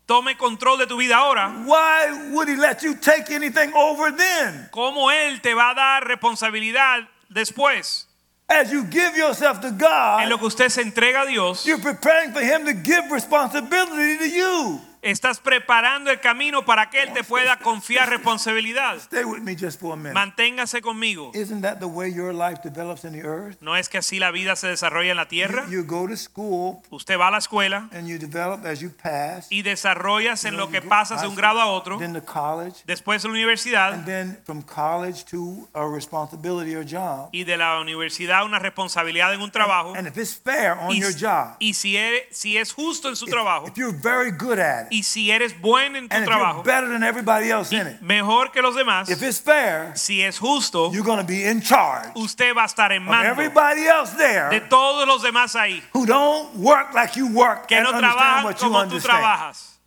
tome 0.08 0.36
control 0.38 0.78
de 0.78 0.88
tu 0.88 0.98
vida 0.98 1.16
ahora, 1.16 1.64
why 1.66 2.32
would 2.34 2.50
He 2.50 2.56
let 2.56 2.82
you 2.82 2.96
take 2.96 3.30
anything 3.30 3.72
over 3.74 4.12
then? 4.12 4.70
¿cómo 4.72 5.12
Él 5.12 5.40
te 5.42 5.54
va 5.54 5.70
a 5.72 5.76
dar 5.76 6.04
responsabilidad 6.08 7.08
después? 7.30 8.08
As 8.52 8.72
you 8.72 8.84
give 8.86 9.16
yourself 9.16 9.62
to 9.62 9.72
God, 9.72 10.24
En 10.24 10.30
lo 10.30 10.38
que 10.40 10.48
usted 10.48 10.70
se 10.70 10.82
entrega 10.82 11.22
a 11.22 11.28
Dios, 11.28 11.66
you're 11.66 11.82
preparing 11.82 12.34
for 12.34 12.42
Him 12.42 12.66
to 12.66 12.74
give 12.74 13.12
responsibility 13.12 14.18
to 14.18 14.30
you. 14.30 14.82
Estás 15.02 15.40
preparando 15.40 16.12
el 16.12 16.20
camino 16.20 16.66
para 16.66 16.90
que 16.90 17.02
Él 17.04 17.14
te 17.14 17.24
pueda 17.24 17.58
confiar 17.58 18.10
responsabilidad. 18.10 18.96
Stay 18.98 19.24
with 19.24 19.40
me 19.42 19.56
just 19.56 19.80
for 19.80 19.94
a 19.94 19.96
minute. 19.96 20.14
Manténgase 20.14 20.82
conmigo. 20.82 21.32
Isn't 21.34 21.62
that 21.62 21.78
the 21.80 21.86
way 21.88 22.12
your 22.14 22.34
life 22.34 22.62
develops 22.64 23.04
in 23.06 23.14
the 23.14 23.22
earth? 23.26 23.58
¿No 23.62 23.76
es 23.76 23.88
que 23.90 23.98
así 23.98 24.20
la 24.20 24.32
vida 24.32 24.56
se 24.56 24.68
desarrolla 24.68 25.12
en 25.12 25.18
la 25.18 25.28
tierra? 25.28 25.66
You, 25.70 25.82
you 25.82 25.84
go 25.86 26.08
to 26.08 26.16
school 26.18 26.82
Usted 26.90 27.18
va 27.18 27.28
a 27.28 27.32
la 27.32 27.38
escuela 27.38 27.90
and 27.94 28.08
you 28.08 28.18
develop 28.18 28.66
as 28.66 28.80
you 28.82 28.90
pass. 28.92 29.48
y 29.50 29.62
desarrollas 29.62 30.44
en 30.46 30.52
You 30.54 30.58
lo 30.58 30.64
know, 30.66 30.72
que 30.72 30.80
you 30.80 30.84
go 30.84 30.90
pasas 30.90 31.22
de 31.22 31.28
un 31.28 31.36
grado 31.36 31.60
a 31.62 31.68
otro, 31.68 31.98
Then 31.98 32.14
to 32.14 32.24
college. 32.24 32.84
después 32.86 33.22
de 33.22 33.30
la 33.30 33.34
universidad 33.34 33.94
And 33.94 34.06
then 34.06 34.38
from 34.46 34.62
college 34.64 35.24
to 35.32 35.68
a 35.74 35.86
responsibility 35.88 36.76
or 36.76 36.84
job. 36.86 37.30
y 37.32 37.44
de 37.44 37.58
la 37.58 37.80
universidad 37.80 38.44
una 38.46 38.60
responsabilidad 38.60 39.34
en 39.34 39.42
un 39.42 39.52
trabajo. 39.52 39.94
And 39.96 40.08
if 40.08 40.18
it's 40.18 40.36
fair 40.36 40.74
on 40.80 40.92
Y, 40.94 41.00
your 41.00 41.14
job, 41.14 41.56
y 41.60 41.74
si, 41.74 41.96
eres, 41.96 42.24
si 42.32 42.58
es 42.58 42.74
justo 42.74 43.10
en 43.10 43.16
su 43.16 43.26
if, 43.26 43.32
trabajo 43.32 43.68
if 43.68 43.76
you're 43.78 43.96
very 43.98 44.32
good 44.32 44.60
at 44.60 44.86
it, 44.86 44.89
y 44.92 45.04
si 45.04 45.32
eres 45.32 45.60
bueno 45.60 45.98
en 45.98 46.08
tu 46.10 46.16
and 46.16 46.26
trabajo, 46.26 46.64
better 46.64 46.90
than 46.90 47.04
everybody 47.04 47.50
else 47.50 47.72
in 47.72 47.88
it, 47.88 48.02
mejor 48.02 48.52
que 48.52 48.62
los 48.62 48.76
demás, 48.76 49.10
if 49.10 49.22
it's 49.22 49.40
fair, 49.40 49.92
si 49.96 50.22
es 50.22 50.38
justo, 50.40 50.92
you're 50.92 51.04
going 51.06 51.20
to 51.20 51.24
be 51.26 51.44
in 51.46 51.62
charge 51.62 52.12
usted 52.16 52.56
va 52.56 52.64
a 52.64 52.68
estar 52.68 52.92
en 52.92 53.04
mando 53.04 53.30
everybody 53.30 53.86
else 53.88 54.12
de 54.14 54.18
there 54.18 54.62
todos 54.70 55.08
los 55.08 55.22
demás 55.22 55.56
ahí 55.56 55.82
who 55.94 56.06
don't 56.06 56.56
work 56.56 56.94
like 56.94 57.16
you 57.16 57.28
work 57.28 57.68
que 57.68 57.76
and 57.76 57.84
no 57.86 57.92
understand 57.92 58.18
trabajan 58.18 58.44
what 58.44 58.54
you 58.62 58.68
como 58.68 58.80
tú 58.80 58.84
understand. 58.84 59.20
trabajas. 59.20 59.80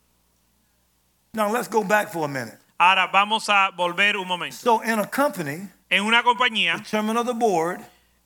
Now 1.35 1.51
let's 1.51 1.67
go 1.67 1.83
back 1.83 2.11
for 2.11 2.25
a 2.25 2.27
minute. 2.27 2.57
Ahora 2.79 3.07
vamos 3.11 3.49
a 3.49 3.71
volver 3.75 4.17
un 4.17 4.27
momento. 4.27 4.55
So 4.57 4.81
in 4.81 4.99
a 4.99 5.07
company, 5.07 5.67
En 5.89 6.03
una 6.03 6.21
compañía, 6.23 6.77
the 6.77 6.83
chairman 6.83 7.17
of 7.17 7.25
the 7.25 7.33
board 7.33 7.79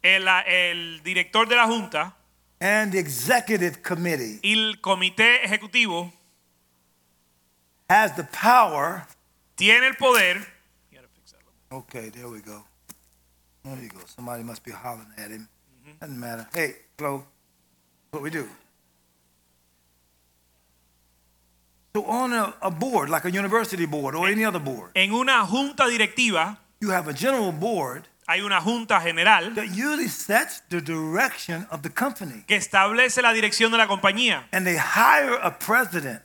el, 0.03 0.27
el 0.27 1.01
director 1.03 1.47
de 1.47 1.55
la 1.55 1.65
junta 1.67 2.13
and 2.59 2.91
the 2.91 2.99
executive 2.99 3.81
committee 3.81 4.39
y 4.41 4.53
el 4.53 4.81
comité 4.81 5.43
ejecutivo 5.43 6.11
has 7.89 8.13
the 8.15 8.23
power. 8.25 9.05
tiene 9.55 9.83
el 9.87 9.95
poder. 9.95 10.45
Okay, 11.69 12.09
there 12.09 12.29
we 12.29 12.39
go. 12.39 12.63
There 13.63 13.77
you 13.81 13.89
go. 13.89 13.99
Somebody 14.05 14.43
must 14.43 14.63
be 14.63 14.71
hollering 14.71 15.11
at 15.17 15.31
him. 15.31 15.49
Doesn't 15.99 16.17
matter. 16.19 16.47
Hey, 16.53 16.75
Flo, 16.97 17.25
what 18.11 18.23
we 18.23 18.29
do. 18.29 18.47
So 21.93 22.05
on 22.05 22.31
a, 22.31 22.53
a 22.61 22.69
board, 22.71 23.09
like 23.09 23.25
a 23.25 23.31
university 23.31 23.85
board 23.85 24.15
or 24.15 24.27
any 24.29 24.45
other 24.45 24.59
board, 24.59 24.91
En 24.95 25.11
una 25.11 25.45
junta 25.45 25.87
directiva 25.89 26.57
you 26.79 26.91
have 26.91 27.07
a 27.07 27.13
general 27.13 27.51
board 27.51 28.07
hay 28.29 28.41
una 28.41 28.61
junta 28.61 28.99
general 29.01 29.53
that 29.55 29.69
usually 29.69 30.07
sets 30.07 30.61
the 30.69 30.79
direction 30.79 31.65
of 31.71 31.81
the 31.81 31.89
company. 31.89 32.43
que 32.47 32.55
establece 32.57 33.21
la 33.21 33.33
dirección 33.33 33.71
de 33.71 33.77
la 33.77 33.87
compañía 33.87 34.43
And 34.53 34.65
they 34.65 34.77
hire 34.77 35.33
a 35.41 35.49
president 35.57 36.21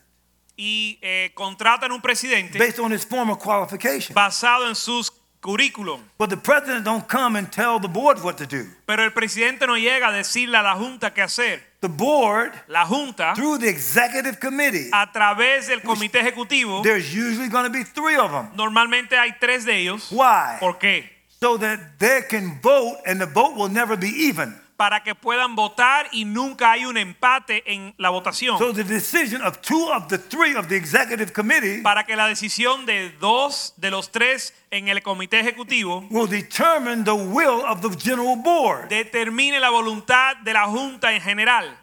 y 0.57 0.99
eh, 1.03 1.31
contratan 1.35 1.93
un 1.93 2.01
presidente 2.01 2.59
based 2.59 2.79
on 2.79 2.93
his 2.93 3.05
former 3.05 3.37
qualifications. 3.37 4.15
basado 4.15 4.69
en 4.69 4.75
sus 4.75 5.11
currículum. 5.41 6.01
But 6.19 6.31
the 6.31 6.37
president 6.37 6.85
don't 6.85 7.07
come 7.09 7.37
and 7.37 7.51
tell 7.51 7.81
the 7.81 7.88
board 7.88 8.23
what 8.23 8.37
to 8.38 8.47
do. 8.47 8.67
Pero 8.87 9.03
el 9.03 9.11
presidente 9.12 9.67
no 9.67 9.77
llega 9.77 10.09
a 10.09 10.12
decirle 10.12 10.57
a 10.57 10.62
la 10.62 10.75
junta 10.77 11.12
qué 11.12 11.23
hacer. 11.23 11.61
The 11.81 11.88
board, 11.88 12.53
La 12.69 12.87
junta, 12.87 13.35
through 13.35 13.59
the 13.59 13.69
executive 13.69 14.38
committee, 14.38 14.88
a 14.93 15.11
través 15.11 15.67
del 15.67 15.81
comité 15.83 16.21
ejecutivo, 16.21 16.81
there's 16.83 17.13
usually 17.13 17.48
going 17.48 17.65
to 17.65 17.71
be 17.71 17.83
three 17.83 18.15
of 18.17 18.31
them. 18.31 18.50
normalmente 18.55 19.17
hay 19.19 19.33
tres 19.40 19.65
de 19.65 19.77
ellos. 19.81 20.13
Why? 20.13 20.59
¿Por 20.61 20.79
qué? 20.79 21.11
So 21.40 21.57
that 21.59 21.98
they 21.98 22.23
can 22.31 22.61
vote 22.63 22.98
and 23.05 23.21
the 23.21 23.27
vote 23.27 23.57
will 23.57 23.69
never 23.69 23.96
be 23.96 24.07
even. 24.29 24.55
Para 24.83 25.05
que 25.05 25.15
puedan 25.15 25.55
votar 25.55 26.09
y 26.11 26.25
nunca 26.25 26.73
hay 26.73 26.85
un 26.87 26.97
empate 26.97 27.63
en 27.73 27.95
la 27.99 28.11
votación. 28.11 28.59
So 28.59 28.73
the 28.73 28.83
decision 28.83 29.41
of 29.41 29.61
two 29.61 29.93
of 29.93 30.09
the 30.09 30.19
three 30.19 30.57
of 30.57 30.67
the 30.67 30.75
executive 30.75 31.33
committee 31.33 31.83
Para 31.83 32.05
que 32.05 32.17
la 32.17 32.27
decisión 32.27 32.85
de 32.85 33.11
dos 33.21 33.75
de 33.77 33.93
los 33.93 34.11
tres 34.11 34.53
en 34.73 34.89
el 34.89 35.01
comité 35.05 35.39
ejecutivo 35.39 36.05
will 36.11 36.27
determine 36.29 37.05
the 37.05 37.13
will 37.13 37.63
of 37.65 37.81
the 37.81 37.91
general 37.97 38.35
board. 38.35 38.89
determine 38.89 39.61
la 39.61 39.71
voluntad 39.71 40.35
de 40.39 40.53
la 40.53 40.67
junta 40.67 41.13
en 41.13 41.21
general. 41.23 41.79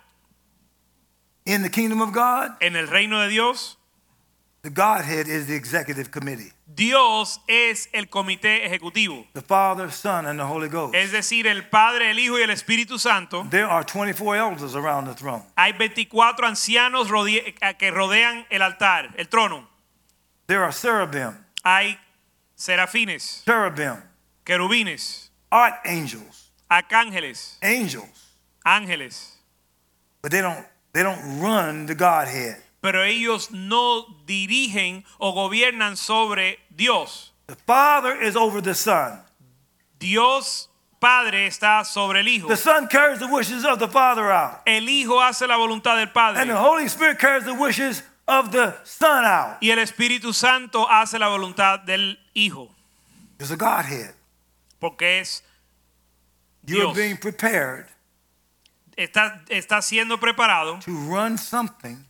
In 1.46 1.64
the 1.64 1.72
kingdom 1.72 2.02
of 2.02 2.12
God, 2.14 2.58
En 2.60 2.76
el 2.76 2.90
reino 2.90 3.22
de 3.22 3.30
Dios, 3.30 3.79
The 4.62 4.70
Godhead 4.70 5.28
is 5.28 5.48
the 5.48 5.56
executive 5.56 6.12
committee. 6.12 6.52
Dios 6.68 7.40
es 7.48 7.88
el 7.94 8.08
comité 8.08 8.66
ejecutivo. 8.66 9.26
The 9.34 9.42
Father, 9.42 9.90
Son, 9.90 10.26
and 10.26 10.38
the 10.38 10.46
Holy 10.46 10.68
Ghost. 10.68 10.94
Es 10.96 11.12
decir, 11.14 11.48
el 11.48 11.64
Padre, 11.70 12.12
el 12.12 12.20
Hijo 12.20 12.38
y 12.38 12.42
el 12.44 12.50
Espíritu 12.50 13.00
Santo. 13.00 13.46
There 13.50 13.66
are 13.66 13.84
24 13.86 14.36
elders 14.36 14.76
around 14.76 15.06
the 15.08 15.14
throne. 15.14 15.44
Hay 15.58 15.72
24 15.74 16.46
ancianos 16.46 17.10
rodea- 17.10 17.54
que 17.78 17.90
rodean 17.92 18.46
el 18.50 18.62
altar, 18.62 19.14
el 19.18 19.28
trono. 19.30 19.66
There 20.48 20.62
are 20.64 20.74
cherubim, 20.74 21.38
Hay 21.64 21.98
serafines, 22.58 23.44
cherubim, 23.46 24.02
querubines, 24.46 25.30
archangels, 25.52 26.52
arcángeles, 26.70 27.58
angels, 27.62 28.36
ángeles. 28.66 29.38
but 30.22 30.32
they 30.32 30.42
don't 30.42 30.66
they 30.94 31.04
don't 31.04 31.40
run 31.40 31.86
the 31.86 31.96
Godhead. 31.96 32.58
Pero 32.82 33.04
ellos 33.04 33.52
no 33.52 34.06
dirigen 34.26 35.04
o 35.18 35.34
gobiernan 35.34 35.98
sobre 35.98 36.60
Dios. 36.70 37.34
The 37.48 37.56
Father 37.56 38.22
is 38.22 38.36
over 38.36 38.62
the 38.62 38.76
Son. 38.76 39.22
Dios 40.00 40.70
Padre 41.00 41.48
está 41.48 41.86
sobre 41.86 42.20
el 42.20 42.28
Hijo. 42.28 42.48
The 42.48 42.58
Son 42.58 42.88
carries 42.88 43.20
the 43.20 43.28
wishes 43.28 43.66
of 43.66 43.80
the 43.80 43.88
Father 43.88 44.32
out. 44.32 44.62
El 44.66 44.88
Hijo 44.88 45.22
hace 45.22 45.48
la 45.48 45.58
voluntad 45.58 45.96
del 45.96 46.08
And 46.08 46.50
the 46.50 46.54
Padre. 46.54 46.54
Holy 46.56 46.86
Spirit 46.86 47.20
carries 47.20 47.46
the 47.46 47.54
wishes 47.54 48.04
of 48.28 48.52
the 48.52 48.76
Son 48.84 49.26
out. 49.26 49.58
Y 49.62 49.72
el 49.72 49.80
Espíritu 49.80 50.34
Santo 50.34 50.88
hace 50.90 51.18
la 51.18 51.28
voluntad 51.30 51.80
del 51.86 52.18
Hijo. 52.34 52.70
There's 53.38 53.52
a 53.52 53.56
Godhead. 53.58 54.14
Porque 54.80 55.20
es 55.20 55.44
You're 56.66 56.94
Dios. 56.94 56.96
being 56.96 57.18
prepared 57.18 57.88
Está, 58.98 59.42
está 59.50 59.82
siendo 59.82 60.20
preparado 60.20 60.80
to 60.82 60.92
run 60.92 61.38
something 61.38 62.06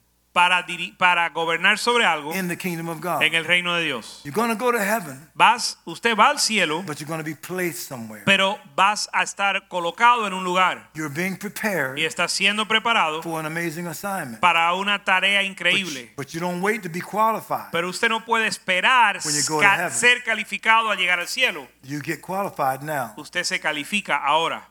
para, 0.97 1.29
gobernar 1.29 1.77
sobre 1.77 2.05
algo 2.05 2.33
in 2.33 2.47
the 2.47 2.57
kingdom 2.57 2.87
of 2.89 2.99
God. 3.01 3.21
en 3.21 3.33
el 3.35 3.45
reino 3.45 3.75
de 3.75 3.83
Dios. 3.83 4.21
You're 4.23 4.33
going 4.35 4.49
to 4.49 4.55
go 4.57 4.71
to 4.71 4.79
heaven, 4.79 5.29
Vas, 5.35 5.77
usted 5.85 6.15
va 6.17 6.29
al 6.29 6.39
cielo, 6.39 6.81
but 6.83 6.99
you're 6.99 7.07
going 7.07 7.19
to 7.19 7.23
be 7.25 7.35
placed 7.35 7.87
somewhere. 7.87 8.23
pero 8.25 8.57
vas 8.75 9.09
a 9.13 9.23
estar 9.23 9.67
colocado 9.67 10.25
en 10.27 10.33
un 10.33 10.43
lugar 10.43 10.89
You're 10.93 11.13
being 11.13 11.35
prepared 11.37 11.97
y 11.97 12.05
estás 12.05 12.31
siendo 12.31 12.67
preparado 12.67 13.21
for 13.21 13.39
an 13.39 13.45
amazing 13.45 13.87
assignment. 13.87 14.39
para 14.39 14.73
una 14.73 15.03
tarea 15.03 15.43
increíble. 15.43 16.11
but 16.15 16.33
you 16.33 16.39
don't 16.39 16.61
wait 16.61 16.81
to 16.83 16.89
be 16.89 17.01
qualified. 17.01 17.71
Pero 17.71 17.89
usted 17.89 18.09
no 18.09 18.23
puede 18.25 18.47
esperar 18.47 19.19
When 19.23 19.35
you 19.35 19.41
go 19.47 19.59
to 19.59 19.65
ca- 19.67 19.75
heaven. 19.75 19.91
ser 19.91 20.23
calificado 20.23 20.89
a 20.91 20.95
llegar 20.95 21.19
al 21.19 21.27
cielo. 21.27 21.67
You 21.83 21.99
get 22.01 22.21
qualified 22.21 22.81
now. 22.83 23.13
Usted 23.17 23.43
se 23.43 23.59
califica 23.59 24.17
ahora. 24.17 24.69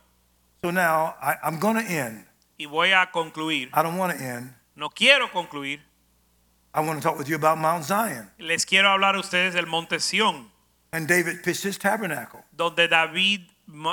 So 0.63 0.71
now 0.73 1.15
I, 1.23 1.37
I'm 1.45 1.59
going 1.61 1.77
to 1.77 1.83
end. 1.89 2.25
Y 2.59 2.67
voy 2.67 2.93
a 2.93 3.11
concluir. 3.13 3.69
I 3.73 3.83
don't 3.83 3.97
want 3.97 4.17
to 4.17 4.23
end. 4.25 4.53
No 4.79 4.91
quiero 4.91 5.29
concluir. 5.33 5.81
I 6.73 6.79
want 6.81 7.03
to 7.03 7.09
talk 7.09 7.19
with 7.19 7.29
you 7.29 7.35
about 7.35 7.59
Mount 7.59 7.83
Zion. 7.85 8.31
Les 8.39 8.65
quiero 8.65 8.89
hablar 8.91 9.17
a 9.17 9.19
ustedes 9.19 9.53
del 9.55 9.67
monte 9.67 9.97
Sión, 9.99 10.49
And 10.93 11.09
David 11.09 11.43
pitched 11.43 11.65
his 11.65 11.77
tabernacle. 11.79 12.45
donde 12.57 12.87
David 12.89 13.41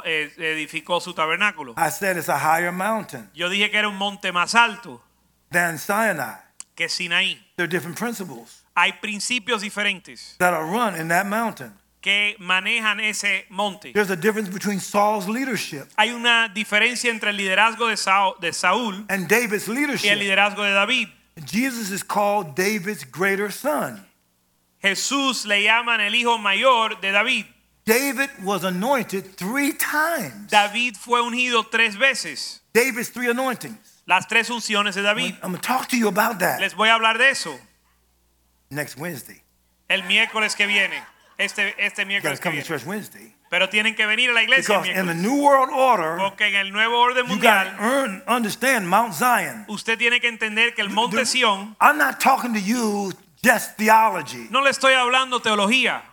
eh, 0.06 0.32
edificó 0.38 1.02
su 1.02 1.14
tabernáculo. 1.16 1.74
I 1.76 1.90
said 1.90 2.18
it's 2.18 2.30
a 2.30 2.38
higher 2.38 2.72
mountain 2.72 3.32
Yo 3.34 3.50
dije 3.50 3.72
que 3.72 3.80
era 3.80 3.90
un 3.90 3.98
monte 3.98 4.32
más 4.32 4.54
alto 4.54 5.02
than 5.50 5.80
Sinai. 5.80 6.36
que 6.76 6.88
Sinaí. 6.88 7.40
There 7.56 7.64
are 7.64 7.68
different 7.68 7.98
principles 7.98 8.64
Hay 8.76 8.92
principios 9.02 9.62
diferentes 9.64 10.36
that 10.38 10.54
are 10.54 10.66
run 10.66 10.96
in 11.00 11.08
that 11.08 11.26
mountain. 11.26 11.74
Que 12.06 12.36
manejan 12.38 13.00
ese 13.00 13.46
monte. 13.50 13.92
There's 13.92 14.12
a 14.12 14.16
difference 14.16 14.48
between 14.52 14.80
Saul's 14.80 15.28
leadership 15.28 15.88
Hay 15.98 16.12
una 16.12 16.48
diferencia 16.54 17.10
entre 17.10 17.32
el 17.32 17.38
liderazgo 17.38 17.88
de, 17.90 17.98
Sao- 17.98 18.36
de 18.40 18.54
Saúl 18.54 19.06
and 19.10 19.28
David's 19.28 19.68
y 19.68 19.72
el 19.72 19.76
leadership. 19.76 20.16
liderazgo 20.20 20.62
de 20.64 20.72
David. 20.72 21.08
Jesus 21.46 21.90
is 21.90 22.04
called 22.04 22.54
David's 22.56 23.04
greater 23.04 23.52
son. 23.52 24.06
Jesús 24.84 25.46
le 25.46 25.64
llaman 25.64 26.00
el 26.00 26.14
hijo 26.14 26.38
mayor 26.38 27.02
de 27.02 27.12
David. 27.12 27.46
David 27.86 28.30
was 28.44 28.64
anointed 28.64 29.36
three 29.36 29.74
times. 29.74 30.50
David 30.52 30.96
fue 30.96 31.22
ungido 31.22 31.64
tres 31.70 31.98
veces. 31.98 32.62
David's 32.72 33.10
three 33.10 33.30
anointings. 33.30 34.04
Las 34.08 34.28
tres 34.28 34.50
unciones 34.52 34.94
de 34.94 35.02
David. 35.02 35.34
I'm 35.42 35.50
going 35.52 35.56
to 35.56 35.68
talk 35.68 35.88
to 35.90 35.98
you 35.98 36.08
about 36.08 36.38
that 36.40 36.60
Les 36.60 36.76
voy 36.76 36.88
a 36.90 36.94
hablar 36.94 37.18
de 37.18 37.30
eso 37.32 37.60
next 38.70 38.96
Wednesday. 38.98 39.42
el 39.90 40.04
miércoles 40.04 40.56
que 40.56 40.68
viene. 40.68 41.02
Este, 41.38 41.76
este 41.86 42.06
miércoles 42.06 42.40
que 42.40 42.50
viene. 42.50 42.66
church 42.66 42.86
Wednesday. 42.86 43.34
Pero 43.50 43.70
tienen 43.70 43.96
que 43.96 44.06
venir 44.06 44.30
a 44.32 44.34
la 44.34 44.42
iglesia 44.44 44.80
Because 44.80 45.00
in 45.00 45.08
the. 45.08 45.14
New 45.14 45.36
World 45.36 45.72
Order, 45.74 46.18
Porque 46.18 46.48
en 46.48 46.56
el 46.56 46.72
nuevo 46.72 47.00
orden 47.00 47.28
mundial, 47.28 47.76
earn, 47.80 48.24
understand 48.28 48.88
Mount 48.88 49.14
Zion. 49.14 49.66
usted 49.68 49.98
tiene 49.98 50.20
que 50.20 50.28
entender 50.28 50.74
que 50.74 50.82
el 50.82 50.90
monte 50.90 51.26
Sión, 51.26 51.76
I'm 51.80 51.98
not 51.98 52.20
talking 52.20 52.54
to 52.54 52.60
you 52.60 53.12
just 53.44 53.78
theology. 53.78 54.48
no 54.50 54.62
le 54.62 54.70
estoy 54.72 54.94
hablando 54.94 55.42
teología. 55.42 56.04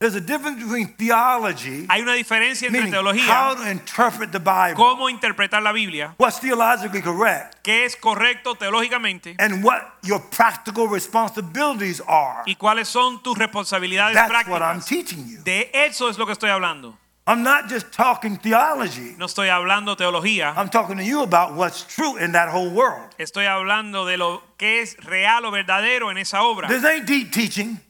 There's 0.00 0.14
a 0.14 0.20
difference 0.20 0.62
between 0.62 0.94
theology, 0.96 1.84
Hay 1.90 2.00
una 2.02 2.12
diferencia 2.12 2.68
entre 2.68 2.82
meaning 2.82 3.18
how 3.26 3.54
to 3.56 3.68
interpret 3.68 4.30
the 4.30 4.38
Bible, 4.38 4.76
cómo 4.76 5.10
interpretar 5.10 5.60
la 5.60 5.72
Biblia, 5.72 6.14
what's 6.18 6.38
theologically 6.38 7.02
correct, 7.02 7.56
qué 7.64 7.84
es 7.84 7.96
correcto 7.96 8.54
teológicamente 8.54 9.34
and 9.40 9.64
what 9.64 9.98
your 10.04 10.20
practical 10.30 10.86
responsibilities 10.86 12.00
are. 12.06 12.44
y 12.46 12.54
cuáles 12.54 12.86
son 12.86 13.20
tus 13.24 13.36
responsabilidades 13.36 14.14
That's 14.14 14.46
what 14.48 14.62
I'm 14.62 14.78
prácticas. 14.78 14.86
teaching 14.86 15.26
you. 15.26 15.42
De 15.42 15.68
eso 15.74 16.08
es 16.08 16.16
lo 16.16 16.26
que 16.26 16.32
estoy 16.32 16.50
hablando. 16.50 16.96
I'm 17.26 17.42
not 17.42 17.68
just 17.68 17.90
talking 17.92 18.38
theology. 18.38 19.16
No 19.18 19.26
estoy 19.26 19.48
hablando 19.48 19.96
teología, 19.96 20.54
I'm 20.56 20.70
talking 20.70 20.96
to 20.98 21.04
you 21.04 21.22
about 21.22 21.54
what's 21.56 21.82
true 21.84 22.16
in 22.18 22.30
that 22.32 22.50
whole 22.50 22.70
world. 22.70 23.10
estoy 23.18 23.46
hablando 23.46 24.06
de 24.06 24.16
lo 24.16 24.44
que 24.56 24.80
es 24.80 24.96
real 25.04 25.44
o 25.44 25.50
verdadero 25.50 26.12
en 26.12 26.18
esa 26.18 26.42
obra. 26.44 26.68
This 26.68 26.84
ain't 26.84 27.04
deep 27.04 27.32
teaching. 27.32 27.80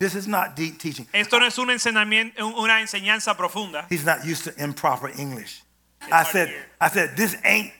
This 0.00 0.14
is 0.14 0.26
not 0.26 0.56
deep 0.56 0.78
teaching. 0.78 1.06
Esto 1.12 1.38
no 1.38 1.44
es 1.46 1.58
un 1.58 1.68
enseñamiento- 1.68 2.40
una 2.58 2.80
enseñanza 2.80 3.36
profunda. 3.36 3.84
He's 3.90 4.02
not 4.04 4.24
used 4.24 4.44
to 4.44 4.54
improper 4.56 5.08
English. 5.10 5.62
I 6.10 6.24
said, 6.24 6.50
I 6.80 6.88
said, 6.88 7.16
this 7.18 7.36
ain't 7.44 7.70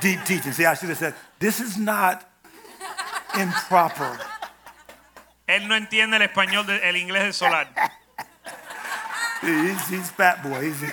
deep 0.00 0.24
teaching. 0.24 0.50
See, 0.52 0.66
I 0.66 0.74
should 0.74 0.88
have 0.88 0.98
said, 0.98 1.14
this 1.38 1.60
is 1.60 1.78
not 1.78 2.28
improper. 3.38 4.18
Él 5.48 5.68
no 5.68 5.76
entiende 5.76 6.16
el 6.16 6.22
español, 6.26 6.66
de- 6.66 6.84
el 6.84 6.96
inglés 6.96 7.22
del 7.22 7.32
solar. 7.32 7.68
He's, 9.40 9.88
he's 9.88 10.10
fat 10.10 10.42
boy. 10.42 10.60
He's, 10.62 10.82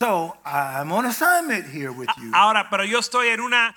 so 0.00 0.36
I'm 0.44 0.92
on 0.92 1.04
assignment 1.06 1.66
here 1.66 1.92
with 1.92 2.08
you 2.20 2.32
Ahora, 2.34 2.66
pero 2.70 2.84
yo 2.84 2.98
estoy 2.98 3.28
en 3.28 3.40
una, 3.40 3.74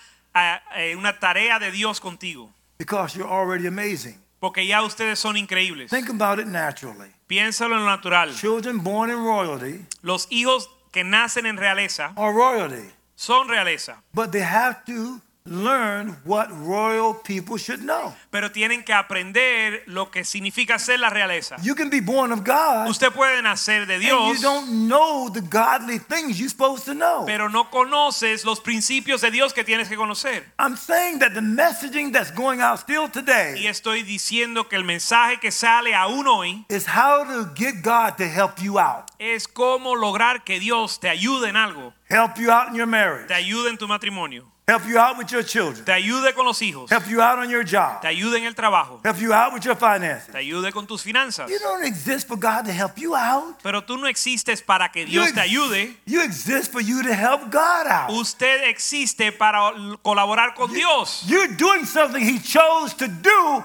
una 0.98 1.20
tarea 1.20 1.60
de 1.60 1.72
Dios 1.72 2.00
contigo, 2.00 2.52
because 2.78 3.18
you're 3.18 3.32
already 3.32 3.68
amazing. 3.68 4.20
porque 4.40 4.66
ya 4.66 4.82
ustedes 4.82 5.20
son 5.20 5.38
increíbles. 5.38 5.90
Think 5.90 6.10
about 6.10 6.40
it 6.40 6.48
naturally. 6.48 7.10
Piénsalo 7.28 7.76
en 7.76 7.86
lo 7.86 7.90
natural. 7.90 8.34
Children 8.36 8.80
born 8.84 9.10
in 9.10 9.18
royalty 9.18 9.86
Los 10.02 10.28
hijos 10.30 10.70
que 10.92 11.04
nacen 11.04 11.46
en 11.46 11.58
realeza 11.58 12.14
are 12.16 12.34
royalty, 12.34 12.92
son 13.16 13.48
realeza, 13.48 14.02
but 14.14 14.32
they 14.32 14.44
have 14.44 14.84
to 14.86 15.22
learn 15.46 16.16
what 16.26 16.48
royal 16.52 17.14
people 17.14 17.58
should 17.58 17.82
know. 17.82 18.14
pero 18.32 18.52
tienen 18.52 18.84
que 18.84 18.94
aprender 18.94 19.84
lo 19.88 20.10
que 20.10 20.24
significa 20.24 20.80
ser 20.80 21.00
la 21.00 21.10
realeza. 21.10 21.58
You 21.62 21.76
can 21.76 21.90
be 21.90 22.00
born 22.00 22.32
of 22.32 22.44
God, 22.46 22.88
Usted 22.90 23.12
puede 23.12 23.42
nacer 23.42 23.86
de 23.86 24.00
Dios. 24.00 24.20
and 24.22 24.36
you 24.38 24.42
don't 24.42 24.88
know 24.88 25.30
the 25.30 25.42
godly 25.42 26.00
things 26.00 26.40
you're 26.40 26.50
supposed 26.50 26.86
to 26.86 26.94
know. 26.94 27.26
pero 27.26 27.50
no 27.50 27.70
conoces 27.70 28.46
los 28.46 28.62
principios 28.62 29.22
de 29.22 29.32
Dios 29.32 29.54
que 29.54 29.64
tienes 29.64 29.88
que 29.90 29.98
conocer. 29.98 30.44
I'm 30.58 30.78
saying 30.78 31.20
that 31.20 31.34
the 31.34 31.42
messaging 31.42 32.12
that's 32.14 32.32
going 32.32 32.62
out 32.62 32.80
still 32.80 33.10
today. 33.10 33.56
Y 33.58 33.68
estoy 33.68 34.04
diciendo 34.04 34.70
que 34.70 34.76
el 34.78 34.84
mensaje 34.86 35.40
que 35.40 35.52
sale 35.52 35.94
aún 35.94 36.26
hoy 36.28 36.66
is 36.70 36.86
how 36.88 37.24
to 37.26 37.50
get 37.56 37.82
God 37.84 38.18
to 38.18 38.24
help 38.26 38.60
you 38.62 38.80
out. 38.80 39.12
es 39.20 39.48
cómo 39.48 39.96
lograr 39.96 40.44
que 40.44 40.60
Dios 40.60 41.00
te 41.00 41.10
ayude 41.10 41.50
en 41.50 41.58
algo, 41.58 41.94
Help 42.10 42.38
you 42.38 42.52
out 42.52 42.70
in 42.70 42.76
your 42.76 42.88
marriage. 42.88 43.28
te 43.28 43.34
ayude 43.34 43.70
en 43.70 43.78
tu 43.78 43.88
matrimonio, 43.88 44.52
Help 44.66 44.86
you 44.88 44.98
out 44.98 45.18
with 45.18 45.30
your 45.30 45.44
children. 45.44 45.84
te 45.84 45.92
ayude 45.92 46.34
con 46.34 46.46
los 46.46 46.62
hijos, 46.62 46.90
Help 46.90 47.06
you 47.10 47.22
out 47.22 47.38
on 47.38 47.50
your 47.50 47.66
job. 47.66 48.00
te 48.02 48.08
ayude 48.08 48.38
en 48.38 48.46
el 48.46 48.56
trabajo, 48.56 49.02
Help 49.04 49.18
you 49.20 49.34
out 49.34 49.54
with 49.54 49.64
your 49.66 49.76
finances. 49.76 50.32
te 50.32 50.38
ayude 50.38 50.72
con 50.72 50.88
tus 50.88 51.04
finanzas. 51.04 51.50
You 51.50 51.60
don't 51.60 51.84
exist 51.84 52.28
for 52.30 52.38
God 52.38 52.64
to 52.66 52.72
help 52.72 52.98
you 52.98 53.14
out. 53.14 53.62
Pero 53.62 53.82
tú 53.82 53.98
no 53.98 54.08
existes 54.08 54.62
para 54.62 54.90
que 54.90 55.06
Dios 55.06 55.34
te 55.34 55.42
ayude. 55.42 55.98
you 56.06 56.22
exist 56.22 56.72
for 56.72 56.80
you 56.82 57.04
to 57.04 57.14
help 57.14 57.52
God 57.52 57.88
out. 57.88 58.12
Usted 58.12 58.64
existe 58.70 59.34
para 59.34 59.74
colaborar 60.02 60.56
con 60.56 60.72
Dios. 60.74 61.24
You're 61.28 61.54
doing 61.58 61.86
something 61.86 62.22
He 62.24 62.40
chose 62.40 62.94
to 62.96 63.08
do 63.10 63.64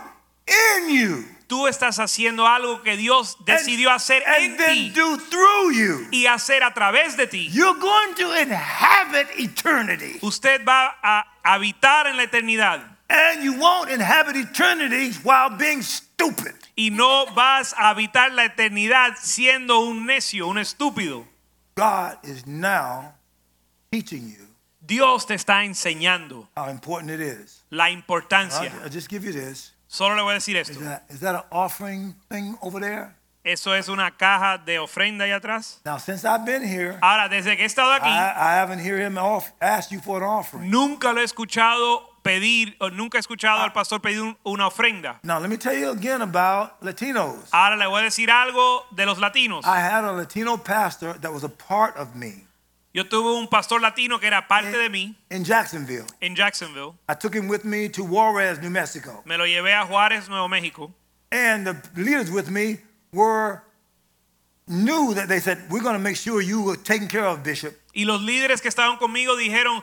in 0.49 0.91
you. 0.91 1.25
Tú 1.49 1.67
estás 1.67 1.99
haciendo 1.99 2.47
algo 2.47 2.83
que 2.83 2.97
Dios 2.99 3.39
decidió 3.47 3.91
hacer 3.91 4.23
and 4.27 4.61
en 4.61 4.93
ti 4.93 6.09
y 6.13 6.27
hacer 6.27 6.63
a 6.63 6.75
través 6.75 7.17
de 7.17 7.27
ti. 7.27 7.49
You're 7.51 7.81
going 7.81 8.15
to 8.17 8.35
inhabit 8.35 9.29
eternity. 9.39 10.19
Usted 10.21 10.63
va 10.65 10.99
a 11.03 11.25
habitar 11.43 12.07
en 12.07 12.19
la 12.19 12.25
eternidad 12.25 12.99
And 13.11 13.43
you 13.43 13.55
won't 13.55 13.91
inhabit 13.91 14.37
eternity 14.37 15.13
while 15.23 15.49
being 15.49 15.83
stupid. 15.83 16.55
y 16.77 16.91
no 16.91 17.25
vas 17.35 17.73
a 17.73 17.89
habitar 17.89 18.31
la 18.33 18.45
eternidad 18.45 19.17
siendo 19.19 19.81
un 19.81 20.05
necio, 20.05 20.47
un 20.49 20.59
estúpido. 20.59 21.27
God 21.77 22.19
is 22.23 22.47
now 22.47 23.15
teaching 23.91 24.29
you 24.29 24.49
Dios 24.89 25.27
te 25.27 25.35
está 25.35 25.65
enseñando 25.65 26.49
how 26.57 26.69
important 26.71 27.11
it 27.11 27.21
is. 27.21 27.65
la 27.71 27.85
I'll, 27.89 27.95
importancia. 27.95 28.73
I'll 28.83 28.91
just 28.91 29.09
give 29.09 29.25
you 29.25 29.33
this. 29.33 29.73
Solo 29.89 30.15
le 30.15 30.23
voy 30.23 30.33
a 30.33 30.35
decir 30.35 30.57
Is 30.57 30.69
esto. 30.71 30.85
that, 30.85 31.03
is 31.09 31.21
that 31.21 31.35
an 31.35 31.43
offering 31.51 32.15
thing 32.31 32.57
over 32.61 32.81
there? 32.81 33.15
Eso 33.45 33.73
es 33.75 33.89
una 33.89 34.11
caja 34.11 34.59
de 34.59 34.79
ofrenda 34.79 35.25
ahí 35.25 35.31
atrás. 35.33 35.81
Now, 35.85 35.97
since 35.99 36.25
I've 36.27 36.45
been 36.45 36.63
here, 36.63 36.99
Ahora, 37.01 37.29
desde 37.31 37.57
que 37.57 37.63
he 37.63 37.67
estado 37.67 37.93
aquí, 37.93 38.09
I, 38.11 38.33
I 38.37 38.55
haven't 38.59 38.81
heard 38.81 39.01
him 39.01 39.17
off, 39.17 39.53
ask 39.63 39.91
you 39.91 40.01
for 40.01 40.19
an 40.23 40.29
offering. 40.29 40.71
nunca 40.71 41.13
lo 41.15 41.21
he 41.23 41.25
escuchado 41.25 42.03
pedir, 42.23 42.77
o 42.81 42.91
nunca 42.91 43.17
he 43.17 43.21
escuchado 43.21 43.63
al 43.63 43.73
pastor 43.73 44.01
pedir 44.03 44.21
un- 44.21 44.37
una 44.45 44.67
ofrenda. 44.67 45.19
Now, 45.23 45.39
let 45.41 45.49
me 45.49 45.57
tell 45.57 45.73
you 45.75 45.89
again 45.91 46.21
about 46.21 46.79
Latinos. 46.83 47.49
Ahora 47.53 47.77
le 47.77 47.87
voy 47.87 48.01
a 48.03 48.05
decir 48.05 48.31
algo 48.31 48.85
de 48.91 49.07
los 49.07 49.19
latinos. 49.19 49.65
I 49.65 49.81
had 49.81 50.05
a 50.05 50.13
Latino 50.13 50.59
pastor 50.59 51.15
that 51.21 51.33
was 51.33 51.43
a 51.43 51.49
part 51.49 51.97
of 51.97 52.15
me 52.15 52.45
Yo 52.95 53.05
tuve 53.07 53.39
un 53.39 53.49
pastor 53.49 53.81
latino 53.81 54.19
que 54.19 54.27
era 54.27 54.49
parte 54.49 54.77
de 54.77 54.89
mí 54.89 55.15
in 55.31 55.45
Jacksonville. 55.45 56.07
en 56.21 56.35
Jacksonville. 56.35 56.95
I 57.09 57.15
took 57.15 57.35
him 57.35 57.49
with 57.49 57.65
me 57.65 57.89
to 57.91 58.03
Juarez, 58.05 58.61
New 58.61 58.71
Mexico. 58.71 59.23
Me 59.27 59.37
lo 59.37 59.45
llevé 59.45 59.75
a 59.75 59.85
Juárez, 59.87 60.29
Nuevo 60.29 60.49
México. 60.49 60.93
And 61.31 61.67
the 61.67 61.77
leaders 62.01 62.31
with 62.31 62.49
me 62.49 62.79
were 63.13 63.63
knew 64.67 65.15
that 65.15 65.29
they 65.29 65.39
said, 65.41 65.59
We're 65.71 65.83
going 65.83 65.95
to 65.97 66.03
make 66.03 66.17
sure 66.17 66.41
you 66.41 66.63
were 66.63 66.77
taken 66.77 67.09
care 67.09 67.27
of, 67.27 67.43
Bishop. 67.45 67.75
Y 67.95 68.05
los 68.05 68.21
líderes 68.23 68.61
que 68.63 68.69
estaban 68.71 68.97
conmigo 68.99 69.37
dijeron, 69.37 69.83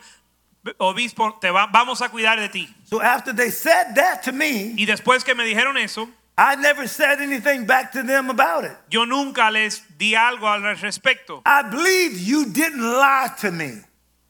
obispo, 0.79 1.37
te 1.39 1.51
va- 1.51 1.67
vamos 1.71 2.01
a 2.01 2.09
cuidar 2.09 2.39
de 2.39 2.49
ti. 2.49 2.67
So 2.85 3.01
after 3.01 3.33
they 3.33 3.51
said 3.51 3.93
that 3.95 4.23
to 4.23 4.31
me, 4.31 4.73
Y 4.77 4.85
después 4.85 5.23
que 5.23 5.35
me 5.35 5.43
dijeron 5.45 5.77
eso, 5.77 6.09
I 6.37 6.55
never 6.55 6.85
said 6.87 7.21
anything 7.21 7.65
back 7.65 7.93
to 7.93 8.03
them 8.03 8.29
about 8.29 8.65
it. 8.65 8.75
yo 8.89 9.05
nunca 9.05 9.49
les 9.51 9.81
di 9.97 10.15
algo 10.15 10.47
al 10.47 10.61
respecto. 10.75 11.41
I 11.45 11.63
believe 11.63 12.19
you 12.19 12.45
didn't 12.45 12.81
lie 12.81 13.29
to 13.39 13.51
me. 13.51 13.81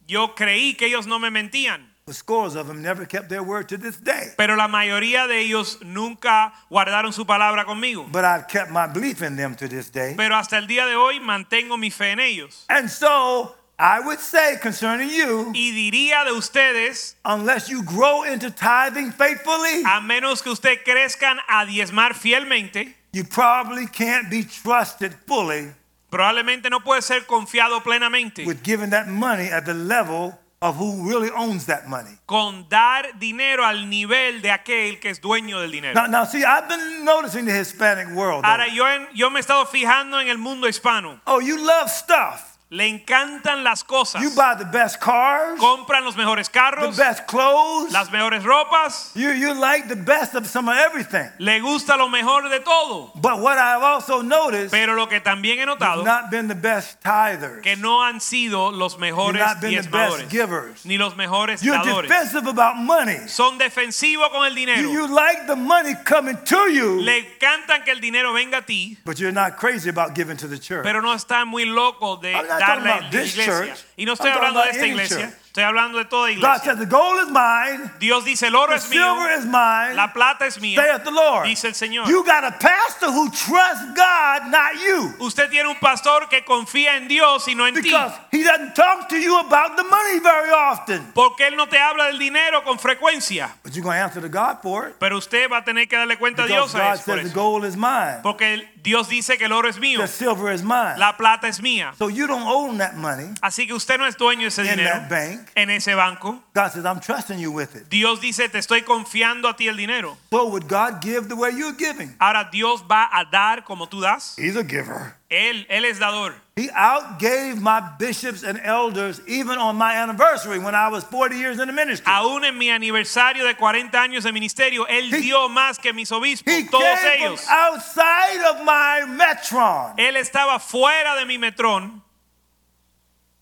Yo 0.08 0.36
creí 0.36 0.78
que 0.78 0.88
ellos 0.88 1.08
no 1.08 1.18
me 1.18 1.30
mentían. 1.32 1.82
But 2.06 2.14
scores 2.14 2.56
of 2.56 2.68
them 2.68 2.84
never 2.84 3.08
kept 3.08 3.30
their 3.30 3.42
word 3.42 3.68
to 3.70 3.78
this 3.80 3.98
day. 3.98 4.34
Pero 4.38 4.56
la 4.56 4.68
mayoría 4.68 5.26
de 5.26 5.40
ellos 5.40 5.80
nunca 5.82 6.54
guardaron 6.70 7.12
su 7.12 7.26
palabra 7.26 7.66
conmigo. 7.66 8.06
But 8.12 8.24
I've 8.24 8.48
kept 8.48 8.70
my 8.70 8.86
belief 8.86 9.24
in 9.24 9.36
them 9.36 9.56
to 9.56 9.68
this 9.68 9.90
day. 9.92 10.14
Pero 10.16 10.36
hasta 10.36 10.60
el 10.60 10.68
día 10.68 10.86
de 10.86 10.96
hoy 10.96 11.20
mantengo 11.20 11.80
mi 11.80 11.90
fe 11.90 12.12
en 12.12 12.20
ellos. 12.20 12.66
And 12.70 12.88
so 12.88 13.56
I 13.78 14.00
would 14.00 14.20
say 14.20 14.58
concerning 14.62 15.10
you, 15.10 15.52
Y 15.54 15.72
diría 15.72 16.24
de 16.24 16.32
ustedes, 16.32 17.18
unless 17.26 17.68
you 17.70 17.84
grow 17.84 18.24
into 18.24 18.50
tithing 18.50 19.12
faithfully, 19.12 19.84
a 19.86 20.00
menos 20.02 20.42
que 20.42 20.52
usted 20.52 20.84
crezcan 20.86 21.40
a 21.50 21.66
diezmar 21.66 22.14
fielmente, 22.16 22.96
you 23.12 23.26
probably 23.26 23.86
can't 23.88 24.30
be 24.30 24.44
trusted 24.46 25.14
fully 25.28 25.74
probablemente 26.10 26.70
no 26.70 26.80
puede 26.82 27.02
ser 27.02 27.26
confiado 27.26 27.84
plenamente 27.84 28.46
with 28.46 28.64
giving 28.64 28.90
that 28.92 29.08
money 29.08 29.50
at 29.52 29.66
the 29.66 29.74
level 29.74 30.34
of 30.62 30.78
who 30.78 31.06
really 31.10 31.30
owns 31.36 31.66
that 31.66 31.88
money. 31.88 32.18
con 32.26 32.68
dar 32.70 33.20
dinero 33.20 33.66
al 33.66 33.90
nivel 33.90 34.42
de 34.42 34.52
aquel 34.52 35.00
que 35.02 35.10
es 35.10 35.20
dueño 35.20 35.60
del 35.60 35.72
dinero. 35.72 35.94
Now, 35.94 36.08
now 36.08 36.24
see, 36.24 36.46
I've 36.46 36.70
been 36.70 37.04
noticing 37.04 37.46
the 37.46 37.52
Hispanic 37.52 38.08
world. 38.16 38.44
though. 38.46 38.50
Ahora 38.50 38.68
yo, 38.70 38.88
en- 38.88 39.08
yo 39.14 39.30
me 39.30 39.40
he 39.40 39.42
estado 39.42 39.66
fijando 39.66 40.22
en 40.22 40.30
el 40.30 40.38
mundo 40.38 40.68
hispano. 40.68 41.20
Oh, 41.28 41.42
you 41.42 41.58
love 41.58 41.90
stuff. 41.90 42.55
Le 42.76 42.88
encantan 42.90 43.64
las 43.64 43.84
cosas. 43.84 44.22
You 44.22 44.32
buy 44.32 44.56
the 44.58 44.66
best 44.66 45.00
cars, 45.00 45.58
Compran 45.60 46.04
los 46.04 46.16
mejores 46.18 46.50
the 46.52 46.94
best 46.98 47.26
clothes. 47.26 47.94
las 47.94 48.10
mejores 48.12 48.44
ropas. 48.44 49.12
You, 49.16 49.30
you 49.32 49.54
like 49.54 49.88
the 49.88 49.96
best 49.96 50.36
of 50.36 50.46
some 50.46 50.68
of 50.68 50.76
everything. 50.76 51.30
Le 51.40 51.62
gusta 51.62 51.96
lo 51.96 52.10
mejor 52.10 52.50
de 52.50 52.60
todo. 52.60 53.12
But 53.16 53.40
what 53.40 53.58
I've 53.58 53.82
also 53.82 54.22
noticed, 54.22 54.72
Pero 54.72 54.94
lo 54.94 55.08
que 55.08 55.22
también 55.22 55.60
he 55.60 55.66
notado 55.66 56.04
not 56.04 56.30
been 56.30 56.50
the 56.50 56.56
best 56.56 57.02
tithers. 57.02 57.62
que 57.64 57.78
no 57.78 58.04
han 58.04 58.20
sido 58.20 58.72
los 58.72 58.98
mejores 58.98 59.40
not 59.40 59.62
been 59.62 59.82
the 59.82 59.90
best 59.90 60.30
givers. 60.30 60.86
ni 60.86 60.98
los 60.98 61.16
mejores 61.16 61.62
You're 61.64 61.78
dadores. 61.78 62.10
defensive 62.10 62.46
about 62.46 62.76
money. 62.76 63.20
Son 63.30 63.58
defensivos 63.58 64.30
con 64.32 64.46
el 64.46 64.52
You, 64.54 64.66
dinero. 64.66 64.92
you 64.92 65.08
like 65.08 65.48
the 65.48 65.56
money 65.56 65.96
coming 66.04 66.36
to 66.44 66.70
you, 66.70 67.02
Le 67.02 67.20
encantan 67.20 67.86
que 67.86 67.92
el 67.94 68.02
dinero 68.02 68.34
venga 68.34 68.58
a 68.58 68.62
ti, 68.66 68.98
but 69.06 69.18
you're 69.18 69.32
not 69.32 69.56
crazy 69.56 69.90
about 69.90 70.14
giving 70.14 70.36
to 70.36 70.48
the 70.50 70.60
church. 70.60 70.84
pero 70.84 71.02
no 71.02 71.14
están 71.14 71.48
muy 71.48 71.64
locos 71.64 72.20
de 72.20 72.34
I'm 72.66 72.84
not 72.84 72.84
darle 72.84 72.84
talking 72.84 72.88
a 72.88 72.92
about 72.96 73.04
la 73.04 73.10
this 73.12 73.32
iglesia. 73.34 73.54
church. 73.76 73.86
Y 73.98 74.06
no 74.06 74.14
estoy 74.14 74.30
I'm 74.32 74.34
talking 74.40 74.48
hablando 74.50 74.60
de 74.60 74.64
about 74.64 74.76
esta 74.76 74.84
any 74.86 74.92
iglesia, 74.92 75.18
church. 75.18 75.34
estoy 75.48 75.64
hablando 75.64 75.98
de 75.98 76.06
toda 76.06 76.28
God 76.28 76.38
iglesia. 76.38 76.64
said, 76.66 76.80
The 76.80 76.86
gold 76.86 77.20
is 77.24 77.32
mine, 77.32 77.92
Dios 78.00 78.26
dice, 78.26 78.44
el 78.48 78.56
oro 78.56 78.72
the 78.72 78.76
es 78.76 78.90
mío, 78.90 79.16
silver 79.16 79.32
is 79.40 79.46
mine, 79.46 79.96
la 79.96 80.12
plata 80.12 80.46
es 80.48 80.58
mía. 80.60 80.76
saith 80.76 81.04
the 81.06 81.12
Lord. 81.12 81.46
Dice 81.48 81.64
el 81.66 81.74
Señor. 81.74 82.08
You 82.08 82.24
got 82.26 82.44
a 82.44 82.52
pastor 82.52 83.08
who 83.12 83.30
trusts 83.30 83.86
God, 83.96 84.52
not 84.52 84.74
you. 84.84 85.14
Usted 85.22 85.50
tiene 85.50 85.70
un 85.70 85.80
pastor 85.80 86.28
que 86.30 86.44
confía 86.44 86.98
en 86.98 87.08
Dios 87.08 87.48
y 87.48 87.54
no 87.56 87.66
en 87.66 87.74
ti. 87.76 87.82
Because 87.84 88.12
he 88.32 88.44
doesn't 88.44 88.76
talk 88.76 89.08
to 89.10 89.18
you 89.18 89.40
about 89.40 89.78
the 89.78 89.84
money 89.84 90.20
very 90.20 90.52
often. 90.52 91.02
Porque 91.14 91.48
Él 91.48 91.56
no 91.56 91.68
te 91.68 91.78
habla 91.78 92.08
del 92.08 92.20
dinero 92.20 92.64
con 92.64 92.78
frecuencia. 92.78 93.50
But 93.76 93.84
you're 93.84 93.84
going 93.84 93.98
to 93.98 94.04
answer 94.04 94.22
to 94.22 94.30
God 94.30 94.62
for 94.62 94.88
it. 94.88 94.96
Pero 95.00 95.18
usted 95.18 95.50
va 95.52 95.58
a 95.58 95.64
tener 95.66 95.88
que 95.88 95.98
darle 95.98 96.18
cuenta 96.18 96.44
a 96.44 96.48
Dios 96.48 96.74
a 96.76 96.78
God 96.80 96.94
eso, 96.94 97.04
por 97.06 97.16
says 97.16 97.24
the 97.24 97.30
eso. 97.30 97.36
gold 97.36 97.66
is 97.66 97.76
mine, 97.76 98.22
Porque 98.24 98.70
Dios 98.82 99.10
dice 99.10 99.38
que 99.38 99.46
el 99.46 99.52
oro 99.52 99.68
es 99.68 99.78
mío, 99.80 100.00
the 100.00 100.08
silver 100.08 100.54
is 100.54 100.64
mine. 100.64 100.98
la 100.98 101.18
plata 101.18 101.48
es 101.48 101.60
mía. 101.62 101.94
So 101.98 102.08
you 102.08 102.26
don't 102.28 102.48
own 102.48 102.78
that 102.78 102.96
money 102.96 103.34
Así 103.42 103.68
que 103.68 103.74
usted 103.74 103.98
no 103.98 104.06
es 104.06 104.16
dueño 104.16 104.42
de 104.44 104.48
ese 104.48 104.62
in 104.64 104.78
dinero 104.78 104.92
that 104.92 105.10
bank. 105.10 105.50
en 105.56 105.70
ese 105.70 105.94
banco. 105.96 106.42
God 106.54 106.72
says, 106.72 106.86
I'm 106.86 107.00
trusting 107.02 107.38
you 107.40 107.52
with 107.52 107.76
it. 107.76 107.90
Dios 107.90 108.22
dice, 108.22 108.48
te 108.50 108.60
estoy 108.60 108.84
confiando 108.84 109.50
a 109.50 109.56
ti 109.58 109.68
el 109.68 109.76
dinero. 109.76 110.18
So 110.32 110.48
would 110.48 110.68
God 110.70 111.02
give 111.02 111.28
the 111.28 111.36
way 111.36 111.52
you're 111.52 111.76
giving? 111.78 112.16
Ahora 112.20 112.48
Dios 112.52 112.84
va 112.90 113.10
a 113.12 113.26
dar 113.26 113.64
como 113.66 113.88
tú 113.88 114.00
das. 114.02 114.36
He's 114.38 114.56
a 114.56 114.64
giver. 114.64 115.16
Él, 115.30 115.66
Él 115.70 115.84
es 115.86 116.00
dador. 116.00 116.34
He 116.58 116.70
outgave 116.70 117.60
my 117.60 117.82
bishops 118.00 118.42
and 118.44 118.58
elders 118.64 119.20
even 119.28 119.58
on 119.58 119.76
my 119.76 119.94
anniversary 119.98 120.58
when 120.58 120.74
I 120.74 120.88
was 120.88 121.04
40 121.04 121.36
years 121.36 121.60
in 121.60 121.68
the 121.68 121.74
ministry. 121.74 122.06
Aún 122.10 122.46
en 122.46 122.58
mi 122.58 122.68
aniversario 122.70 123.44
de 123.46 123.56
40 123.56 123.92
años 124.02 124.24
de 124.24 124.32
ministerio, 124.32 124.86
Él 124.88 125.12
He- 125.12 125.20
dio 125.20 125.50
más 125.50 125.78
que 125.78 125.92
mis 125.92 126.10
obispos, 126.14 126.48
He 126.54 126.64
todos 126.64 126.98
from 127.00 127.12
ellos. 127.12 127.46
outside 127.50 128.42
of 128.50 128.64
my 128.64 129.02
metron 129.06 129.96
Él 130.00 130.16
estaba 130.16 130.58
fuera 130.62 131.18
de 131.20 131.26
mi 131.26 131.38
metrón 131.38 132.02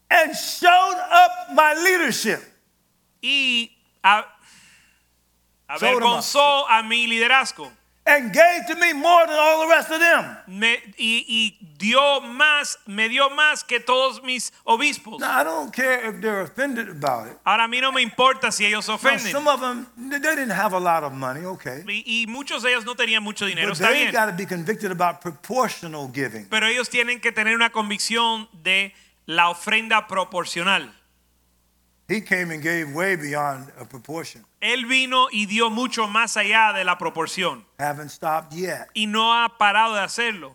and 0.10 0.34
showed 0.36 0.98
up 1.12 1.54
my 1.54 1.76
leadership. 1.76 2.40
y 3.22 3.70
a- 4.04 4.26
avergonzó 5.70 6.66
a 6.68 6.82
mi 6.82 7.06
liderazgo. 7.06 7.72
And 8.06 8.34
gave 8.34 8.66
to 8.68 8.76
me 8.76 8.92
more 8.94 9.26
than 9.28 9.38
all 9.40 9.62
the 9.62 9.68
rest 9.68 9.90
of 9.90 10.00
them. 10.00 10.38
Me- 10.48 10.80
y, 10.98 11.26
y 11.28 11.58
dio 11.78 12.20
más, 12.22 12.78
me 12.86 13.08
dio 13.08 13.30
más 13.30 13.64
que 13.64 13.80
todos 13.80 14.22
mis 14.24 14.52
obispos. 14.66 15.20
Now, 15.20 15.40
I 15.40 15.44
don't 15.46 15.72
care 15.74 16.10
if 16.10 16.20
they're 16.22 16.42
offended 16.42 16.90
about 16.90 17.28
it. 17.28 17.38
Ahora 17.46 17.64
a 17.64 17.68
mí 17.68 17.80
no 17.80 17.92
me 17.94 18.02
importa 18.02 18.52
si 18.52 18.66
ellos 18.66 18.84
se 18.86 18.92
Now, 18.92 18.98
ofenden. 18.98 19.32
some 19.32 19.48
of 19.48 19.62
them, 19.62 19.88
they 20.10 20.20
they 20.20 20.36
didn't 20.36 20.52
have 20.52 20.74
a 20.74 20.80
lot 20.80 21.04
of 21.04 21.14
money, 21.14 21.46
okay. 21.46 21.84
Y, 21.88 22.04
y 22.06 22.26
muchos 22.28 22.62
de 22.64 22.72
ellos 22.72 22.84
no 22.86 22.96
tenían 22.96 23.24
mucho 23.24 23.46
dinero, 23.46 23.70
But 23.70 23.78
está 23.80 23.90
they 23.90 24.04
bien. 24.04 24.12
got 24.14 24.26
to 24.26 24.34
be 24.36 24.46
convicted 24.46 24.92
about 24.92 25.22
proportional 25.22 26.10
giving. 26.14 26.48
Pero 26.50 26.68
ellos 26.68 26.90
tienen 26.90 27.22
que 27.22 27.32
tener 27.32 27.56
una 27.56 27.70
convicción 27.72 28.50
de 28.64 28.94
la 29.26 29.50
ofrenda 29.50 30.08
proporcional. 30.08 30.94
He 32.08 32.20
came 32.22 32.52
and 32.52 32.62
gave 32.62 32.94
way 32.94 33.16
beyond 33.16 33.72
a 33.80 33.86
proportion. 33.86 34.44
Él 34.62 34.86
vino 34.88 35.28
y 35.32 35.46
dio 35.46 35.70
mucho 35.70 36.08
más 36.08 36.36
allá 36.38 36.74
de 36.74 36.84
la 36.84 36.98
proporción. 36.98 37.66
Haven't 37.80 38.10
stopped 38.10 38.54
yet. 38.54 38.88
Y 38.94 39.06
no 39.08 39.34
ha 39.34 39.58
parado 39.58 39.96
de 39.96 40.02
hacerlo. 40.02 40.54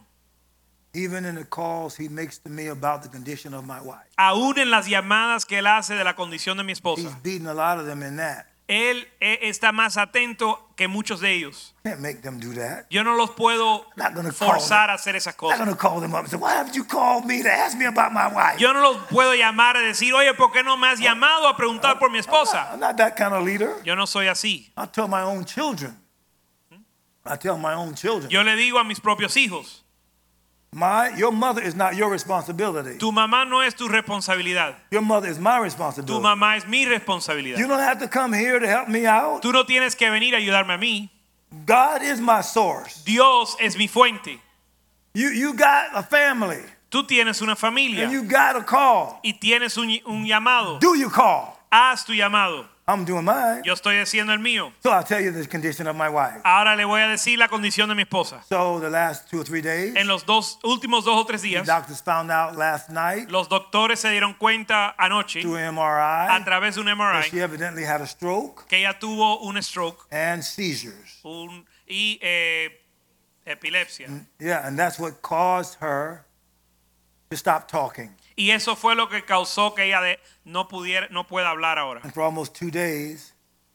Even 0.94 1.24
in 1.24 1.34
the 1.36 1.44
calls 1.44 1.96
he 1.96 2.08
makes 2.08 2.38
to 2.38 2.48
me 2.50 2.66
about 2.68 3.02
the 3.02 3.08
condition 3.08 3.54
of 3.54 3.64
my 3.64 3.80
wife. 3.80 4.08
Aún 4.18 4.58
en 4.58 4.70
las 4.70 4.86
llamadas 4.88 5.46
que 5.46 5.58
él 5.58 5.66
hace 5.66 5.94
de 5.94 6.04
la 6.04 6.14
condición 6.14 6.56
de 6.56 6.64
mi 6.64 6.72
He's 6.72 6.78
esposa. 6.78 7.18
beating 7.22 7.46
a 7.46 7.54
lot 7.54 7.78
of 7.78 7.86
them 7.86 8.02
in 8.02 8.16
that. 8.16 8.46
Él 8.68 9.08
eh, 9.20 9.38
está 9.42 9.72
más 9.72 9.96
atento 9.96 10.68
que 10.76 10.88
muchos 10.88 11.20
de 11.20 11.32
ellos. 11.32 11.74
Can't 11.82 12.00
make 12.00 12.20
them 12.20 12.38
do 12.38 12.52
that. 12.52 12.84
Yo 12.90 13.02
no 13.02 13.14
los 13.16 13.30
puedo 13.30 13.86
Not 13.96 14.12
forzar 14.34 14.90
a 14.90 14.94
hacer 14.94 15.16
esas 15.16 15.34
I'm 15.40 15.64
not 15.66 15.78
cosas. 15.78 16.00
them? 16.00 16.10
Yo 18.58 18.72
no 18.74 18.80
los 18.80 18.96
puedo 19.08 19.34
llamar 19.34 19.78
a 19.78 19.80
decir, 19.80 20.12
oye, 20.12 20.34
¿por 20.34 20.52
qué 20.52 20.62
no 20.62 20.76
me 20.76 20.88
has 20.88 21.00
llamado 21.00 21.48
a 21.48 21.56
preguntar 21.56 21.98
por 21.98 22.10
mi 22.10 22.18
esposa? 22.18 22.68
I'm 22.70 22.80
not 22.80 22.96
that 22.98 23.16
kind 23.16 23.32
of 23.32 23.42
leader. 23.42 23.74
Yo 23.84 23.96
no 23.96 24.06
soy 24.06 24.26
así. 24.28 24.70
I 24.76 24.86
tell 24.86 25.08
my 25.08 25.22
own 25.22 25.46
children. 25.46 25.96
I 27.24 27.36
tell 27.36 27.56
my 27.56 27.72
own 27.74 27.94
children. 27.94 28.28
Yo 28.30 28.42
le 28.42 28.54
digo 28.54 28.78
a 28.78 28.84
mis 28.84 29.00
propios 29.00 29.36
hijos, 29.38 29.84
My, 30.70 31.16
your 31.16 31.32
mother 31.32 31.62
is 31.62 31.74
not 31.74 31.96
your 31.96 32.10
responsibility. 32.10 32.98
tu 32.98 33.10
mamá 33.10 33.48
no 33.48 33.60
es 33.60 33.74
tu 33.74 33.88
responsabilidad. 33.88 34.74
Your 34.90 35.02
mother 35.02 35.28
is 35.28 35.38
my 35.38 35.58
responsibility. 35.58 36.12
Tu 36.12 36.20
mamá 36.20 36.56
es 36.56 36.66
mi 36.66 36.84
responsabilidad. 36.84 37.58
You 37.58 37.66
don't 37.66 37.80
have 37.80 38.00
to 38.00 38.08
come 38.08 38.32
here 38.32 38.58
to 38.58 38.66
help 38.66 38.88
me 38.88 39.06
out. 39.06 39.42
Tú 39.42 39.52
no 39.52 39.64
tienes 39.64 39.96
que 39.96 40.10
venir 40.10 40.34
a 40.34 40.38
ayudarme 40.38 40.74
a 40.74 40.78
mí. 40.78 41.08
God 41.64 42.02
is 42.02 42.20
my 42.20 42.42
source. 42.42 43.02
Dios 43.04 43.56
es 43.60 43.76
mi 43.78 43.86
fuente. 43.86 44.38
You, 45.14 45.30
you 45.30 45.54
got 45.54 45.88
a 45.94 46.02
family 46.02 46.62
Tú 46.90 47.06
tienes 47.06 47.42
una 47.42 47.54
familia 47.54 48.04
and 48.04 48.12
you 48.12 48.22
got 48.22 48.56
a 48.56 48.64
call. 48.64 49.20
y 49.22 49.34
tienes 49.34 49.76
un, 49.76 49.90
un 50.06 50.26
llamado. 50.26 50.78
Do 50.80 50.94
you 50.94 51.10
call? 51.10 51.58
Haz 51.70 52.04
tu 52.04 52.12
llamado. 52.12 52.66
I'm 52.88 53.04
doing 53.04 53.22
mine. 53.24 53.60
Yo 53.64 53.74
estoy 53.74 53.98
haciendo 53.98 54.32
el 54.32 54.38
mío. 54.38 54.72
So 54.82 54.90
I'll 54.90 55.04
tell 55.04 55.20
you 55.20 55.30
the 55.30 55.46
condition 55.46 55.86
of 55.86 55.94
my 55.94 56.08
wife. 56.08 56.40
Ahora 56.42 56.74
le 56.74 56.86
voy 56.86 57.02
a 57.02 57.08
decir 57.08 57.38
la 57.38 57.48
condición 57.48 57.86
de 57.90 57.94
mi 57.94 58.04
esposa. 58.04 58.42
So 58.48 58.80
the 58.80 58.88
last 58.88 59.28
two 59.28 59.40
or 59.40 59.44
three 59.44 59.60
days, 59.60 59.94
En 59.94 60.08
los 60.08 60.24
dos 60.24 60.58
últimos 60.64 61.04
dos 61.04 61.16
o 61.18 61.26
tres 61.26 61.42
días, 61.42 61.66
the 61.66 61.72
doctors 61.72 62.00
found 62.00 62.30
out 62.30 62.56
last 62.56 62.88
night 62.88 63.28
los 63.30 63.50
doctores 63.50 63.98
se 63.98 64.08
dieron 64.08 64.32
cuenta 64.38 64.94
anoche 64.96 65.42
through 65.42 65.58
MRI, 65.58 66.28
a 66.30 66.42
través 66.46 66.76
de 66.76 66.80
un 66.80 66.86
MRI 66.86 67.20
that 67.20 67.24
she 67.30 67.42
evidently 67.42 67.84
had 67.84 68.00
a 68.00 68.06
stroke 68.06 68.66
que 68.68 68.78
ella 68.78 68.98
tuvo 68.98 69.42
un 69.42 69.62
stroke 69.62 70.06
and 70.10 70.42
seizures. 70.42 71.20
un, 71.24 71.66
y 71.86 72.18
eh, 72.22 72.70
epilepsia. 73.44 74.08
Yeah, 74.38 74.66
and 74.66 74.78
that's 74.78 74.98
what 74.98 75.20
caused 75.20 75.76
her 75.80 76.24
to 77.30 77.36
stop 77.36 77.68
talking. 77.68 78.14
Y 78.38 78.52
eso 78.52 78.76
fue 78.76 78.94
lo 78.94 79.08
que 79.08 79.24
causó 79.24 79.74
que 79.74 79.86
ella 79.86 80.00
de- 80.00 80.20
no 80.44 80.68
pudiera, 80.68 81.08
no 81.10 81.26
pueda 81.26 81.50
hablar 81.50 81.76
ahora. 81.76 82.00
And 82.04 82.12
for 82.14 82.22
almost 82.22 82.54
two 82.56 82.70
days, 82.70 83.34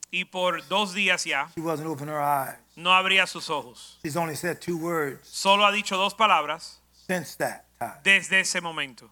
Y 0.09 0.23
por 0.25 0.65
dos 0.69 0.93
días 0.93 1.25
ya 1.25 1.49
she 1.55 1.59
wasn't 1.61 1.89
opening 1.89 2.13
her 2.13 2.21
eyes. 2.21 2.55
no 2.77 2.93
abría 2.93 3.27
sus 3.27 3.49
ojos. 3.49 3.99
She's 4.03 4.15
only 4.15 4.35
said 4.37 4.59
two 4.61 4.77
words 4.77 5.27
Solo 5.27 5.65
ha 5.65 5.71
dicho 5.73 5.97
dos 5.97 6.13
palabras 6.13 6.79
since 7.07 7.35
that 7.37 7.65
time. 7.77 7.99
desde 8.03 8.39
ese 8.39 8.61
momento. 8.61 9.09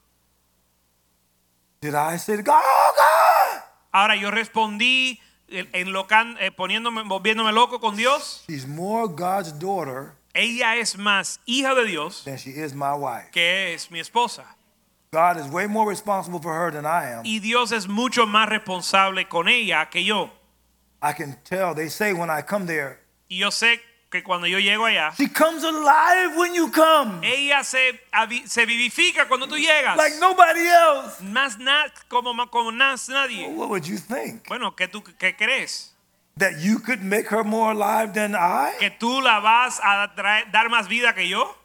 Did 1.81 1.95
I 1.95 2.17
say 2.17 2.37
to 2.37 2.43
God, 2.43 2.61
oh 2.63 2.93
God? 2.95 3.63
Ahora 3.91 4.15
yo 4.15 4.29
respondí 4.31 5.19
en, 5.49 5.67
en 5.73 5.87
locan- 5.91 6.37
eh, 6.39 6.51
poniéndome, 6.51 7.03
volviéndome 7.03 7.51
loco 7.51 7.79
con 7.81 7.95
Dios. 7.97 8.45
She's 8.47 8.65
more 8.67 9.07
God's 9.07 9.51
daughter 9.59 10.13
Ella 10.33 10.77
es 10.77 10.97
más 10.97 11.41
hija 11.45 11.73
de 11.75 11.83
Dios 11.85 12.23
than 12.23 12.37
she 12.37 12.51
is 12.51 12.73
my 12.73 12.93
wife. 12.93 13.31
que 13.31 13.73
es 13.73 13.91
mi 13.91 13.99
esposa. 13.99 14.45
God 15.13 15.35
is 15.37 15.47
way 15.51 15.67
more 15.67 15.85
responsible 15.89 16.39
for 16.39 16.53
her 16.53 16.71
than 16.71 16.85
I 16.85 17.11
am. 17.11 17.25
Y 17.25 17.39
Dios 17.39 17.73
es 17.73 17.85
mucho 17.89 18.25
más 18.25 18.47
responsable 18.47 19.27
con 19.27 19.49
ella 19.49 19.89
que 19.89 20.05
yo. 20.05 20.29
I 21.01 21.11
can 21.11 21.37
tell. 21.43 21.73
They 21.75 21.89
say 21.89 22.13
when 22.13 22.29
I 22.29 22.41
come 22.41 22.65
there, 22.65 22.97
Y 23.27 23.39
yo 23.39 23.49
sé 23.51 23.81
que 24.09 24.23
cuando 24.23 24.47
yo 24.47 24.57
llego 24.59 24.85
allá, 24.85 25.11
she 25.17 25.27
comes 25.27 25.65
alive 25.65 26.37
when 26.37 26.53
you 26.53 26.71
come, 26.71 27.19
ella 27.27 27.61
se, 27.65 27.99
se 28.45 28.65
vivifica 28.65 29.27
cuando 29.27 29.47
tú 29.47 29.57
llegas. 29.57 29.97
like 29.97 30.15
nobody 30.21 30.65
else. 30.67 31.19
Más 31.21 31.57
na- 31.59 31.91
como, 32.07 32.33
como 32.49 32.71
más 32.71 33.09
nadie. 33.09 33.49
What 33.49 33.67
would 33.67 33.83
you 33.83 33.97
think? 33.97 34.47
Bueno, 34.47 34.73
¿qué 34.77 34.87
tú 34.87 35.03
qué 35.19 35.35
crees? 35.35 35.93
That 36.37 36.61
you 36.61 36.79
could 36.79 37.01
make 37.03 37.27
her 37.27 37.43
more 37.43 37.71
alive 37.73 38.13
than 38.13 38.33
I? 38.33 38.77
¿Que 38.79 38.89
tú 38.91 39.19
la 39.21 39.41
vas 39.41 39.81
a 39.83 40.07
dar 40.53 40.69
más 40.69 40.87
vida 40.87 41.13
que 41.13 41.27
yo? 41.27 41.57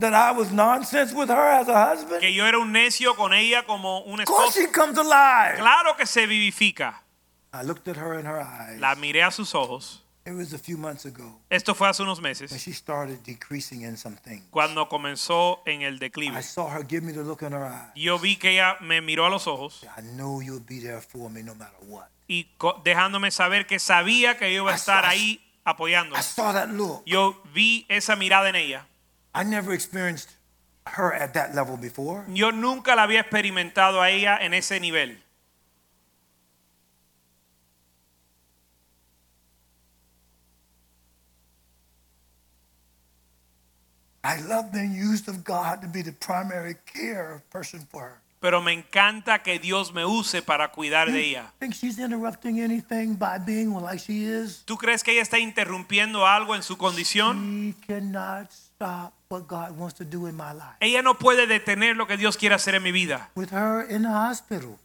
That 0.00 0.12
I 0.12 0.32
was 0.36 0.50
nonsense 0.50 1.12
with 1.14 1.28
her 1.30 1.48
as 1.60 1.68
a 1.68 1.92
husband? 1.92 2.20
¿Que 2.20 2.32
yo 2.32 2.44
era 2.46 2.58
un 2.58 2.72
necio 2.72 3.14
con 3.14 3.32
ella 3.32 3.64
como 3.64 4.00
un 4.04 4.20
Of 4.20 4.26
course 4.26 4.58
esposo? 4.58 4.60
she 4.60 4.72
comes 4.72 4.98
alive. 4.98 5.56
Claro 5.58 5.96
que 5.96 6.04
se 6.06 6.26
vivifica. 6.26 7.02
I 7.52 7.62
looked 7.62 7.86
at 7.88 7.96
her 7.96 8.18
in 8.18 8.26
her 8.26 8.40
eyes. 8.40 8.80
La 8.80 8.96
miré 8.96 9.22
a 9.22 9.30
sus 9.30 9.54
ojos. 9.54 10.00
It 10.26 10.32
was 10.32 10.54
a 10.54 10.58
few 10.58 10.78
months 10.78 11.04
ago 11.04 11.38
Esto 11.50 11.74
fue 11.74 11.86
hace 11.86 12.02
unos 12.02 12.16
when 12.18 12.30
meses, 12.30 12.50
she 12.60 12.72
started 12.72 13.22
decreasing 13.24 13.82
in 13.82 13.98
some 13.98 14.16
things. 14.16 14.42
cuando 14.50 14.88
comenzó 14.88 15.60
en 15.66 15.82
el 15.82 15.96
I 15.96 15.98
declive. 15.98 16.42
saw 16.42 16.66
her 16.70 16.82
give 16.82 17.02
me 17.04 17.12
the 17.12 17.22
look 17.22 17.42
in 17.42 17.52
her 17.52 17.62
eyes. 17.62 17.92
Yo 17.94 18.18
vi 18.18 18.36
que 18.36 18.52
ella 18.52 18.78
me 18.80 19.02
miró 19.02 19.26
a 19.26 19.28
los 19.30 19.46
ojos 19.46 19.84
I 19.98 20.00
know 20.16 20.40
you'll 20.40 20.64
be 20.66 20.80
there 20.80 21.02
for 21.02 21.28
me 21.30 21.42
no 21.42 21.54
matter 21.54 21.76
what. 21.88 22.06
y 22.26 22.48
dejándome 22.84 23.30
saber 23.30 23.66
que 23.66 23.78
sabía 23.78 24.38
que 24.38 24.50
yo 24.52 24.62
iba 24.62 24.72
a 24.72 24.76
estar 24.76 25.04
ahí 25.04 25.32
I 25.34 25.40
apoyándola. 25.66 26.22
saw 26.22 26.54
that 26.54 26.70
look. 26.70 27.02
Yo 27.04 27.40
vi 27.52 27.84
esa 27.90 28.16
mirada 28.16 28.48
en 28.48 28.56
ella. 28.56 28.86
I 29.34 29.42
never 29.42 29.72
experienced 29.72 30.30
her 30.86 31.12
at 31.12 31.34
that 31.34 31.54
level 31.54 31.76
before. 31.76 32.24
Yo 32.28 32.52
nunca 32.52 32.94
la 32.94 33.02
había 33.02 33.20
experimentado 33.20 34.00
a 34.00 34.10
ella 34.10 34.38
en 34.40 34.54
ese 34.54 34.78
nivel. 34.80 35.18
I 44.22 44.40
love 44.40 44.72
being 44.72 44.94
used 44.94 45.28
of 45.28 45.44
God 45.44 45.82
to 45.82 45.88
be 45.88 46.00
the 46.00 46.12
primary 46.12 46.76
care 46.86 47.42
person 47.50 47.80
for 47.90 48.02
her. 48.02 48.20
Pero 48.40 48.60
me 48.60 48.72
encanta 48.72 49.42
que 49.42 49.58
Dios 49.58 49.92
me 49.92 50.04
use 50.04 50.42
para 50.42 50.70
cuidar 50.70 51.10
de 51.10 51.30
ella. 51.30 51.52
Think 51.58 51.74
she's 51.74 51.98
interrupting 51.98 52.60
anything 52.60 53.14
by 53.16 53.38
being 53.38 53.72
like 53.72 53.98
she 53.98 54.24
is? 54.24 54.62
¿Tú 54.66 54.76
crees 54.76 55.02
que 55.02 55.12
ella 55.12 55.22
está 55.22 55.38
interrumpiendo 55.38 56.26
algo 56.26 56.54
en 56.54 56.62
su 56.62 56.76
condición? 56.76 57.74
She 57.80 57.86
cannot 57.86 58.50
stop 58.50 59.14
what 59.34 59.48
God 59.48 59.76
wants 59.76 59.94
to 59.98 60.04
do 60.04 60.26
in 60.26 60.36
my 60.36 60.52
life. 60.52 60.76
Ella 60.80 61.02
no 61.02 61.14
puede 61.14 61.46
detener 61.46 61.96
lo 61.96 62.06
que 62.06 62.16
Dios 62.16 62.36
quiere 62.36 62.54
hacer 62.54 62.74
en 62.74 62.82
mi 62.82 62.92
vida. 62.92 63.30
With 63.34 63.50
her 63.52 63.86
in 63.90 64.02
the 64.02 64.08
hospital. 64.08 64.78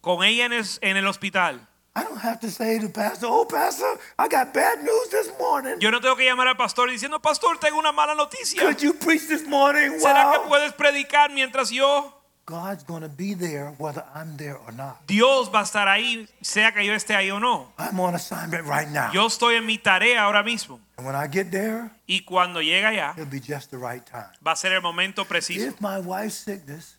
Con 0.00 0.22
ella 0.22 0.46
en 0.46 0.52
el, 0.52 0.64
en 0.82 0.96
el 0.96 1.06
hospital. 1.06 1.66
I 1.96 2.02
don't 2.02 2.18
have 2.18 2.40
to 2.40 2.50
say 2.50 2.80
to 2.80 2.88
Pastor, 2.88 3.28
oh, 3.30 3.46
Pastor, 3.46 3.86
I 4.18 4.26
got 4.26 4.52
bad 4.52 4.82
news 4.82 5.10
this 5.10 5.30
morning. 5.38 5.78
Yo 5.78 5.90
no 5.90 6.00
tengo 6.00 6.16
que 6.16 6.24
llamar 6.24 6.48
al 6.48 6.56
pastor 6.56 6.90
diciendo, 6.90 7.22
pastor, 7.22 7.58
tengo 7.58 7.78
una 7.78 7.92
mala 7.92 8.16
noticia. 8.16 8.60
Could 8.60 8.80
you 8.82 8.94
preach 8.94 9.28
this 9.28 9.46
morning? 9.46 10.00
¿Será 10.00 10.32
que 10.32 10.48
puedes 10.48 10.72
predicar 10.72 11.30
mientras 11.30 11.70
yo? 11.70 12.23
God's 12.46 12.84
going 12.84 13.02
to 13.02 13.08
be 13.08 13.34
there 13.34 13.74
whether 13.78 14.04
I'm 14.14 14.36
there 14.36 14.56
or 14.56 14.72
not. 14.72 15.06
Dios 15.06 15.50
va 15.52 15.60
a 15.60 15.62
estar 15.62 15.88
ahí, 15.88 16.28
sea 16.42 16.72
que 16.72 16.84
yo 16.84 16.92
esté 16.92 17.14
ahí 17.14 17.30
o 17.30 17.38
no. 17.40 17.72
I'm 17.78 17.98
on 18.00 18.14
assignment 18.14 18.66
right 18.66 18.88
now. 18.88 19.10
Yo 19.12 19.26
estoy 19.26 19.56
en 19.56 19.64
mi 19.66 19.78
tarea 19.78 20.22
ahora 20.24 20.42
mismo. 20.42 20.78
And 20.98 21.06
when 21.06 21.16
I 21.16 21.26
get 21.26 21.50
there, 21.50 21.90
Y 22.06 22.20
cuando 22.20 22.60
llega 22.60 22.88
allá, 22.88 23.14
it'll 23.16 23.30
be 23.30 23.40
just 23.40 23.70
the 23.70 23.78
right 23.78 24.04
time. 24.04 24.28
va 24.46 24.52
a 24.52 24.56
ser 24.56 24.72
el 24.72 24.82
momento 24.82 25.24
preciso. 25.24 25.66
If 25.66 25.80
my 25.80 25.98
wife's 26.00 26.34
sickness, 26.34 26.98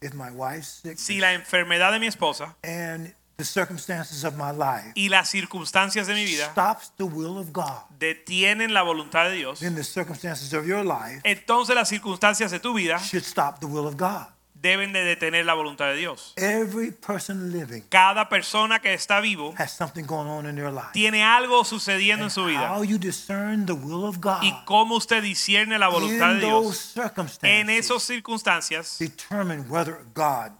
if 0.00 0.12
my 0.14 0.30
wife's 0.30 0.68
sickness 0.82 1.00
Si 1.00 1.18
la 1.18 1.32
enfermedad 1.32 1.90
de 1.92 1.98
mi 1.98 2.06
esposa 2.06 2.54
and 2.62 3.14
the 3.38 3.44
circumstances 3.44 4.24
of 4.24 4.34
my 4.36 4.50
life 4.52 4.92
y 4.94 5.08
las 5.08 5.30
circunstancias 5.30 6.06
de 6.08 6.14
mi 6.14 6.24
vida 6.24 6.50
stops 6.50 6.92
the 6.96 7.04
will 7.04 7.38
of 7.38 7.52
God, 7.52 7.82
detienen 7.98 8.74
la 8.74 8.82
voluntad 8.82 9.30
de 9.30 9.36
Dios, 9.36 9.60
then 9.60 9.74
the 9.74 9.84
circumstances 9.84 10.52
of 10.52 10.66
your 10.66 10.84
life 10.84 11.20
entonces 11.24 11.74
las 11.74 11.88
circunstancias 11.88 12.50
de 12.50 12.58
tu 12.60 12.74
vida 12.74 12.98
should 12.98 13.24
stop 13.24 13.60
the 13.60 13.66
will 13.66 13.86
of 13.86 13.96
God. 13.96 14.26
Deben 14.60 14.92
de 14.92 15.04
detener 15.04 15.44
la 15.44 15.54
voluntad 15.54 15.86
de 15.86 15.96
Dios. 15.96 16.32
Every 16.36 16.90
person 16.90 17.52
living 17.52 17.82
Cada 17.88 18.28
persona 18.28 18.80
que 18.80 18.92
está 18.92 19.20
vivo 19.20 19.54
has 19.58 19.72
something 19.72 20.04
going 20.04 20.28
on 20.28 20.46
in 20.46 20.56
their 20.56 20.72
life. 20.72 20.88
tiene 20.92 21.22
algo 21.22 21.64
sucediendo 21.64 22.24
en 22.24 22.30
su 22.30 22.44
vida. 22.44 22.68
How 22.74 22.82
you 22.82 22.98
discern 22.98 23.66
the 23.66 23.72
will 23.72 24.04
of 24.04 24.18
God 24.20 24.42
Y 24.42 24.52
cómo 24.64 24.96
usted 24.96 25.22
discierne 25.22 25.78
la 25.78 25.88
voluntad 25.88 26.32
in 26.34 26.40
de 26.40 26.46
those 26.46 26.94
Dios 26.94 26.96
en 26.96 27.02
circumstances 27.04 27.84
esas 27.84 28.02
circunstancias 28.02 28.96
determine 28.98 29.64
whether 29.68 29.98
God 30.14 30.52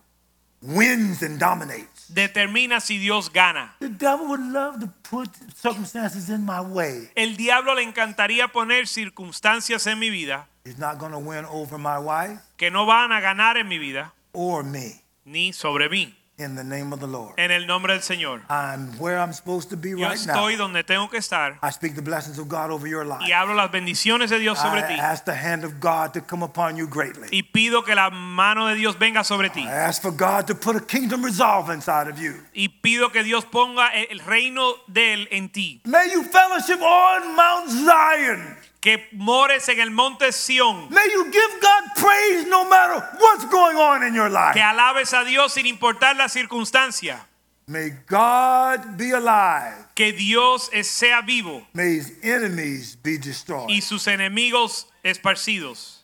wins 0.61 1.23
and 1.23 1.39
dominates. 1.39 2.07
determina 2.09 2.81
si 2.81 2.99
Dios 2.99 3.31
gana. 3.33 3.77
The 3.81 3.89
devil 3.91 4.27
would 4.29 4.41
love 4.41 4.81
to 4.81 4.89
put 5.09 5.29
circumstances 5.55 6.29
in 6.29 6.45
my 6.45 6.61
way. 6.61 7.11
El 7.15 7.37
diablo 7.37 7.75
le 7.75 7.83
encantaría 7.83 8.49
poner 8.49 8.87
circunstancias 8.87 9.87
en 9.87 9.99
mi 9.99 10.11
vida 10.11 10.49
He's 10.69 10.79
not 10.79 10.99
going 10.99 11.13
to 11.13 11.19
win 11.19 11.47
over 11.47 11.79
my 11.79 11.99
wife 11.99 12.41
que 12.59 12.71
no 12.71 12.85
van 12.85 13.11
a 13.11 13.21
ganar 13.23 13.57
en 13.57 13.67
mi 13.69 13.79
vida 13.79 14.13
or 14.35 14.63
me 14.63 15.03
ni 15.25 15.51
sobre 15.53 15.89
mí. 15.89 16.13
in 16.41 16.55
the 16.55 16.63
name 16.63 16.93
of 16.93 17.01
the 17.01 17.07
Lord. 17.07 17.35
En 17.39 17.51
el 17.51 17.67
nombre 17.67 17.93
del 17.95 18.03
Señor. 18.03 18.43
I'm 18.49 18.93
where 19.01 19.19
I'm 19.19 19.33
supposed 19.33 19.71
to 19.71 19.77
be 19.77 19.91
Yo 19.91 20.07
right 20.07 20.25
now. 20.27 20.35
estoy 20.37 20.57
donde 20.57 20.85
tengo 20.85 21.09
que 21.09 21.19
estar 21.19 21.59
I 21.63 21.71
speak 21.71 21.95
the 21.97 22.03
blessings 22.03 22.39
of 22.39 22.49
God 22.49 22.71
over 22.71 22.87
your 22.87 23.05
life. 23.07 23.23
y 23.27 23.33
hablo 23.33 23.55
las 23.55 23.71
bendiciones 23.73 24.29
de 24.31 24.39
Dios 24.39 24.59
sobre 24.59 24.81
I 24.81 24.89
ti 24.89 25.01
ask 25.01 25.25
the 25.25 25.35
hand 25.35 25.65
of 25.65 25.81
God 25.81 26.13
to 26.13 26.21
come 26.21 26.45
upon 26.45 26.77
you 26.77 26.87
greatly. 26.87 27.29
y 27.33 27.43
pido 27.45 27.83
que 27.83 27.95
la 27.95 28.11
mano 28.11 28.67
de 28.69 28.75
Dios 28.75 28.97
venga 28.99 29.25
sobre 29.25 29.49
ti 29.49 29.63
I 29.63 29.69
ask 29.69 30.03
for 30.03 30.13
God 30.13 30.47
to 30.49 30.55
put 30.55 30.77
a 30.77 30.81
kingdom 30.81 31.25
resolve 31.25 31.71
inside 31.71 32.09
of 32.09 32.21
you. 32.21 32.35
y 32.55 32.69
pido 32.69 33.11
que 33.11 33.25
Dios 33.25 33.45
ponga 33.47 33.89
el 33.95 34.21
reino 34.21 34.75
de 34.87 35.15
él 35.15 35.29
en 35.33 35.49
ti. 35.49 35.81
May 35.87 36.11
you 36.13 36.23
fellowship 36.25 36.81
on 36.83 37.35
Mount 37.35 37.71
Zion. 37.71 38.57
Que 38.81 39.09
mores 39.13 39.69
en 39.69 39.81
el 39.81 39.91
monte 39.91 40.31
Sión. 40.33 40.89
May 40.91 41.05
you 41.13 41.25
give 41.33 41.61
God 41.61 41.85
praise 41.97 42.47
no 42.47 42.65
matter 42.69 43.01
what's 43.19 43.45
going 43.47 43.77
on 43.77 44.05
in 44.05 44.15
your 44.15 44.31
life. 44.31 44.55
Que 44.55 44.63
alabes 44.63 45.13
a 45.13 45.25
Dios 45.25 45.55
sin 45.55 45.67
importar 45.67 46.17
la 46.17 46.29
circunstancia. 46.29 47.19
May 47.67 47.91
God 48.07 48.97
be 48.97 49.11
alive. 49.11 49.75
Que 49.95 50.13
Dios 50.13 50.71
sea 50.83 51.21
vivo 51.23 51.67
May 51.75 51.97
his 51.97 52.13
enemies 52.23 52.97
be 52.97 53.19
destroyed. 53.19 53.69
y 53.69 53.81
sus 53.81 54.07
enemigos 54.07 54.87
esparcidos. 55.05 55.97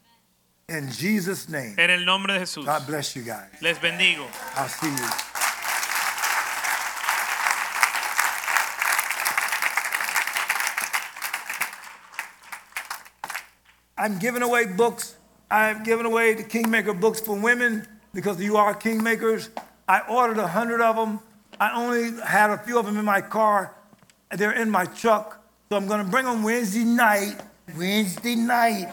In 0.68 0.90
Jesus' 0.90 1.48
name. 1.48 1.74
En 1.78 1.90
el 1.90 2.04
nombre 2.04 2.34
de 2.34 2.40
Jesús. 2.40 2.66
God 2.66 2.86
bless 2.86 3.14
you 3.14 3.22
guys. 3.22 3.48
Les 3.60 3.78
bendigo. 3.78 4.26
I'll 4.56 4.68
see 4.68 4.88
you. 4.88 5.33
I'm 13.96 14.18
giving 14.18 14.42
away 14.42 14.66
books. 14.66 15.16
I've 15.50 15.84
given 15.84 16.04
away 16.04 16.34
the 16.34 16.42
Kingmaker 16.42 16.94
books 16.94 17.20
for 17.20 17.38
women 17.38 17.86
because 18.12 18.40
you 18.40 18.56
are 18.56 18.74
Kingmakers. 18.74 19.50
I 19.86 20.00
ordered 20.08 20.38
a 20.38 20.48
hundred 20.48 20.80
of 20.80 20.96
them. 20.96 21.20
I 21.60 21.80
only 21.80 22.20
had 22.22 22.50
a 22.50 22.58
few 22.58 22.78
of 22.78 22.86
them 22.86 22.96
in 22.96 23.04
my 23.04 23.20
car. 23.20 23.74
They're 24.32 24.52
in 24.52 24.68
my 24.68 24.86
truck. 24.86 25.40
So 25.68 25.76
I'm 25.76 25.86
going 25.86 26.04
to 26.04 26.10
bring 26.10 26.24
them 26.24 26.42
Wednesday 26.42 26.84
night. 26.84 27.36
Wednesday 27.76 28.34
night. 28.34 28.92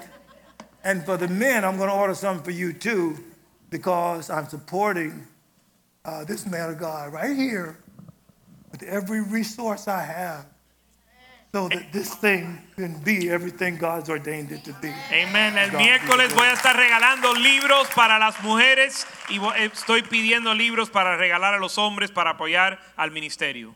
And 0.84 1.04
for 1.04 1.18
the 1.18 1.28
men, 1.28 1.66
I'm 1.66 1.78
going 1.78 1.90
to 1.90 1.96
order 1.96 2.14
some 2.14 2.42
for 2.44 2.52
you 2.52 2.74
too 2.74 3.18
because 3.72 4.30
I'm 4.30 4.48
supporting 4.48 5.26
uh, 6.06 6.26
this 6.26 6.46
man 6.46 6.70
of 6.70 6.78
God 6.78 7.14
right 7.14 7.36
here 7.36 7.78
with 8.72 8.84
every 8.84 9.22
resource 9.22 9.88
I 9.88 10.04
have 10.04 10.46
so 11.54 11.68
that 11.68 11.92
this 11.92 12.16
thing 12.16 12.58
can 12.78 13.02
be 13.04 13.30
everything 13.30 13.78
God's 13.78 14.10
ordained 14.10 14.52
it 14.52 14.64
to 14.64 14.74
be. 14.82 14.94
Amen. 15.12 15.58
El 15.58 15.72
God 15.72 15.80
miércoles 15.82 16.34
voy 16.34 16.48
a 16.48 16.54
estar 16.54 16.76
regalando 16.76 17.34
libros 17.36 17.88
para 17.94 18.18
las 18.20 18.42
mujeres 18.42 19.06
y 19.30 19.38
eh, 19.38 19.66
estoy 19.74 20.02
pidiendo 20.04 20.54
libros 20.54 20.90
para 20.90 21.18
regalar 21.18 21.54
a 21.54 21.60
los 21.60 21.78
hombres 21.78 22.10
para 22.12 22.32
apoyar 22.32 22.80
al 22.96 23.12
ministerio. 23.12 23.76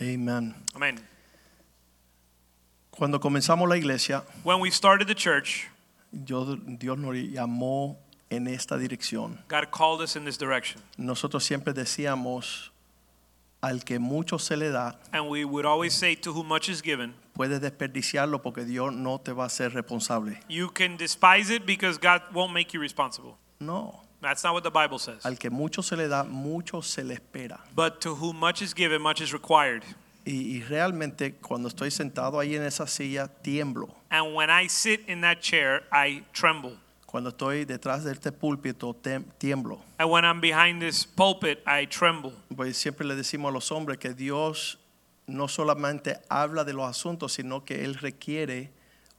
Amén. 0.00 0.54
Amén. 0.74 1.00
Cuando 2.90 3.20
comenzamos 3.20 3.68
la 3.68 3.76
iglesia, 3.76 4.24
When 4.42 4.60
we 4.60 4.70
started 4.72 5.06
the 5.06 5.14
church, 5.14 5.68
yo- 6.10 6.56
Dios 6.56 6.98
nos 6.98 7.14
llamó 7.14 7.96
en 8.28 8.48
esta 8.48 8.76
dirección. 8.76 9.38
God 9.48 9.70
called 9.70 10.00
us 10.02 10.16
in 10.16 10.24
this 10.24 10.36
direction. 10.36 10.82
Nosotros 10.96 11.44
siempre 11.44 11.72
decíamos, 11.72 12.72
al 13.62 13.80
que 13.84 13.98
mucho 13.98 14.38
se 14.38 14.56
le 14.56 14.70
da, 14.70 14.94
And 15.12 15.28
we 15.28 15.44
would 15.44 15.66
always 15.66 15.94
say, 15.94 16.14
To 16.16 16.32
whom 16.32 16.48
much 16.48 16.68
is 16.68 16.80
given, 16.82 17.14
puedes 17.34 17.60
desperdiciarlo 17.60 18.42
porque 18.42 18.64
Dios 18.64 18.92
no 18.92 19.18
te 19.18 19.32
va 19.32 19.44
a 19.46 19.48
ser 19.50 19.70
responsable. 19.70 20.38
you 20.48 20.68
can 20.70 20.96
despise 20.96 21.50
it 21.50 21.66
because 21.66 21.98
God 21.98 22.22
won't 22.32 22.52
make 22.52 22.72
you 22.72 22.80
responsible. 22.80 23.36
No, 23.60 24.02
That's 24.20 24.42
not 24.42 24.52
what 24.54 24.64
the 24.64 24.70
Bible 24.70 24.98
says. 24.98 25.24
al 25.24 25.36
que 25.36 25.48
mucho 25.50 25.80
se 25.82 25.94
le 25.96 26.08
da, 26.08 26.24
mucho 26.24 26.80
se 26.80 27.02
le 27.04 27.14
espera. 27.16 27.60
But 27.74 28.00
to 28.02 28.14
whom 28.16 28.36
much 28.38 28.62
is 28.62 28.74
given, 28.74 29.00
much 29.00 29.20
is 29.20 29.32
required. 29.32 29.84
Y, 30.26 30.56
y 30.58 30.62
realmente 30.68 31.36
cuando 31.40 31.68
estoy 31.68 31.90
sentado 31.90 32.38
ahí 32.38 32.54
en 32.56 32.62
esa 32.64 32.86
silla, 32.86 33.28
tiemblo. 33.42 33.88
And 34.10 34.34
when 34.34 34.50
I 34.50 34.66
sit 34.68 35.00
in 35.08 35.20
that 35.22 35.40
chair, 35.40 35.82
I 35.92 36.24
tremble. 36.32 36.72
Cuando 37.10 37.30
estoy 37.30 37.64
detrás 37.64 38.04
de 38.04 38.12
este 38.12 38.32
púlpito, 38.32 38.94
tem- 38.94 39.24
tiemblo. 39.38 39.80
And 39.98 40.10
when 40.10 40.24
I'm 40.26 40.40
behind 40.42 40.82
this 40.82 41.06
pulpit, 41.06 41.60
I 41.66 41.86
tremble. 41.86 42.32
Pues 42.54 42.76
siempre 42.76 43.06
le 43.06 43.14
decimos 43.14 43.48
a 43.48 43.52
los 43.52 43.72
hombres 43.72 43.98
que 43.98 44.12
Dios 44.12 44.78
no 45.26 45.48
solamente 45.48 46.18
habla 46.28 46.64
de 46.64 46.74
los 46.74 46.86
asuntos, 46.86 47.32
sino 47.32 47.64
que 47.64 47.82
Él 47.84 47.94
requiere 47.94 48.70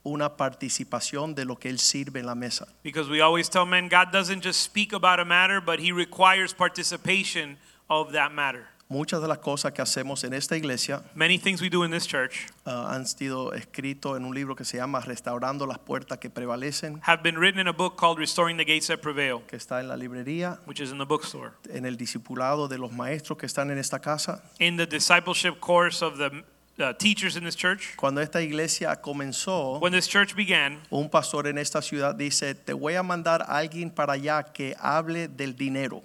una 0.04 0.38
participación 0.38 1.34
de 1.34 1.46
lo 1.46 1.58
que 1.58 1.70
Él 1.70 1.80
sirve 1.80 2.20
en 2.20 2.28
la 2.28 2.36
mesa. 2.36 2.68
Because 2.84 3.10
we 3.10 3.22
always 3.22 3.50
tell 3.50 3.66
men 3.66 3.90
God 3.90 4.12
doesn't 4.12 4.44
just 4.44 4.62
speak 4.62 4.94
about 4.94 5.20
a 5.20 5.26
matter, 5.26 5.60
but 5.60 5.80
He 5.80 5.92
requires 5.92 6.54
participation 6.54 7.58
of 7.90 8.12
that 8.14 8.32
matter. 8.32 8.68
Muchas 8.92 9.22
de 9.22 9.28
las 9.28 9.38
cosas 9.38 9.72
que 9.72 9.84
hacemos 9.84 10.24
en 10.24 10.34
esta 10.34 10.58
iglesia 10.58 11.04
Many 11.14 11.38
things 11.38 11.62
we 11.62 11.70
do 11.70 11.84
in 11.84 11.92
this 11.92 12.08
church 12.08 12.48
ah, 12.66 12.92
han 12.92 13.06
sido 13.06 13.54
escritos 13.54 14.18
en 14.18 14.26
un 14.26 14.34
libro 14.34 14.56
que 14.56 14.66
se 14.66 14.78
llama 14.78 15.00
Restaurando 15.00 15.68
las 15.68 15.78
puertas 15.78 16.18
que 16.18 16.32
prevalecen, 16.32 17.00
have 17.04 17.22
been 17.22 17.38
written 17.38 17.60
in 17.60 17.68
a 17.68 17.72
book 17.72 17.98
called 17.98 18.18
Restoring 18.18 18.58
the 18.58 18.66
Gates 18.66 18.88
That 18.88 19.02
Prevail, 19.02 19.44
que 19.46 19.58
está 19.58 19.80
en 19.80 19.90
la 19.90 19.96
librería, 19.96 20.58
which 20.66 20.80
is 20.80 20.92
in 20.92 20.98
the 20.98 21.06
bookstore. 21.06 21.52
en 21.72 21.86
el 21.86 21.98
discipulado 21.98 22.68
de 22.68 22.80
los 22.80 22.92
maestros 22.92 23.38
que 23.38 23.46
están 23.46 23.70
en 23.70 23.78
esta 23.78 24.00
casa. 24.00 24.42
In 24.60 24.76
the 24.76 24.88
discipleship 24.88 25.60
course 25.60 26.04
of 26.04 26.18
the 26.18 26.44
uh, 26.80 26.92
teachers 26.94 27.36
in 27.38 27.44
this 27.44 27.56
church, 27.56 27.96
Cuando 27.96 28.22
esta 28.22 28.42
iglesia 28.42 29.00
comenzó, 29.00 29.80
when 29.80 29.92
this 29.94 30.08
church 30.08 30.36
began, 30.36 30.80
un 30.90 31.10
pastor 31.12 31.46
en 31.46 31.60
esta 31.60 31.84
ciudad 31.84 32.16
dice, 32.16 32.56
te 32.56 32.74
voy 32.74 32.96
a 32.96 33.04
mandar 33.04 33.44
a 33.44 33.60
alguien 33.60 33.92
para 33.92 34.14
allá 34.14 34.52
que 34.52 34.76
hable 34.80 35.28
del 35.28 35.56
dinero. 35.56 36.02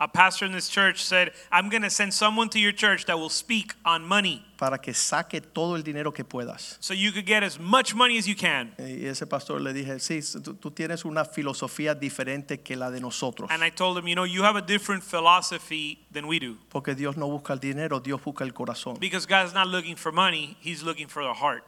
A 0.00 0.08
pastor 0.08 0.44
in 0.44 0.52
this 0.52 0.68
church 0.68 1.04
said, 1.04 1.30
I'm 1.52 1.68
going 1.68 1.82
to 1.82 1.90
send 1.90 2.12
someone 2.12 2.48
to 2.50 2.58
your 2.58 2.72
church 2.72 3.06
that 3.06 3.16
will 3.18 3.28
speak 3.30 3.74
on 3.84 4.04
money 4.04 4.44
para 4.56 4.78
que 4.78 4.92
saque 4.92 5.40
todo 5.40 5.76
el 5.76 5.82
dinero 5.82 6.12
que 6.12 6.24
puedas. 6.24 6.76
so 6.80 6.94
you 6.94 7.12
could 7.12 7.26
get 7.26 7.42
as 7.42 7.58
much 7.60 7.94
money 7.94 8.18
as 8.18 8.26
you 8.26 8.34
can. 8.34 8.72
Y 8.78 9.06
ese 9.06 9.26
pastor 9.26 9.60
le 9.60 9.72
dije, 9.72 10.00
sí, 10.00 10.20
tú, 10.42 10.54
tú 10.54 10.70
tienes 10.72 11.04
una 11.04 11.24
filosofía 11.24 11.94
diferente 11.94 12.60
que 12.60 12.76
la 12.76 12.90
de 12.90 13.00
nosotros. 13.00 13.48
And 13.50 13.62
I 13.62 13.70
told 13.70 13.96
him, 13.96 14.08
you 14.08 14.14
know, 14.14 14.24
you 14.24 14.42
have 14.42 14.56
a 14.56 14.62
different 14.62 15.02
philosophy 15.02 15.98
than 16.12 16.26
we 16.26 16.38
do. 16.40 16.56
Porque 16.70 16.94
Dios 16.96 17.16
no 17.16 17.28
busca 17.28 17.52
el 17.52 17.60
dinero, 17.60 18.00
Dios 18.00 18.20
busca 18.20 18.42
el 18.44 18.52
corazón. 18.52 18.98
Because 18.98 19.26
God's 19.26 19.54
not 19.54 19.68
looking 19.68 19.96
for 19.96 20.10
money, 20.12 20.56
He's 20.60 20.82
looking 20.82 21.06
for 21.06 21.22
the 21.22 21.34
heart. 21.34 21.62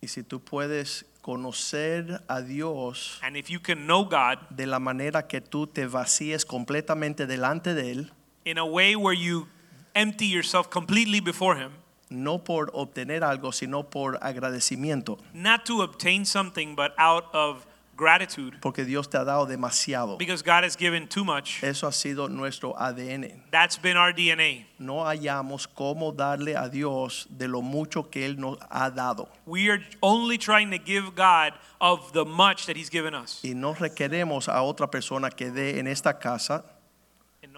Y 0.00 0.08
si 0.08 0.22
tú 0.22 0.40
puedes 0.40 1.06
conocer 1.20 2.22
a 2.26 2.40
Dios 2.40 3.18
And 3.22 3.36
if 3.36 3.48
you 3.48 3.60
can 3.60 3.86
know 3.86 4.04
God 4.04 4.38
de 4.50 4.66
la 4.66 4.78
manera 4.78 5.26
que 5.26 5.40
tú 5.40 5.66
te 5.66 5.86
vacíes 5.86 6.46
completamente 6.46 7.26
delante 7.26 7.74
de 7.74 7.90
Él, 7.90 8.12
in 8.44 8.58
a 8.58 8.64
way 8.64 8.96
where 8.96 9.14
you 9.14 9.46
empty 9.94 10.26
yourself 10.26 10.68
completely 10.70 11.20
before 11.20 11.56
Him, 11.58 11.72
no 12.08 12.44
por 12.44 12.70
obtener 12.72 13.24
algo, 13.24 13.52
sino 13.52 13.90
por 13.90 14.18
agradecimiento, 14.22 15.18
not 15.34 15.66
to 15.66 15.82
obtain 15.82 16.24
something, 16.24 16.74
but 16.74 16.92
out 16.96 17.24
of 17.34 17.66
gratitude, 17.98 18.56
porque 18.62 18.84
Dios 18.84 19.10
te 19.10 19.18
ha 19.18 19.24
dado 19.24 19.44
demasiado. 19.44 20.16
because 20.16 20.42
God 20.42 20.64
has 20.64 20.76
given 20.76 21.08
too 21.08 21.24
much. 21.24 21.62
Eso 21.62 21.86
ha 21.86 21.92
sido 21.92 22.28
nuestro 22.28 22.74
ADN. 22.78 23.42
That's 23.50 23.76
been 23.76 23.96
our 23.96 24.12
DNA. 24.14 24.66
No 24.78 25.04
hallamos 25.04 25.66
cómo 25.66 26.12
darle 26.12 26.56
a 26.56 26.68
Dios 26.70 27.26
de 27.28 27.48
lo 27.48 27.60
mucho 27.60 28.04
que 28.10 28.24
Él 28.24 28.38
nos 28.38 28.58
ha 28.70 28.90
dado. 28.90 29.28
We 29.44 29.68
are 29.68 29.80
only 30.02 30.38
trying 30.38 30.70
to 30.70 30.78
give 30.78 31.14
God 31.16 31.52
of 31.80 32.12
the 32.12 32.24
much 32.24 32.66
that 32.66 32.76
He's 32.76 32.88
given 32.88 33.14
us. 33.14 33.40
Y 33.42 33.54
no 33.54 33.74
requeremos 33.74 34.48
a 34.48 34.62
otra 34.62 34.90
persona 34.90 35.30
que 35.30 35.50
dé 35.50 35.78
en 35.78 35.88
esta 35.88 36.18
casa, 36.18 36.64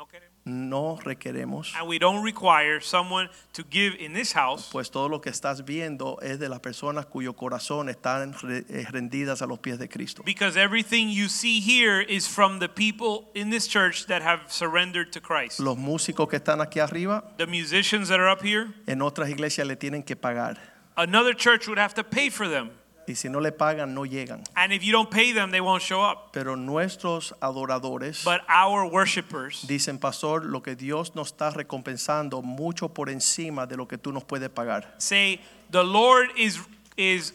no 0.00 0.06
queremos- 0.08 0.30
no 0.46 0.96
requeremos, 1.04 1.74
And 1.76 1.86
we 1.86 1.98
don't 1.98 2.24
require 2.24 2.80
someone 2.80 3.28
to 3.52 3.62
give 3.70 3.96
in 4.02 4.14
this 4.14 4.32
house 4.32 4.70
pues 4.72 4.90
todo 4.90 5.08
lo 5.10 5.20
que 5.20 5.30
estás 5.30 5.64
viendo 5.66 6.18
es 6.22 6.38
de 6.38 6.48
las 6.48 6.60
personas 6.60 7.04
cuyo 7.04 7.34
corazón 7.34 7.90
están 7.90 8.34
eh, 8.48 8.86
rendidas 8.90 9.42
a 9.42 9.46
los 9.46 9.58
pies 9.58 9.78
de 9.78 9.88
Cristo. 9.90 10.22
because 10.24 10.56
everything 10.58 11.08
you 11.10 11.28
see 11.28 11.60
here 11.60 12.00
is 12.00 12.26
from 12.26 12.58
the 12.60 12.68
people 12.68 13.28
in 13.34 13.50
this 13.50 13.68
church 13.68 14.06
that 14.06 14.22
have 14.22 14.40
surrendered 14.48 15.12
to 15.12 15.20
Christ. 15.20 15.60
Los 15.60 15.76
músicos 15.76 16.28
que 16.30 16.38
están 16.38 16.60
aquí 16.62 16.80
arriba, 16.80 17.22
The 17.36 17.46
musicians 17.46 18.08
that 18.08 18.18
are 18.20 18.30
up 18.30 18.42
here, 18.42 18.72
en 18.86 19.02
otras 19.02 19.28
iglesias 19.28 19.66
le 19.66 19.76
tienen 19.76 20.02
que 20.02 20.16
pagar. 20.16 20.56
another 20.96 21.34
church 21.36 21.66
would 21.68 21.78
have 21.78 21.92
to 21.94 22.02
pay 22.02 22.30
for 22.30 22.48
them. 22.48 22.70
Y 23.10 23.16
si 23.16 23.28
no 23.28 23.40
le 23.40 23.50
pagan, 23.50 23.92
no 23.92 24.04
llegan. 24.06 24.44
And 24.54 24.72
if 24.72 24.84
you 24.84 24.92
don't 24.92 25.10
pay 25.10 25.32
them, 25.32 25.50
they 25.50 25.60
won't 25.60 25.82
show 25.82 26.00
up. 26.00 26.30
Pero 26.32 26.54
nuestros 26.54 27.34
adoradores 27.42 28.22
But 28.24 28.42
our 28.48 28.86
worshipers 28.86 29.64
dicen, 29.66 29.98
pastor, 29.98 30.44
lo 30.44 30.60
que 30.62 30.76
Dios 30.76 31.16
nos 31.16 31.32
está 31.32 31.50
recompensando 31.52 32.40
mucho 32.40 32.88
por 32.88 33.08
encima 33.10 33.66
de 33.66 33.76
lo 33.76 33.86
que 33.86 33.98
tú 33.98 34.12
nos 34.12 34.22
puedes 34.22 34.48
pagar. 34.48 34.84
say, 34.98 35.40
The 35.72 35.82
Lord 35.82 36.28
is, 36.36 36.60
is 36.96 37.32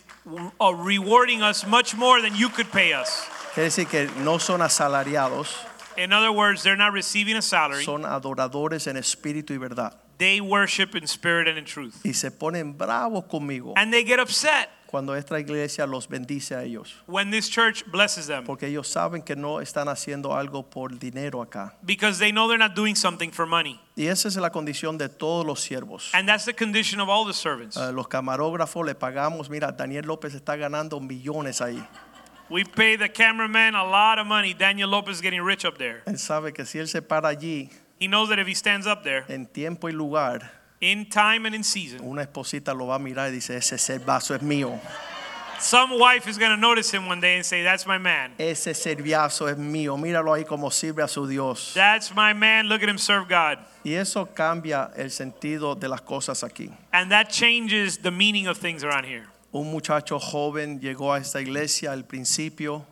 uh, 0.62 0.74
rewarding 0.74 1.42
us 1.42 1.66
much 1.68 1.94
more 1.94 2.22
than 2.22 2.36
you 2.36 2.48
could 2.48 2.72
pay 2.72 2.94
us. 2.94 3.28
Quiere 3.54 3.70
decir 3.70 3.90
que 3.90 4.10
no 4.24 4.38
son 4.38 4.62
asalariados, 4.62 5.54
In 5.98 6.12
other 6.12 6.32
words, 6.32 6.64
they're 6.64 6.78
not 6.78 6.94
receiving 6.94 7.36
a 7.36 7.42
salary. 7.42 7.84
son 7.84 8.04
adoradores 8.04 8.88
en 8.88 8.96
espíritu 8.98 9.52
y 9.52 9.58
verdad. 9.58 9.94
They 10.18 10.40
worship 10.40 10.96
in 10.96 11.08
spirit 11.08 11.48
and 11.50 11.58
in 11.58 11.66
truth. 11.66 11.96
Y 12.06 12.12
se 12.14 12.32
ponen 12.32 12.78
bravos 12.78 13.26
conmigo 13.26 13.74
And 13.76 13.92
they 13.92 14.04
get 14.06 14.20
upset 14.20 14.70
cuando 14.96 15.14
esta 15.14 15.38
iglesia 15.38 15.86
los 15.86 16.08
bendice 16.08 16.56
a 16.56 16.64
ellos. 16.64 16.96
when 17.06 17.30
this 17.30 17.50
church 17.50 17.84
blesses 17.92 18.28
them 18.28 18.46
Porque 18.46 18.68
ellos 18.68 18.88
saben 18.88 19.22
que 19.22 19.36
no 19.36 19.60
están 19.60 19.90
haciendo 19.90 20.34
algo 20.34 20.70
por 20.70 20.98
dinero 20.98 21.42
acá. 21.42 21.74
because 21.86 22.18
they 22.18 22.32
know 22.32 22.48
they're 22.48 22.58
not 22.58 22.74
doing 22.76 22.96
something 22.96 23.30
for 23.30 23.46
money. 23.46 23.78
Y 23.98 24.08
esa 24.08 24.30
es 24.30 24.38
la 24.38 24.52
condición 24.52 24.98
de 24.98 25.10
todos 25.10 25.46
los 25.46 25.60
siervos. 25.60 26.12
And 26.14 26.26
that's 26.30 26.46
the 26.46 26.54
condition 26.54 27.02
of 27.02 27.10
all 27.10 27.26
the 27.26 27.34
servants. 27.34 27.76
A 27.76 27.92
los 27.92 28.08
camarógrafos 28.08 28.86
le 28.86 28.96
pagamos, 28.96 29.50
mira, 29.50 29.74
Daniel 29.74 30.06
López 30.06 30.34
está 30.34 30.56
ganando 30.56 31.02
millones 31.02 31.60
ahí. 31.60 31.86
We 32.50 32.64
pay 32.64 32.96
the 32.96 33.10
cameraman 33.10 33.76
a 33.76 33.84
lot 33.84 34.18
of 34.18 34.28
money. 34.28 34.54
Daniel 34.54 34.88
Lopez 34.90 35.16
is 35.18 35.22
getting 35.22 35.42
rich 35.42 35.66
up 35.66 35.78
there. 35.78 36.04
Él 36.06 36.18
sabe 36.18 36.54
que 36.54 36.64
si 36.64 36.80
él 36.80 36.88
se 36.88 37.02
para 37.02 37.28
allí 37.28 37.70
He 38.00 38.08
knows 38.08 38.30
that 38.30 38.40
if 38.40 38.48
he 38.48 38.56
stands 38.56 38.88
up 38.88 39.04
there 39.04 39.26
en 39.28 39.46
tiempo 39.46 39.88
y 39.88 39.94
lugar, 39.94 40.52
in 40.82 41.10
time 41.10 41.46
and 41.46 41.56
in 41.56 41.64
season, 41.64 42.02
una 42.02 42.22
esposita 42.22 42.74
lo 42.74 42.88
va 42.88 42.96
a 42.96 43.00
mirar 43.00 43.30
y 43.30 43.36
dice, 43.36 43.56
ese 43.56 43.78
cervazo 43.78 44.36
es 44.36 44.42
mío, 44.42 44.80
some 45.60 45.98
wife 45.98 46.28
is 46.28 46.38
going 46.38 46.52
to 46.52 46.58
notice 46.58 46.92
him 46.92 47.08
one 47.08 47.22
day 47.22 47.36
and 47.36 47.46
say, 47.46 47.64
That's 47.64 47.88
my 47.88 47.98
man. 47.98 48.34
ese 48.38 48.68
es 48.68 48.86
mío, 49.58 49.98
míralo 49.98 50.34
ahí 50.34 50.46
como 50.46 50.70
sirve 50.70 51.04
a 51.04 51.08
su 51.08 51.28
Dios. 51.28 51.74
That's 51.74 52.14
my 52.14 52.34
man. 52.34 52.68
Look 52.68 52.84
at 52.84 52.90
him 52.90 52.98
serve 52.98 53.28
God. 53.28 53.60
Y 53.84 53.94
eso 53.94 54.26
cambia 54.26 54.92
el 54.96 55.12
sentido 55.12 55.80
de 55.80 55.88
las 55.88 56.02
cosas 56.02 56.44
aquí. 56.44 56.72
And 56.92 57.12
that 57.12 57.30
changes 57.30 57.98
the 57.98 58.12
meaning 58.12 58.48
of 58.48 58.58
things 58.58 58.84
around 58.84 59.06
here. 59.06 59.28
Un 59.54 59.72
muchacho 59.72 60.20
joven 60.20 60.80
llegó 60.82 61.14
a 61.14 61.20
esta 61.20 61.40
iglesia 61.40 61.94
al 61.94 62.04
principio, 62.04 62.86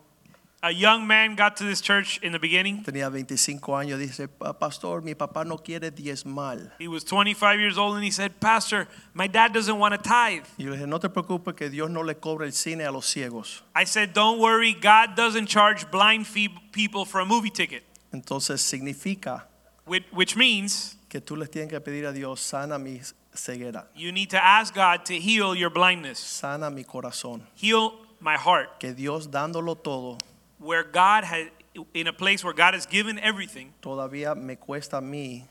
A 0.65 0.71
young 0.71 1.05
man 1.05 1.35
got 1.35 1.57
to 1.57 1.65
this 1.65 1.81
church 1.81 2.19
in 2.23 2.31
the 2.31 2.39
beginning. 2.39 2.83
tenía 2.85 3.09
25 3.09 3.59
años, 3.75 3.99
dice, 3.99 4.29
pastor, 4.57 5.01
mi 5.01 5.13
papá 5.13 5.43
no 5.45 5.57
quiere 5.57 5.91
diezmal. 5.91 6.71
He 6.79 6.87
was 6.87 7.03
25 7.03 7.59
years 7.59 7.77
old 7.77 7.95
and 7.95 8.03
he 8.05 8.11
said, 8.11 8.39
Pastor, 8.39 8.87
my 9.13 9.27
dad 9.27 9.51
doesn't 9.51 9.77
want 9.77 9.93
to 9.93 9.97
tithe. 9.97 10.45
Y 10.57 10.63
le 10.63 10.77
dije, 10.77 10.87
no 10.87 10.99
te 10.99 11.09
preocupes 11.09 11.53
que 11.57 11.69
Dios 11.69 11.89
no 11.89 11.99
le 11.99 12.13
cobra 12.15 12.45
el 12.45 12.53
cine 12.53 12.87
a 12.87 12.91
los 12.93 13.05
ciegos. 13.13 13.61
I 13.75 13.83
said, 13.83 14.13
Don't 14.13 14.39
worry, 14.39 14.73
God 14.73 15.17
doesn't 15.17 15.47
charge 15.47 15.91
blind 15.91 16.27
people 16.71 17.03
for 17.03 17.19
a 17.19 17.25
movie 17.25 17.49
ticket, 17.49 17.83
Entonces 18.13 18.61
significa 18.61 19.43
which, 19.85 20.05
which 20.13 20.37
means 20.37 20.95
que 21.09 21.19
tú 21.19 21.35
les 21.35 21.49
tienes 21.49 21.69
que 21.71 21.81
pedir 21.81 22.05
a 22.05 22.13
Dios, 22.13 22.39
sana 22.39 22.79
mi 22.79 23.01
ceguera, 23.35 23.87
you 23.93 24.13
need 24.13 24.29
to 24.29 24.41
ask 24.41 24.73
God 24.73 25.03
to 25.03 25.13
heal 25.19 25.53
your 25.55 25.69
blindness, 25.69 26.19
sana 26.19 26.69
mi 26.71 26.85
corazón. 26.85 27.41
heal 27.53 27.95
my 28.21 28.37
heart, 28.37 28.79
Que 28.79 28.93
Dios 28.93 29.29
dándolo 29.29 29.75
todo, 29.75 30.17
where 30.63 30.83
God 30.83 31.23
has, 31.25 31.47
in 31.93 32.07
a 32.07 32.13
place 32.13 32.43
where 32.43 32.53
God 32.53 32.73
has 32.73 32.85
given 32.85 33.19
everything, 33.19 33.73
todavía 33.81 34.35
me 34.35 34.55
cuesta 34.55 34.97
a 34.97 35.01
mí 35.01 35.43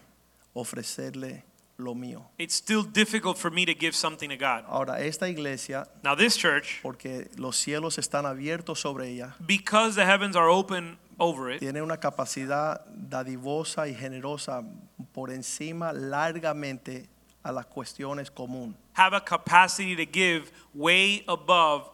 ofrecerle 0.54 1.42
lo 1.78 1.94
mío. 1.94 2.24
It's 2.38 2.54
still 2.54 2.82
difficult 2.82 3.38
for 3.38 3.50
me 3.50 3.64
to 3.66 3.74
give 3.74 3.94
something 3.94 4.28
to 4.30 4.36
God. 4.36 4.64
Ahora, 4.68 5.00
esta 5.00 5.28
iglesia, 5.28 5.86
Now, 6.02 6.14
this 6.14 6.36
church, 6.36 6.80
porque 6.82 7.28
los 7.36 7.56
cielos 7.56 7.98
están 7.98 8.24
abiertos 8.24 8.78
sobre 8.78 9.08
ella, 9.08 9.34
because 9.44 9.94
the 9.96 10.04
heavens 10.04 10.36
are 10.36 10.48
open 10.48 10.96
over 11.18 11.50
it, 11.50 11.60
tiene 11.60 11.82
una 11.82 11.96
capacidad 11.98 12.80
dadivosa 12.86 13.88
y 13.88 13.94
generosa 13.94 14.64
por 15.12 15.30
encima 15.30 15.92
largamente 15.92 17.08
a 17.44 17.52
las 17.52 17.66
cuestiones 17.66 18.30
comunes. 18.30 18.76
have 18.92 19.14
a 19.14 19.20
capacity 19.20 19.96
to 19.96 20.04
give 20.04 20.52
way 20.74 21.24
above 21.26 21.90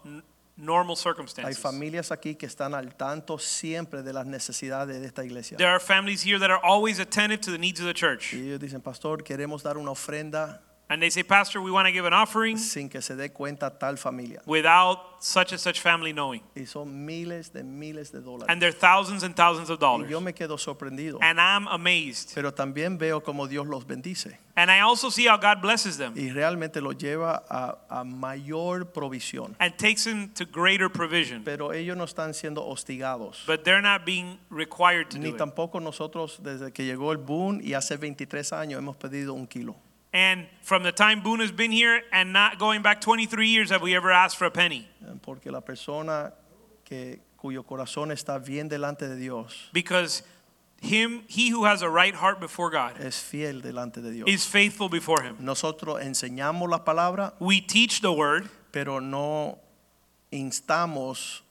normal 0.59 0.97
Hay 0.97 1.03
circumstances. 1.03 1.59
familias 1.59 2.13
aquí 2.13 2.35
que 2.35 2.47
están 2.47 2.75
al 2.75 2.95
tanto 2.95 3.39
siempre 3.39 4.03
de 4.03 4.13
las 4.13 4.27
necesidades 4.27 5.01
de 5.01 5.07
esta 5.07 5.25
iglesia. 5.25 5.57
There 5.57 5.71
are 5.71 5.81
families 5.81 6.23
here 6.25 6.39
that 6.39 6.51
are 6.51 6.61
always 6.63 6.99
attentive 6.99 7.41
to 7.43 7.53
the 7.53 7.59
needs 7.59 7.81
of 7.81 7.87
the 7.87 7.95
church. 7.95 8.35
Y 8.35 8.49
ellos 8.49 8.61
dicen, 8.61 8.81
pastor, 8.81 9.23
queremos 9.23 9.63
dar 9.63 9.79
una 9.79 9.93
ofrenda 9.93 10.61
And 10.91 11.03
they 11.03 11.11
say, 11.11 11.23
Pastor, 11.23 11.61
we 11.61 11.71
want 11.71 11.87
to 11.87 11.93
give 11.93 12.07
an 12.07 12.15
offering 12.15 12.57
sin 12.57 12.89
que 12.89 13.03
se 13.03 13.15
dé 13.15 13.29
cuenta 13.31 13.79
tal 13.79 13.97
familia. 13.99 14.41
without 14.47 15.23
such 15.23 15.53
and 15.53 15.61
such 15.61 15.81
family 15.81 16.13
knowing. 16.15 16.41
Y 16.57 16.65
son 16.65 17.05
miles 17.05 17.51
de 17.53 17.63
miles 17.63 18.11
de 18.11 18.21
dólares. 18.23 18.47
And 18.49 18.59
they're 18.63 18.73
thousands 18.73 19.23
and 19.23 19.37
thousands 19.37 19.69
of 19.69 19.79
Y 19.79 19.87
dollars. 19.87 20.11
yo 20.11 20.21
me 20.23 20.33
quedo 20.33 20.57
sorprendido. 20.59 21.19
And 21.21 21.39
I'm 21.39 21.67
amazed. 21.69 22.33
Pero 22.35 22.53
también 22.55 22.97
veo 22.99 23.21
como 23.21 23.47
Dios 23.47 23.67
los 23.67 23.85
bendice. 23.85 24.39
And 24.57 24.71
I 24.71 24.81
also 24.81 25.11
see 25.11 25.27
how 25.27 25.37
God 25.37 25.61
blesses 25.61 25.99
them 25.99 26.15
Y 26.17 26.31
realmente 26.31 26.81
los 26.81 26.97
lleva 26.97 27.45
a, 27.51 27.79
a 27.91 28.05
mayor 28.05 28.87
provisión. 28.87 29.55
and 29.61 29.77
takes 29.77 30.05
them 30.05 30.31
to 30.37 30.47
greater 30.47 30.89
provision. 30.89 31.45
Pero 31.45 31.73
ellos 31.75 31.99
no 31.99 32.05
están 32.05 32.33
siendo 32.33 32.65
hostigados. 32.67 33.45
But 33.47 33.63
they're 33.65 33.83
not 33.83 34.07
being 34.07 34.39
required 34.49 35.11
to 35.11 35.19
Ni 35.19 35.29
do 35.29 35.35
it. 35.35 35.37
tampoco 35.39 35.81
nosotros 35.81 36.41
desde 36.43 36.73
que 36.73 36.87
llegó 36.87 37.13
el 37.13 37.19
boom 37.19 37.61
y 37.63 37.75
hace 37.75 37.99
23 37.99 38.55
años 38.55 38.79
hemos 38.79 38.97
pedido 38.97 39.35
un 39.35 39.47
kilo. 39.47 39.77
And 40.19 40.49
from 40.63 40.83
the 40.83 40.91
time 40.91 41.21
Boone 41.21 41.39
has 41.39 41.53
been 41.53 41.71
here 41.71 42.03
and 42.13 42.33
not 42.33 42.59
going 42.59 42.83
back 42.83 43.01
23 43.01 43.47
years 43.47 43.71
have 43.71 43.83
we 43.83 43.95
ever 43.95 44.11
asked 44.11 44.37
for 44.37 44.47
a 44.47 44.51
penny. 44.51 44.89
Porque 45.23 45.47
la 45.47 45.61
persona 45.61 46.33
que, 46.85 47.21
cuyo 47.41 47.63
corazón 47.63 48.11
está 48.11 48.45
bien 48.45 48.69
delante 48.69 49.09
de 49.09 49.15
Dios 49.15 49.71
Because 49.73 50.25
him, 50.81 51.23
he 51.29 51.51
who 51.51 51.67
has 51.67 51.83
a 51.83 51.89
right 51.89 52.17
heart 52.17 52.41
before 52.41 52.69
God 52.69 52.99
es 52.99 53.21
fiel 53.23 53.61
delante 53.61 54.03
de 54.03 54.11
Dios. 54.11 54.29
is 54.29 54.45
faithful 54.45 54.89
before 54.89 55.23
him. 55.23 55.37
Nosotros 55.39 56.03
enseñamos 56.03 56.69
la 56.69 56.85
palabra, 56.85 57.35
We 57.39 57.61
teach 57.61 58.01
the 58.01 58.13
word, 58.13 58.49
pero 58.73 58.99
no 58.99 59.61
instamos 60.33 61.43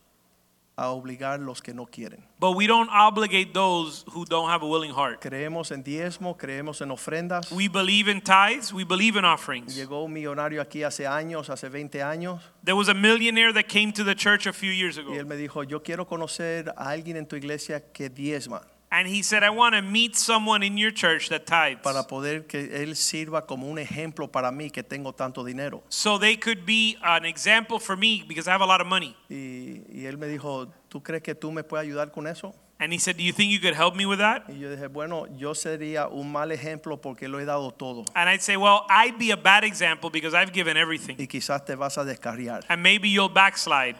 a 0.78 0.90
obligar 0.90 1.40
los 1.40 1.60
que 1.62 1.74
no 1.74 1.86
quieren. 1.88 2.24
but 2.40 2.52
we 2.56 2.68
don't 2.68 2.90
obligate 2.92 3.52
those 3.54 4.06
who 4.14 4.24
don't 4.26 4.48
have 4.50 4.62
a 4.64 4.68
willing 4.68 4.92
heart. 4.94 5.20
Creemos 5.20 5.72
en 5.72 5.84
diezmo, 5.84 6.38
creemos 6.38 6.82
en 6.82 6.92
ofrendas. 6.92 7.52
We 7.52 7.68
believe 7.68 8.08
in 8.08 8.22
tithes, 8.22 8.72
we 8.72 8.84
believe 8.84 9.18
in 9.18 9.26
offerings. 9.26 9.76
Llegó 9.76 10.04
un 10.06 10.14
millonario 10.14 10.62
aquí 10.62 10.84
hace 10.84 11.08
años, 11.08 11.50
hace 11.50 11.68
20 11.70 12.04
años, 12.04 12.42
There 12.64 12.76
was 12.76 12.90
a 12.90 12.94
millionaire 12.94 13.52
that 13.54 13.68
came 13.68 13.92
to 13.94 14.04
the 14.04 14.14
church 14.16 14.46
a 14.46 14.54
few 14.54 14.72
years 14.72 14.98
ago. 15.00 15.12
y 15.14 15.18
él 15.18 15.26
me 15.26 15.36
dijo, 15.36 15.64
yo 15.64 15.82
quiero 15.82 16.06
conocer 16.06 16.70
a 16.78 16.90
alguien 16.92 17.18
en 17.18 17.26
tu 17.26 17.36
iglesia 17.36 17.82
que 17.92 18.10
diezma 18.10 18.62
And 18.90 19.08
he 19.08 19.22
said, 19.22 19.44
I 19.44 19.50
want 19.50 19.76
to 19.76 19.82
meet 19.82 20.16
someone 20.16 20.64
in 20.64 20.78
your 20.78 20.92
church 20.92 21.28
that 21.30 21.46
tithes. 21.46 21.82
para 21.84 22.04
poder 22.04 22.48
que 22.48 22.70
él 22.74 22.96
sirva 22.96 23.46
como 23.46 23.68
un 23.68 23.78
ejemplo 23.78 24.32
para 24.32 24.50
mí 24.50 24.72
que 24.72 24.82
tengo 24.82 25.14
tanto 25.14 25.44
dinero. 25.44 25.84
So 25.90 26.18
they 26.18 26.38
could 26.38 26.66
be 26.66 26.98
an 27.04 27.26
example 27.26 27.80
for 27.80 27.98
me 27.98 28.24
because 28.26 28.48
I 28.48 28.52
have 28.54 28.62
a 28.62 28.66
lot 28.66 28.80
of 28.80 28.88
money. 28.88 29.16
Y, 29.30 29.82
y 29.92 30.06
él 30.06 30.18
me 30.18 30.28
dijo, 30.28 30.72
¿tú 30.90 31.04
crees 31.04 31.22
que 31.22 31.36
tú 31.36 31.52
me 31.52 31.64
puedes 31.64 31.86
ayudar 31.86 32.14
con 32.14 32.28
eso? 32.28 32.56
And 32.80 32.94
he 32.94 33.00
said, 33.00 33.18
Do 33.18 33.24
you 33.24 33.34
think 33.34 33.52
you 33.52 33.60
could 33.60 33.74
help 33.74 33.96
me 33.96 34.06
with 34.06 34.20
that? 34.20 34.44
Y 34.48 34.60
yo 34.60 34.70
dije, 34.70 34.88
bueno, 34.88 35.26
yo 35.36 35.54
sería 35.54 36.08
un 36.08 36.32
mal 36.32 36.52
ejemplo 36.52 37.02
porque 37.02 37.28
lo 37.28 37.40
he 37.40 37.46
dado 37.46 37.72
todo. 37.72 38.06
And 38.16 38.30
I'd 38.30 38.42
say, 38.42 38.56
Well, 38.56 38.86
I'd 38.88 39.18
be 39.18 39.32
a 39.32 39.38
bad 39.38 39.64
example 39.64 40.10
because 40.10 40.34
I've 40.34 40.54
given 40.54 40.78
everything. 40.78 41.18
Y 41.18 41.28
quizás 41.28 41.66
te 41.66 41.76
vas 41.76 41.98
a 41.98 42.06
descarriar. 42.06 42.64
And 42.70 42.82
maybe 42.82 43.10
you'll 43.10 43.30
backslide 43.30 43.98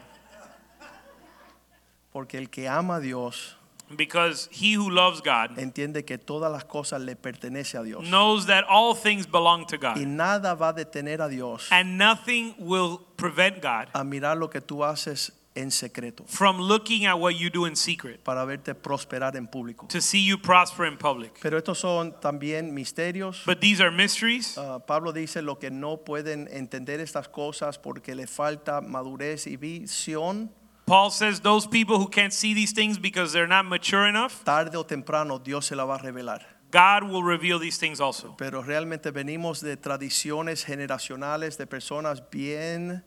Porque 2.10 2.38
el 2.38 2.48
que 2.48 2.68
ama 2.68 2.96
a 2.96 3.00
Dios 3.00 3.57
because 3.96 4.48
he 4.52 4.74
who 4.76 4.90
loves 4.90 5.20
God 5.20 5.58
entiende 5.58 6.04
que 6.04 6.18
todas 6.18 6.50
las 6.52 6.64
cosas 6.64 7.00
le 7.00 7.16
pertenecen 7.16 7.80
a 7.80 7.84
Dios. 7.84 8.04
knows 8.08 8.46
that 8.46 8.64
all 8.68 8.94
things 8.94 9.26
belong 9.26 9.66
to 9.66 9.76
Y 9.76 9.78
God. 9.94 10.06
nada 10.06 10.54
va 10.54 10.68
a 10.68 10.72
detener 10.74 11.20
a 11.20 11.28
Dios 11.28 11.68
And 11.70 11.96
nothing 11.98 12.54
will 12.58 12.98
prevent 13.16 13.60
God 13.62 13.88
a 13.94 14.04
mirar 14.04 14.36
lo 14.36 14.48
que 14.50 14.60
tú 14.60 14.84
haces 14.84 15.32
en 15.54 15.72
secreto 15.72 16.22
from 16.28 16.60
looking 16.60 17.04
at 17.06 17.18
what 17.18 17.30
you 17.34 17.50
do 17.50 17.64
in 17.66 17.74
secret 17.74 18.22
para 18.22 18.44
verte 18.46 18.76
prosperar 18.76 19.34
en 19.34 19.48
público. 19.48 19.88
to 19.88 20.00
see 20.00 20.24
you 20.24 20.38
prosper 20.38 20.84
in 20.86 20.96
public. 20.96 21.36
Pero 21.42 21.58
estos 21.58 21.78
son 21.78 22.12
también 22.20 22.72
misterios. 22.72 23.42
But 23.44 23.60
these 23.60 23.80
are 23.80 23.90
mysteries. 23.90 24.56
Ah, 24.56 24.78
Pablo 24.78 25.10
dice 25.12 25.42
lo 25.42 25.58
que 25.58 25.70
no 25.72 25.96
pueden 26.04 26.46
entender 26.52 27.00
estas 27.00 27.26
cosas 27.28 27.76
porque 27.76 28.14
le 28.14 28.28
falta 28.28 28.80
madurez 28.80 29.48
y 29.48 29.56
visión. 29.56 30.52
Paul 30.88 31.10
says 31.10 31.40
those 31.40 31.66
people 31.66 31.98
who 31.98 32.08
can't 32.08 32.32
see 32.32 32.54
these 32.54 32.72
things 32.72 32.96
because 32.96 33.34
they're 33.34 33.46
not 33.46 33.66
mature 33.66 34.06
enough, 34.06 34.42
Tarde 34.42 34.74
o 34.74 34.84
temprano 34.84 35.38
Dios 35.38 35.66
se 35.66 35.76
la 35.76 35.84
va 35.84 35.96
a 35.96 35.98
revelar. 35.98 36.40
God 36.70 37.04
will 37.04 37.22
reveal 37.22 37.58
these 37.58 37.76
things 37.76 38.00
also. 38.00 38.34
Pero 38.38 38.62
realmente 38.62 39.10
venimos 39.10 39.60
de 39.60 39.76
tradiciones 39.76 40.64
generacionales 40.64 41.58
de 41.58 41.66
personas 41.66 42.22
bien 42.30 43.04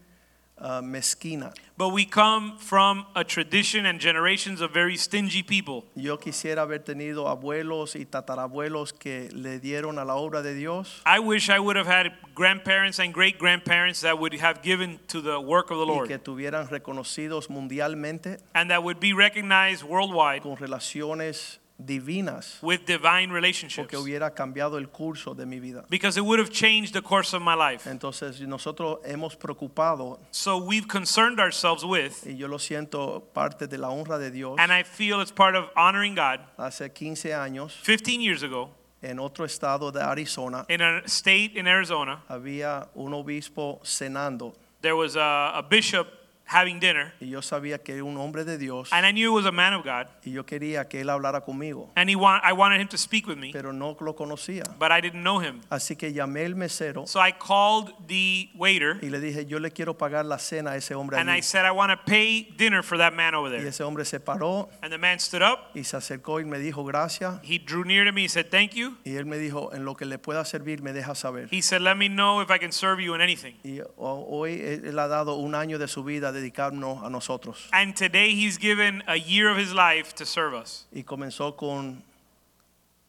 ah, 0.61 0.81
mezquinas. 0.81 1.53
But 1.77 1.89
we 1.89 2.05
come 2.05 2.57
from 2.57 3.05
a 3.15 3.23
tradition 3.23 3.85
and 3.87 3.99
generations 3.99 4.61
of 4.61 4.71
very 4.71 4.97
stingy 4.97 5.41
people. 5.41 5.85
Yo 5.95 6.17
quisiera 6.17 6.61
haber 6.61 6.79
tenido 6.79 7.27
abuelos 7.27 7.95
y 7.95 8.05
tatarabuelos 8.05 8.93
que 8.93 9.29
le 9.33 9.59
dieron 9.59 9.97
a 9.97 10.05
la 10.05 10.15
obra 10.15 10.41
de 10.41 10.53
Dios 10.53 11.01
I 11.05 11.19
wish 11.19 11.49
I 11.49 11.59
would 11.59 11.75
have 11.75 11.87
had 11.87 12.11
grandparents 12.35 12.99
and 12.99 13.13
great 13.13 13.37
grandparents 13.39 14.01
that 14.01 14.19
would 14.19 14.33
have 14.33 14.61
given 14.61 14.99
to 15.07 15.21
the 15.21 15.39
work 15.39 15.71
of 15.71 15.77
the 15.77 15.85
y 15.85 15.93
Lord 15.93 16.07
que 16.07 16.17
tuvieran 16.17 16.67
reconocidos 16.69 17.49
mundialmente 17.49 18.39
and 18.53 18.69
that 18.69 18.83
would 18.83 18.99
be 18.99 19.13
recognized 19.13 19.83
worldwide 19.83 20.43
con 20.43 20.55
relaciones 20.57 21.60
divinas 21.85 22.57
with 22.61 22.85
divine 22.85 23.27
porque 23.29 23.33
relationships 23.33 23.93
hubiera 23.93 24.33
cambiado 24.33 24.77
el 24.77 24.87
curso 24.89 25.33
de 25.35 25.45
mi 25.45 25.59
vida. 25.59 25.85
because 25.89 26.17
it 26.17 26.21
would 26.23 26.39
have 26.39 26.49
changed 26.51 26.93
the 26.93 27.01
course 27.01 27.33
of 27.35 27.41
my 27.41 27.53
life. 27.55 27.85
Entonces 27.89 28.39
nosotros 28.41 28.99
hemos 29.05 29.35
preocupado 29.35 30.19
So 30.31 30.57
we've 30.57 30.87
concerned 30.87 31.39
ourselves 31.39 31.83
with, 31.83 32.25
y 32.25 32.35
yo 32.37 32.47
lo 32.47 32.57
siento 32.57 33.23
parte 33.33 33.67
de 33.67 33.77
la 33.77 33.89
honra 33.89 34.17
de 34.19 34.31
Dios. 34.31 34.55
and 34.59 34.71
I 34.71 34.83
feel 34.83 35.21
it's 35.21 35.31
part 35.31 35.55
of 35.55 35.65
honoring 35.75 36.15
God. 36.15 36.39
Hace 36.57 36.89
15 36.93 37.33
años 37.33 37.81
15 37.83 38.21
years 38.21 38.43
ago, 38.43 38.69
en 39.03 39.19
otro 39.19 39.45
estado 39.45 39.91
de 39.91 39.99
Arizona 39.99 40.65
in 40.69 40.81
a 40.81 41.01
state 41.07 41.53
in 41.55 41.67
Arizona, 41.67 42.21
había 42.29 42.87
un 42.95 43.13
obispo 43.13 43.79
cenando 43.83 44.53
there 44.81 44.95
was 44.95 45.15
a, 45.15 45.51
a 45.55 45.63
bishop 45.67 46.07
having 46.51 46.79
dinner, 46.79 47.13
y 47.21 47.29
yo 47.29 47.41
sabía 47.41 47.79
que 47.81 47.93
era 47.93 48.03
un 48.03 48.17
hombre 48.17 48.43
de 48.43 48.57
Dios 48.57 48.89
and 48.91 49.05
I 49.05 49.11
knew 49.11 49.31
it 49.31 49.35
was 49.35 49.45
a 49.45 49.51
man 49.51 49.73
of 49.73 49.83
God, 49.85 50.07
y 50.25 50.31
yo 50.31 50.43
quería 50.45 50.87
que 50.89 51.01
él 51.01 51.09
hablara 51.09 51.41
conmigo, 51.41 51.89
and 51.95 52.09
he 52.09 52.15
want, 52.15 52.43
I 52.43 52.51
wanted 52.53 52.81
him 52.81 52.87
to 52.89 52.97
speak 52.97 53.27
with 53.27 53.37
me, 53.37 53.51
pero 53.53 53.71
no 53.71 53.95
lo 54.01 54.13
conocía. 54.15 54.63
but 54.77 54.91
I 54.91 54.99
didn't 55.01 55.23
know 55.23 55.39
him. 55.39 55.61
Así 55.69 55.95
que 55.97 56.11
llamé 56.11 56.45
al 56.45 56.55
mesero 56.55 57.07
So 57.07 57.19
I 57.19 57.31
called 57.31 57.91
the 58.07 58.49
waiter, 58.55 58.99
y 59.01 59.09
le 59.09 59.19
dije, 59.19 59.45
yo 59.45 59.59
le 59.59 59.71
quiero 59.71 59.97
pagar 59.97 60.25
la 60.25 60.37
cena 60.39 60.71
a 60.71 60.75
ese 60.77 60.91
hombre 60.93 61.17
and 61.17 61.29
I 61.31 61.41
said, 61.41 61.65
I 61.65 61.71
want 61.71 61.91
to 61.91 61.97
pay 62.05 62.43
dinner 62.57 62.83
for 62.83 62.97
that 62.97 63.13
man 63.13 63.33
over 63.35 63.49
Y 63.49 63.57
there. 63.59 63.67
ese 63.69 63.81
hombre 63.83 64.03
se 64.05 64.19
paró 64.19 64.69
And 64.81 64.91
the 64.91 64.97
man 64.97 65.19
stood 65.19 65.41
up, 65.41 65.69
y 65.73 65.83
se 65.83 65.95
acercó 65.97 66.39
y 66.41 66.45
me 66.45 66.59
dijo 66.59 66.83
gracias. 66.85 67.39
he 67.43 67.57
drew 67.59 67.83
near 67.85 68.05
to 68.05 68.11
me, 68.11 68.23
he 68.23 68.27
said, 68.27 68.49
Thank 68.49 68.73
you. 68.75 68.97
Y 69.05 69.15
él 69.15 69.25
me 69.25 69.37
dijo, 69.37 69.73
en 69.73 69.85
lo 69.85 69.95
que 69.95 70.05
le 70.05 70.17
pueda 70.17 70.43
servir, 70.45 70.81
me 70.81 70.91
deja 70.91 71.15
saber. 71.15 71.47
He 71.51 71.61
said, 71.61 71.81
Let 71.81 71.95
me 71.95 72.09
know 72.09 72.41
if 72.41 72.49
I 72.51 72.57
can 72.57 72.71
serve 72.71 72.99
you 72.99 73.13
in 73.15 73.21
anything. 73.21 73.55
Y 73.63 73.79
ho- 73.97 74.25
hoy 74.29 74.59
él 74.61 74.97
ha 74.99 75.07
dado 75.07 75.35
un 75.35 75.55
año 75.55 75.77
de 75.79 75.87
su 75.87 76.03
vida 76.03 76.29
a 76.29 76.31
dedicarnos 76.41 77.03
a 77.05 77.09
nosotros. 77.09 77.69
And 77.73 77.95
today 77.95 78.33
he's 78.33 78.57
given 78.57 79.03
a 79.07 79.17
year 79.17 79.49
of 79.49 79.57
his 79.57 79.73
life 79.73 80.13
to 80.15 80.25
serve 80.25 80.53
us. 80.53 80.85
Y 80.93 81.03
comenzó 81.03 81.55
con 81.55 82.03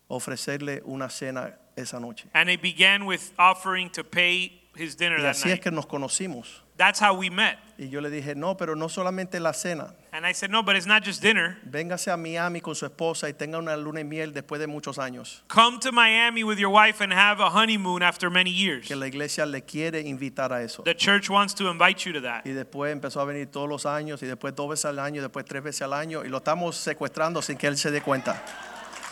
ofrecerle 0.08 0.82
una 0.84 1.08
cena 1.08 1.54
esa 1.76 1.98
noche. 1.98 2.26
And 2.34 2.50
it 2.50 2.60
began 2.60 3.06
with 3.06 3.32
offering 3.38 3.90
to 3.90 4.04
pay 4.04 4.60
his 4.76 4.94
dinner 4.96 5.16
Y 5.18 5.22
that 5.22 5.36
así 5.36 5.50
es 5.50 5.60
que 5.60 5.70
nos 5.70 5.86
conocimos. 5.86 6.60
That's 6.76 7.00
how 7.00 7.14
we 7.14 7.30
met. 7.30 7.58
Y 7.78 7.86
yo 7.86 8.00
le 8.00 8.10
dije, 8.10 8.34
no, 8.36 8.56
pero 8.56 8.74
no 8.74 8.88
solamente 8.88 9.40
la 9.40 9.52
cena. 9.52 9.94
And 10.14 10.26
I 10.26 10.32
said, 10.32 10.50
No, 10.50 10.62
but 10.62 10.76
it's 10.76 10.84
not 10.86 11.02
just 11.02 11.22
dinner. 11.22 11.56
Véngase 11.66 12.12
a 12.12 12.18
Miami 12.18 12.60
con 12.60 12.74
su 12.74 12.86
esposa 12.86 13.28
y 13.28 13.32
tenga 13.32 13.56
una 13.56 13.76
luna 13.78 14.00
y 14.00 14.04
miel 14.04 14.34
después 14.34 14.58
de 14.58 14.66
muchos 14.66 14.98
años. 14.98 15.40
Come 15.48 15.78
to 15.80 15.90
Miami 15.90 16.44
with 16.44 16.58
your 16.58 16.68
wife 16.68 17.00
and 17.00 17.10
have 17.10 17.40
a 17.40 17.48
honeymoon 17.48 18.02
after 18.02 18.28
many 18.28 18.50
years. 18.50 18.86
Que 18.86 18.94
la 18.94 19.06
iglesia 19.06 19.46
le 19.46 19.62
quiere 19.62 20.02
invitar 20.02 20.52
a 20.52 20.62
eso. 20.62 20.82
The 20.82 20.94
church 20.94 21.30
wants 21.30 21.54
to 21.54 21.70
invite 21.70 22.04
you 22.04 22.12
to 22.12 22.20
that. 22.20 22.44
Y 22.44 22.52
después 22.52 22.92
empezó 22.92 23.22
a 23.22 23.24
venir 23.24 23.50
todos 23.50 23.70
los 23.70 23.86
años 23.86 24.22
y 24.22 24.26
después 24.26 24.54
dos 24.54 24.68
veces 24.68 24.84
al 24.84 24.98
año, 24.98 25.16
y 25.16 25.22
después 25.22 25.46
tres 25.46 25.62
veces 25.62 25.80
al 25.80 25.94
año 25.94 26.22
y 26.22 26.28
lo 26.28 26.38
estamos 26.38 26.76
secuestrando 26.76 27.40
sin 27.40 27.56
que 27.56 27.68
él 27.68 27.78
se 27.78 27.90
dé 27.90 28.02
cuenta. 28.02 28.38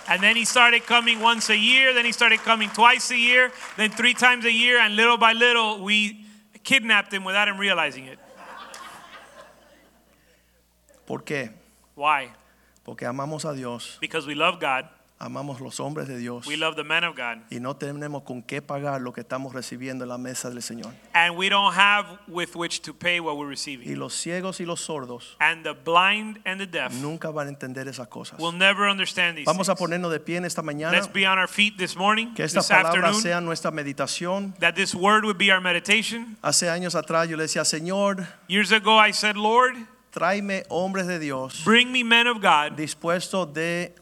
And 0.06 0.20
then 0.20 0.36
he 0.36 0.44
started 0.44 0.84
coming 0.84 1.22
once 1.22 1.48
a 1.48 1.56
year, 1.56 1.94
then 1.94 2.04
he 2.04 2.12
started 2.12 2.40
coming 2.40 2.68
twice 2.68 3.10
a 3.10 3.16
year, 3.16 3.52
then 3.78 3.90
three 3.90 4.12
times 4.12 4.44
a 4.44 4.52
year, 4.52 4.78
and 4.78 4.96
little 4.96 5.16
by 5.16 5.32
little 5.32 5.82
we 5.82 6.26
kidnapped 6.62 7.10
him 7.10 7.24
without 7.24 7.48
him 7.48 7.56
realizing 7.56 8.04
it. 8.04 8.18
¿Por 11.10 11.24
qué? 11.24 11.50
Why? 11.96 12.30
Porque 12.84 13.04
amamos 13.04 13.44
a 13.44 13.52
Dios, 13.52 13.98
Because 14.00 14.28
we 14.28 14.36
love 14.36 14.60
God, 14.60 14.84
Amamos 15.18 15.60
los 15.60 15.80
hombres 15.80 16.06
de 16.08 16.16
Dios. 16.16 16.46
We 16.46 16.56
love 16.56 16.76
the 16.76 16.84
men 16.84 17.02
of 17.04 17.14
God. 17.16 17.42
Y 17.50 17.58
no 17.58 17.74
tenemos 17.74 18.22
con 18.22 18.42
qué 18.42 18.62
pagar 18.62 19.02
lo 19.02 19.12
que 19.12 19.20
estamos 19.22 19.52
recibiendo 19.52 20.04
en 20.04 20.08
la 20.08 20.16
mesa 20.18 20.48
del 20.50 20.62
Señor. 20.62 20.94
And 21.12 21.36
we 21.36 21.48
don't 21.50 21.74
have 21.76 22.06
with 22.28 22.54
which 22.54 22.80
to 22.82 22.94
pay 22.94 23.18
what 23.18 23.36
we're 23.36 23.48
Y 23.48 23.50
receiving. 23.50 23.98
los 23.98 24.14
ciegos 24.14 24.60
y 24.60 24.64
los 24.64 24.80
sordos 24.80 25.36
And 25.40 25.64
the 25.64 25.72
blind 25.74 26.40
and 26.46 26.58
the 26.60 26.66
deaf 26.66 26.92
nunca 26.92 27.30
van 27.30 27.48
a 27.48 27.50
entender 27.50 27.88
esas 27.88 28.06
cosas. 28.08 28.38
will 28.38 28.56
never 28.56 28.88
understand 28.88 29.36
these 29.36 29.44
Vamos 29.46 29.68
a 29.68 29.74
ponernos 29.74 30.12
de 30.12 30.20
pie 30.20 30.36
en 30.36 30.44
esta 30.44 30.62
mañana. 30.62 30.92
Let's 30.92 31.12
be 31.12 31.26
on 31.26 31.38
our 31.40 31.48
feet 31.48 31.76
this 31.76 31.96
morning, 31.96 32.32
Que 32.34 32.44
esta 32.44 32.60
this 32.60 32.68
palabra 32.68 33.08
afternoon. 33.08 33.20
sea 33.20 33.40
nuestra 33.40 33.72
meditación. 33.72 34.54
That 34.60 34.74
this 34.74 34.94
word 34.94 35.24
would 35.24 35.38
be 35.38 35.50
our 35.50 35.60
meditation. 35.60 36.38
Hace 36.40 36.70
años 36.70 36.94
atrás 36.94 37.28
yo 37.28 37.36
le 37.36 37.42
decía, 37.42 37.64
Señor, 37.64 38.26
Years 38.48 38.70
ago, 38.70 38.96
I 38.96 39.12
said, 39.12 39.36
Lord, 39.36 39.74
tráeme 40.10 40.64
hombres 40.68 41.06
de 41.06 41.18
Dios 41.18 41.62
bring 41.64 41.90
me 41.90 42.04
men 42.04 42.26
of 42.26 42.38
God 42.40 42.76
dispuestos 42.76 43.52
de 43.52 43.94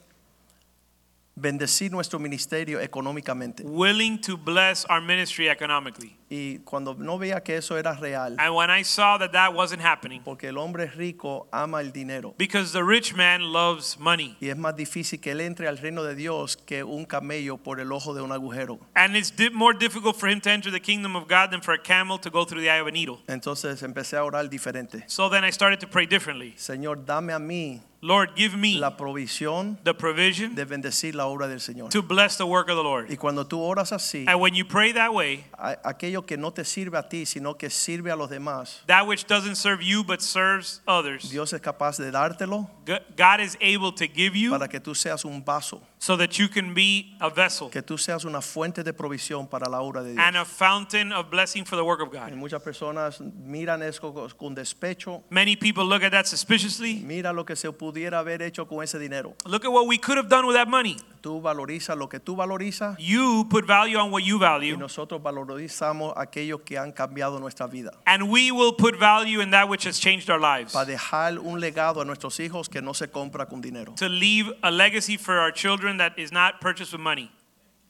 bendecir 1.36 1.90
nuestro 1.90 2.18
ministerio 2.18 2.80
económicamente. 2.80 3.62
willing 3.64 4.18
to 4.18 4.36
bless 4.36 4.84
our 4.86 5.00
ministry 5.00 5.48
economically. 5.48 6.16
Y 6.30 6.58
cuando 6.58 6.94
no 6.94 7.16
veía 7.18 7.42
que 7.42 7.56
eso 7.56 7.78
era 7.78 7.94
real, 7.94 8.36
And 8.38 8.54
when 8.54 8.70
I 8.70 8.82
saw 8.84 9.16
that 9.18 9.32
that 9.32 9.54
wasn't 9.54 9.80
happening, 9.82 10.20
porque 10.22 10.44
el 10.48 10.58
hombre 10.58 10.86
rico 10.94 11.46
ama 11.52 11.80
el 11.80 11.90
dinero. 11.90 12.34
because 12.36 12.72
the 12.72 12.84
rich 12.84 13.14
man 13.14 13.50
loves 13.52 13.98
money, 13.98 14.36
Y 14.40 14.48
es 14.50 14.56
más 14.58 14.76
difícil 14.76 15.20
que 15.20 15.32
él 15.32 15.40
entre 15.40 15.68
al 15.68 15.78
reino 15.78 16.02
de 16.04 16.14
Dios 16.14 16.56
que 16.56 16.82
un 16.84 17.06
camello 17.06 17.56
por 17.56 17.80
el 17.80 17.90
ojo 17.92 18.12
de 18.12 18.20
un 18.22 18.30
agujero. 18.32 18.78
and 18.94 19.16
it's 19.16 19.30
di- 19.30 19.48
more 19.48 19.72
difficult 19.72 20.16
for 20.16 20.28
him 20.28 20.38
to 20.40 20.50
enter 20.50 20.70
the 20.70 20.80
kingdom 20.80 21.16
of 21.16 21.28
God 21.28 21.50
than 21.50 21.62
for 21.62 21.72
a 21.72 21.78
camel 21.82 22.18
to 22.18 22.28
go 22.30 22.44
through 22.44 22.60
the 22.60 22.68
eye 22.68 22.78
of 22.80 22.86
a 22.86 22.90
needle. 22.92 23.20
Entonces 23.26 23.82
empecé 23.82 24.18
a 24.18 24.22
orar 24.24 24.48
diferente. 24.50 25.04
So 25.06 25.30
then 25.30 25.44
I 25.44 25.50
started 25.50 25.80
to 25.80 25.86
pray 25.86 26.04
differently. 26.06 26.52
Señor, 26.58 27.06
dame 27.06 27.32
a 27.32 27.38
mí 27.38 27.80
Lord, 28.00 28.36
give 28.36 28.56
me 28.56 28.78
la 28.78 28.96
provisión 28.96 29.76
the 29.82 29.92
provision 29.92 30.54
de 30.54 30.64
bendecir 30.64 31.16
la 31.16 31.26
obra 31.26 31.48
del 31.48 31.58
Señor. 31.58 31.90
to 31.90 32.00
bless 32.00 32.36
the 32.36 32.46
work 32.46 32.68
of 32.68 32.76
the 32.76 32.82
Lord. 32.84 33.10
Y 33.10 33.16
cuando 33.16 33.44
tú 33.44 33.58
oras 33.60 33.90
así, 33.90 34.24
And 34.28 34.40
when 34.40 34.54
you 34.54 34.64
pray 34.64 34.92
that 34.92 35.12
way, 35.12 35.44
a- 35.58 35.78
aquello 35.84 36.17
que 36.26 36.36
no 36.36 36.52
te 36.52 36.64
sirve 36.64 36.98
a 36.98 37.08
ti, 37.08 37.26
sino 37.26 37.54
que 37.56 37.70
sirve 37.70 38.10
a 38.10 38.16
los 38.16 38.28
demás, 38.30 38.82
that 38.86 39.06
which 39.06 39.26
doesn't 39.26 39.56
serve 39.56 39.82
you 39.82 40.02
but 40.04 40.20
serves 40.20 40.80
others, 40.86 41.30
Dios 41.30 41.52
es 41.52 41.60
capaz 41.60 41.96
de 41.98 42.10
dártelo 42.10 42.68
God 43.16 43.40
is 43.40 43.56
able 43.60 43.92
to 43.92 44.06
give 44.06 44.34
you 44.36 44.50
para 44.50 44.68
que 44.68 44.80
tú 44.80 44.94
seas 44.94 45.24
un 45.24 45.42
vaso, 45.44 45.82
so 45.98 46.16
that 46.16 46.38
you 46.38 46.48
can 46.48 46.72
be 46.74 47.16
a 47.20 47.28
vessel 47.28 47.68
que 47.70 47.82
tú 47.82 47.98
seas 47.98 48.24
una 48.24 48.40
fuente 48.40 48.82
de 48.82 48.92
provisión 48.92 49.46
para 49.48 49.68
la 49.68 49.80
obra 49.80 50.02
de 50.02 50.12
Dios. 50.12 50.24
and 50.26 50.36
a 50.36 50.44
fountain 50.44 51.12
of 51.12 51.28
blessing 51.30 51.64
for 51.64 51.76
the 51.76 51.84
work 51.84 52.00
of 52.00 52.08
Y 52.12 52.18
God. 52.18 52.32
muchas 52.36 52.62
personas 52.62 53.20
miran 53.20 53.82
eso 53.82 54.12
con- 54.38 54.54
despecho, 54.54 55.22
Many 55.30 55.56
people 55.56 55.84
look 55.84 56.02
at 56.02 56.12
that 56.12 56.26
suspiciously. 56.26 56.94
mira 57.04 57.32
lo 57.32 57.44
que 57.44 57.56
se 57.56 57.70
pudiera 57.72 58.18
haber 58.20 58.42
hecho 58.42 58.66
con 58.66 58.82
ese 58.82 58.98
dinero. 58.98 59.34
Look 59.46 59.64
at 59.64 59.70
what 59.72 59.86
we 59.86 59.98
could 59.98 60.16
have 60.16 60.28
done 60.28 60.46
with 60.46 60.54
that 60.54 60.68
money. 60.68 60.96
Tú 61.20 61.42
valorizas 61.42 61.96
lo 61.98 62.08
que 62.08 62.20
tú 62.20 62.36
valorizas 62.36 62.96
You 62.98 63.46
put 63.50 63.66
value 63.66 63.98
on 63.98 64.10
what 64.12 64.22
you 64.22 64.36
y 64.36 64.40
value, 64.40 64.76
nosotros 64.76 65.20
valorizamos 65.20 66.07
aquellos 66.16 66.60
que 66.64 66.76
han 66.78 66.92
cambiado 66.92 67.38
nuestra 67.40 67.66
vida. 67.66 67.90
and 68.06 68.30
we 68.30 68.50
will 68.50 68.72
put 68.72 68.96
value 68.98 69.40
in 69.40 69.50
that 69.50 69.68
which 69.68 69.84
has 69.84 69.98
changed 69.98 70.30
our 70.30 70.40
lives. 70.40 70.72
Para 70.72 70.86
dejar 70.86 71.38
un 71.38 71.60
legado 71.60 72.00
a 72.00 72.04
nuestros 72.04 72.38
hijos 72.38 72.68
que 72.70 72.80
no 72.80 72.92
se 72.92 73.06
compra 73.08 73.46
con 73.48 73.60
dinero. 73.60 73.94
To 73.96 74.08
leave 74.08 74.50
a 74.62 74.70
legacy 74.70 75.16
for 75.16 75.38
our 75.38 75.50
children 75.52 75.98
that 75.98 76.18
is 76.18 76.32
not 76.32 76.60
purchased 76.60 76.92
with 76.92 77.00
money, 77.00 77.30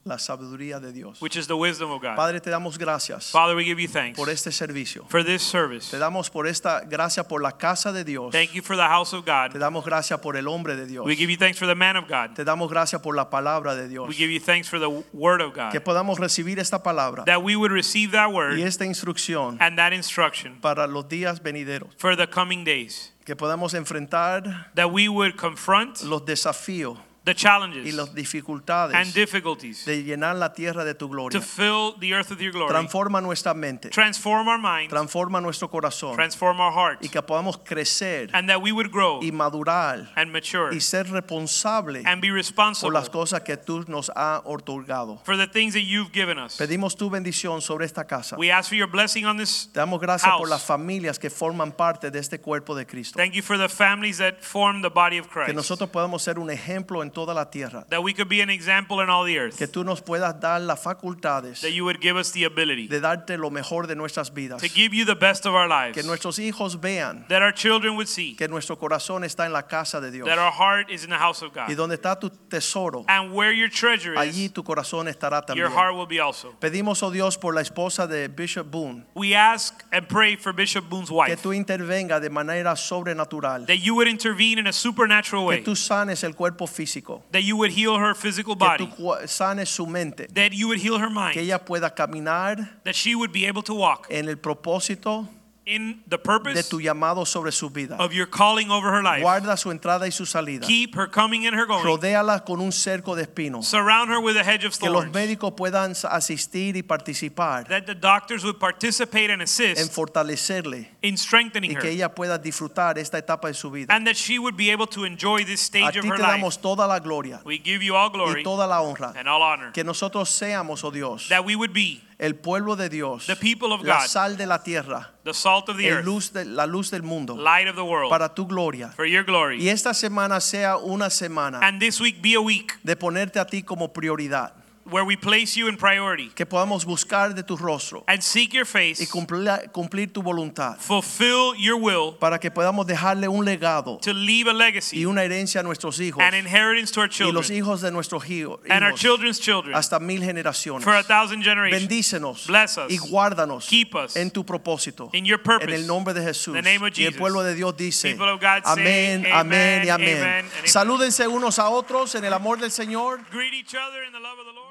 La 0.09 0.19
sabiduría 0.19 0.81
de 0.81 0.93
Dios. 0.93 1.21
which 1.21 1.37
is 1.37 1.47
the 1.47 1.57
wisdom 1.57 1.91
of 1.91 2.01
God. 2.03 2.17
Padre, 2.17 2.41
te 2.41 2.51
damos 2.51 2.79
gracias 2.79 3.31
Father, 3.31 3.55
we 3.55 3.65
give 3.65 3.81
you 3.81 3.89
thanks 3.89 4.17
por 4.19 4.29
este 4.31 4.51
servicio. 4.51 5.05
for 5.09 5.23
this 5.25 5.43
service. 5.43 5.91
Te 5.91 5.99
damos 5.99 6.31
por 6.31 6.47
esta 6.47 6.81
gracia 6.89 7.23
por 7.25 7.43
la 7.43 7.53
casa 7.53 7.93
de 7.93 8.05
Dios. 8.05 8.33
Thank 8.33 8.53
you 8.53 8.63
for 8.63 8.77
the 8.77 8.87
house 8.89 9.13
of 9.13 9.25
Te 9.25 9.31
God. 9.31 9.59
damos 9.61 9.85
gracias 9.85 10.19
por 10.21 10.37
el 10.37 10.49
hombre 10.49 10.75
de 10.77 10.87
Dios. 10.87 11.05
We 11.07 11.15
give 11.17 11.31
you 11.31 11.37
thanks 11.39 11.59
for 11.59 11.67
the 11.67 11.75
man 11.75 11.97
of 11.97 12.09
God. 12.09 12.35
Te 12.35 12.45
damos 12.45 12.71
gracias 12.71 13.01
por 13.03 13.15
la 13.15 13.31
palabra 13.31 13.75
de 13.75 13.89
Dios. 13.89 14.09
We 14.09 14.15
give 14.15 14.31
you 14.33 14.41
thanks 14.41 14.69
for 14.69 14.79
the 14.79 14.89
word 15.13 15.41
of 15.41 15.53
Que 15.55 15.79
God. 15.79 15.85
podamos 15.85 16.19
recibir 16.19 16.59
esta 16.59 16.83
palabra 16.83 17.25
That 17.27 17.43
we 17.43 17.57
would 17.57 17.71
receive 17.73 18.13
that 18.13 18.29
y 18.31 18.33
word 18.35 18.59
esta 18.59 18.85
instrucción 18.85 19.57
and 19.61 19.77
that 19.79 19.93
instruction 19.93 20.61
para 20.61 20.87
los 20.87 21.09
días 21.09 21.43
venideros. 21.43 21.91
for 21.99 22.17
the 22.17 22.27
coming 22.27 22.65
days. 22.65 23.13
Que 23.25 23.37
podamos 23.37 23.75
enfrentar 23.75 24.71
That 24.75 24.91
we 24.91 25.09
would 25.09 25.37
confront 25.37 26.03
los 26.03 26.25
desafíos 26.25 26.99
the 27.29 27.33
y 27.33 27.35
challenges 27.35 27.95
las 27.95 28.15
dificultades 28.15 28.95
and 28.95 29.13
difficulties 29.15 29.85
de 29.85 30.03
llenar 30.03 30.37
la 30.37 30.53
tierra 30.53 30.85
de 30.85 30.95
tu 30.95 31.09
gloria. 31.09 31.39
to 31.39 31.45
fill 31.45 31.93
the 31.99 32.13
earth 32.15 32.31
with 32.31 32.41
your 32.41 32.53
glory. 32.53 32.71
Transforma 32.71 33.21
nuestra 33.21 33.55
mente, 33.55 33.91
Transform 33.91 34.49
our 34.49 34.59
minds, 34.59 34.93
transforma 34.93 35.41
nuestro 35.41 35.69
corazón 35.69 36.15
transform 36.15 36.61
our 36.61 36.73
y 36.73 36.75
hearts, 36.75 37.11
que 37.11 37.23
podamos 37.23 37.59
crecer 37.59 38.31
and 38.33 38.49
that 38.49 38.61
we 38.63 38.73
would 38.73 38.91
grow 38.91 39.21
y 39.23 39.31
madurar 39.31 40.09
and 40.17 40.33
mature 40.33 40.75
y 40.75 40.81
ser 40.81 41.05
responsable 41.11 42.03
and 42.05 42.21
be 42.21 42.29
por 42.29 42.37
responsible 42.37 42.93
las 42.93 43.09
cosas 43.09 43.43
que 43.43 43.57
tú 43.57 43.85
nos 43.89 44.11
has 44.15 44.41
otorgado. 44.45 45.21
for 45.25 45.37
the 45.37 45.47
things 45.47 45.75
that 45.75 45.83
you've 45.85 46.13
given 46.13 46.39
us. 46.39 46.57
Pedimos 46.57 46.97
tu 46.97 47.11
bendición 47.11 47.61
sobre 47.61 47.85
esta 47.87 48.05
casa. 48.07 48.37
We 48.37 48.51
ask 48.51 48.69
for 48.69 48.77
your 48.77 48.89
blessing 48.89 49.25
on 49.27 49.37
this. 49.37 49.69
Te 49.73 49.81
damos 49.81 50.01
gracias 50.01 50.31
por 50.31 50.49
house. 50.49 50.51
las 50.51 50.65
familias 50.65 51.19
que 51.19 51.31
forman 51.31 51.73
parte 51.73 52.11
de 52.11 52.19
este 52.19 52.41
cuerpo 52.41 52.75
de 52.75 52.87
Cristo. 52.87 53.17
Thank 53.19 53.35
you 53.35 53.43
for 53.43 53.59
the 53.59 53.69
families 53.69 54.19
that 54.19 54.41
form 54.43 54.83
the 54.83 54.91
body 54.91 55.19
of 55.19 55.27
Que 55.29 55.45
Christ. 55.45 55.55
nosotros 55.55 55.91
podamos 55.91 56.23
ser 56.23 56.39
un 56.39 56.51
ejemplo 56.51 57.03
en 57.03 57.11
toda 57.19 57.35
la 57.35 57.47
tierra. 57.51 57.85
That 57.91 58.03
we 58.05 58.13
could 58.15 58.29
be 58.29 58.41
an 58.43 58.49
example 58.51 59.01
in 59.03 59.11
all 59.11 59.25
the 59.25 59.37
earth. 59.39 59.57
Que 59.59 59.67
tú 59.67 59.85
nos 59.85 60.01
puedas 60.01 60.39
dar 60.41 60.61
las 60.61 60.81
facultades 60.81 61.61
That 61.63 61.73
you 61.73 61.85
would 61.85 62.01
give 62.01 62.17
us 62.17 62.31
the 62.33 62.45
ability 62.45 62.87
de 62.87 63.01
darte 63.01 63.37
lo 63.37 63.51
mejor 63.51 63.87
de 63.89 63.97
nuestras 63.97 64.33
vidas. 64.33 64.61
to 64.61 64.69
give 64.69 64.95
you 64.95 65.05
the 65.05 65.17
best 65.17 65.45
of 65.47 65.55
our 65.55 65.67
lives. 65.69 65.95
Que 65.95 66.05
nuestros 66.05 66.39
hijos 66.39 66.81
vean 66.81 67.25
That 67.29 67.43
our 67.43 67.53
children 67.53 67.97
would 67.97 68.07
see 68.09 68.35
que 68.37 68.47
nuestro 68.47 68.77
corazón 68.77 69.25
está 69.25 69.47
en 69.47 69.53
la 69.53 69.63
casa 69.63 70.01
de 70.01 70.11
Dios. 70.13 70.29
that 70.29 70.39
our 70.39 70.53
heart 70.53 70.91
is 70.91 71.03
in 71.03 71.11
the 71.11 71.19
house 71.19 71.43
of 71.43 71.51
Y 71.57 71.67
God. 71.67 71.77
donde 71.77 71.95
está 71.97 72.19
tu 72.21 72.31
tesoro, 72.49 73.05
And 73.09 73.33
where 73.35 73.53
your 73.53 73.69
treasure 73.69 74.15
allí 74.17 74.45
is, 74.47 74.53
tu 74.53 74.63
corazón 74.63 75.09
estará 75.09 75.43
your 75.57 75.71
heart 75.71 75.95
will 75.97 76.07
be 76.07 76.21
also. 76.21 76.55
Pedimos, 76.61 77.03
oh 77.03 77.11
Dios, 77.11 77.37
por 77.37 77.55
la 77.55 77.63
esposa 77.63 78.07
de 78.07 78.29
Bishop 78.29 78.71
Boone, 78.71 79.05
We 79.15 79.35
ask 79.35 79.83
and 79.93 80.07
pray 80.09 80.37
for 80.37 80.53
Bishop 80.53 80.89
Boone's 80.89 81.09
que 81.09 81.17
wife. 81.17 81.43
tú 81.43 81.53
intervenga 81.55 82.21
de 82.21 82.31
manera 82.31 82.77
sobrenatural. 82.77 83.67
That 83.67 83.79
you 83.79 83.95
would 83.95 84.09
intervene 84.09 84.59
in 84.59 84.67
a 84.67 84.73
supernatural 84.73 85.47
way. 85.47 85.59
Que 85.59 85.65
tú 85.65 85.77
sanes 85.77 86.23
el 86.25 86.35
cuerpo 86.35 86.67
físico. 86.67 87.08
That 87.33 87.43
you 87.43 87.57
would 87.57 87.71
heal 87.73 87.97
her 87.97 88.15
physical 88.15 88.55
body. 88.55 88.87
Que 88.87 88.97
tú 88.97 89.29
sanes 89.29 89.69
su 89.69 89.87
mente. 89.87 90.27
That 90.35 90.53
you 90.53 90.69
would 90.69 90.79
heal 90.81 90.99
her 90.99 91.09
Que 91.09 91.15
mind. 91.15 91.37
ella 91.37 91.59
pueda 91.65 91.95
caminar 91.95 92.81
That 92.85 92.95
she 92.95 93.15
would 93.15 93.33
be 93.33 93.47
able 93.47 93.63
to 93.63 93.75
walk 93.75 94.07
en 94.11 94.29
el 94.29 94.37
propósito 94.37 95.27
in 95.69 96.03
the 96.09 96.17
de 96.17 96.19
purpose 96.19 96.69
tu 96.71 96.81
llamado 96.81 97.27
sobre 97.27 97.53
su 97.53 97.69
vida. 97.69 97.97
of 97.99 98.13
your 98.13 98.27
calling 98.27 98.71
over 98.71 98.91
her 98.91 99.03
life. 99.03 99.23
Guarda 99.23 99.57
su 99.57 99.71
entrada 99.71 100.07
y 100.07 100.11
su 100.11 100.25
salida. 100.25 100.67
Keep 100.67 100.95
her 100.97 101.07
coming 101.11 101.47
and 101.47 101.55
her 101.55 101.67
going. 101.67 101.85
Rodéala 101.85 102.45
con 102.45 102.61
un 102.61 102.73
cerco 102.73 103.15
de 103.15 103.23
espinos. 103.25 103.67
Surround 103.67 104.11
her 104.11 104.19
with 104.21 104.37
a 104.37 104.43
hedge 104.45 104.65
of 104.65 104.77
Que 104.79 104.89
los 104.89 105.05
thorns. 105.05 105.13
médicos 105.15 105.53
puedan 105.57 105.93
asistir 106.11 106.77
y 106.77 106.83
participar 106.83 107.67
That 107.69 107.85
the 107.87 107.95
doctors 107.95 108.45
would 108.45 108.59
participate 108.59 109.31
and 109.31 109.43
en 109.43 109.43
assist 109.43 109.93
fortalecerle 109.93 110.89
in 111.03 111.17
strengthening 111.17 111.73
y 111.73 111.75
her. 111.75 111.83
que 111.83 111.91
ella 111.91 112.15
pueda 112.15 112.39
disfrutar 112.39 112.99
esta 112.99 113.19
etapa 113.19 113.49
de 113.49 113.55
su 113.55 113.71
vida. 113.71 113.95
And 113.95 114.07
that 114.07 114.17
she 114.17 114.39
would 114.39 114.57
be 114.57 114.71
able 114.71 114.87
to 114.89 115.05
enjoy 115.05 115.45
this 115.45 115.61
A 115.63 115.65
stage 115.65 115.93
ti 115.93 115.99
of 115.99 116.05
te 116.05 116.09
her 116.09 116.19
life. 116.19 116.31
damos 116.41 116.61
toda 116.61 116.87
la 116.87 116.99
gloria 116.99 117.41
We 117.45 117.59
give 117.59 117.83
you 117.85 117.95
all 117.95 118.09
y 118.11 118.13
glory 118.15 118.43
toda 118.43 118.67
la 118.67 118.81
honra. 118.83 119.13
and 119.17 119.29
all 119.29 119.43
honor. 119.43 119.71
Que 119.73 119.85
nosotros 119.85 120.29
seamos, 120.31 120.83
oh 120.85 120.91
Dios, 120.91 121.29
That 121.29 121.45
we 121.45 121.55
would 121.57 121.73
be 121.73 122.03
el 122.19 122.35
pueblo 122.35 122.75
de 122.75 122.89
Dios, 122.89 123.27
the 123.27 123.37
people 123.37 123.73
of 123.73 123.83
la 123.85 124.01
God, 124.01 124.07
sal 124.09 124.37
de 124.37 124.47
la 124.47 124.63
tierra, 124.63 125.15
the 125.25 125.33
salt 125.33 125.69
of 125.69 125.77
the 125.77 125.87
el 125.87 125.99
earth, 125.99 126.05
luz 126.05 126.33
de, 126.33 126.45
la 126.45 126.67
luz 126.67 126.91
del 126.91 127.03
mundo, 127.03 127.37
light 127.37 127.69
of 127.69 127.77
the 127.77 127.85
world, 127.85 128.11
para 128.11 128.35
tu 128.35 128.47
gloria. 128.47 128.89
for 128.97 129.07
your 129.07 129.25
glory. 129.25 129.63
Y 129.63 129.69
esta 129.69 129.95
semana 129.95 130.41
sea 130.41 130.77
una 130.77 131.11
semana 131.11 131.61
And 131.63 131.81
this 131.81 132.01
week 132.01 132.21
be 132.21 132.35
a 132.35 132.41
week 132.41 132.73
de 132.83 132.97
ponerte 132.97 133.39
a 133.39 133.47
ti 133.47 133.63
como 133.63 133.93
prioridad. 133.93 134.53
Where 134.91 135.05
we 135.05 135.17
place 135.17 135.57
you 135.57 135.69
in 135.69 135.77
priority 135.77 136.31
Que 136.35 136.47
podamos 136.47 136.85
buscar 136.85 137.35
de 137.35 137.43
tu 137.43 137.57
rostro 137.57 138.05
and 138.07 138.23
seek 138.23 138.53
your 138.55 138.65
y 138.65 138.95
face, 138.95 139.07
cumplir, 139.09 139.71
cumplir 139.73 140.13
tu 140.13 140.23
voluntad. 140.23 140.77
fulfill 140.79 141.55
your 141.57 141.77
will 141.77 142.13
Para 142.19 142.39
que 142.39 142.51
podamos 142.51 142.87
dejarle 142.87 143.29
un 143.29 143.45
legado 143.45 143.99
to 144.03 144.13
leave 144.13 144.49
a 144.49 144.53
y 144.53 144.57
legacy, 144.57 145.07
una 145.07 145.23
herencia 145.25 145.61
a 145.61 145.63
nuestros 145.63 146.01
hijos 146.01 146.23
an 146.23 146.35
inheritance 146.35 146.93
to 146.93 147.01
our 147.01 147.09
y 147.09 147.33
los 147.33 147.47
children 147.47 147.59
hijos 147.59 147.81
de 147.81 147.91
nuestros 147.91 148.25
hijos 148.29 148.61
and 148.69 148.85
our 148.85 148.95
children's 148.95 149.39
children 149.41 149.75
hasta 149.75 149.99
mil 150.01 150.23
generaciones. 150.23 150.85
for 150.85 150.95
a 150.95 151.03
thousand 151.03 151.43
generations. 151.43 151.83
Bendícenos 151.89 152.47
Bless 152.47 152.79
us. 152.79 152.91
y 152.91 152.99
guárdanos 152.99 153.67
Keep 153.69 153.95
us 153.95 154.17
en 154.17 154.31
tu 154.31 154.45
propósito. 154.45 155.11
in 155.13 155.25
your 155.25 155.41
En 155.61 155.71
el 155.71 155.87
nombre 155.87 156.13
de 156.15 156.23
Jesús. 156.23 156.55
the 156.55 156.63
name 156.63 156.83
of 156.83 156.99
Y 156.99 157.05
el 157.05 157.15
pueblo 157.15 157.43
de 157.43 157.55
Dios 157.55 157.77
dice, 157.77 158.11
People 158.11 158.29
of 158.29 158.41
God 158.41 158.65
say, 158.65 158.73
amén, 158.73 159.27
amén 159.33 159.83
y 159.85 159.89
amén. 159.91 160.45
Salúdense 160.65 161.27
unos 161.27 161.59
a 161.59 161.69
otros 161.69 162.15
en 162.15 162.25
el 162.25 162.33
amor 162.33 162.59
del 162.59 162.71
Señor. 162.71 163.21
Greet 163.31 163.55
each 163.55 163.75
other 163.75 164.03
in 164.05 164.13
the 164.13 164.21
love 164.21 164.39
of 164.39 164.47
the 164.47 164.53
Lord. 164.53 164.69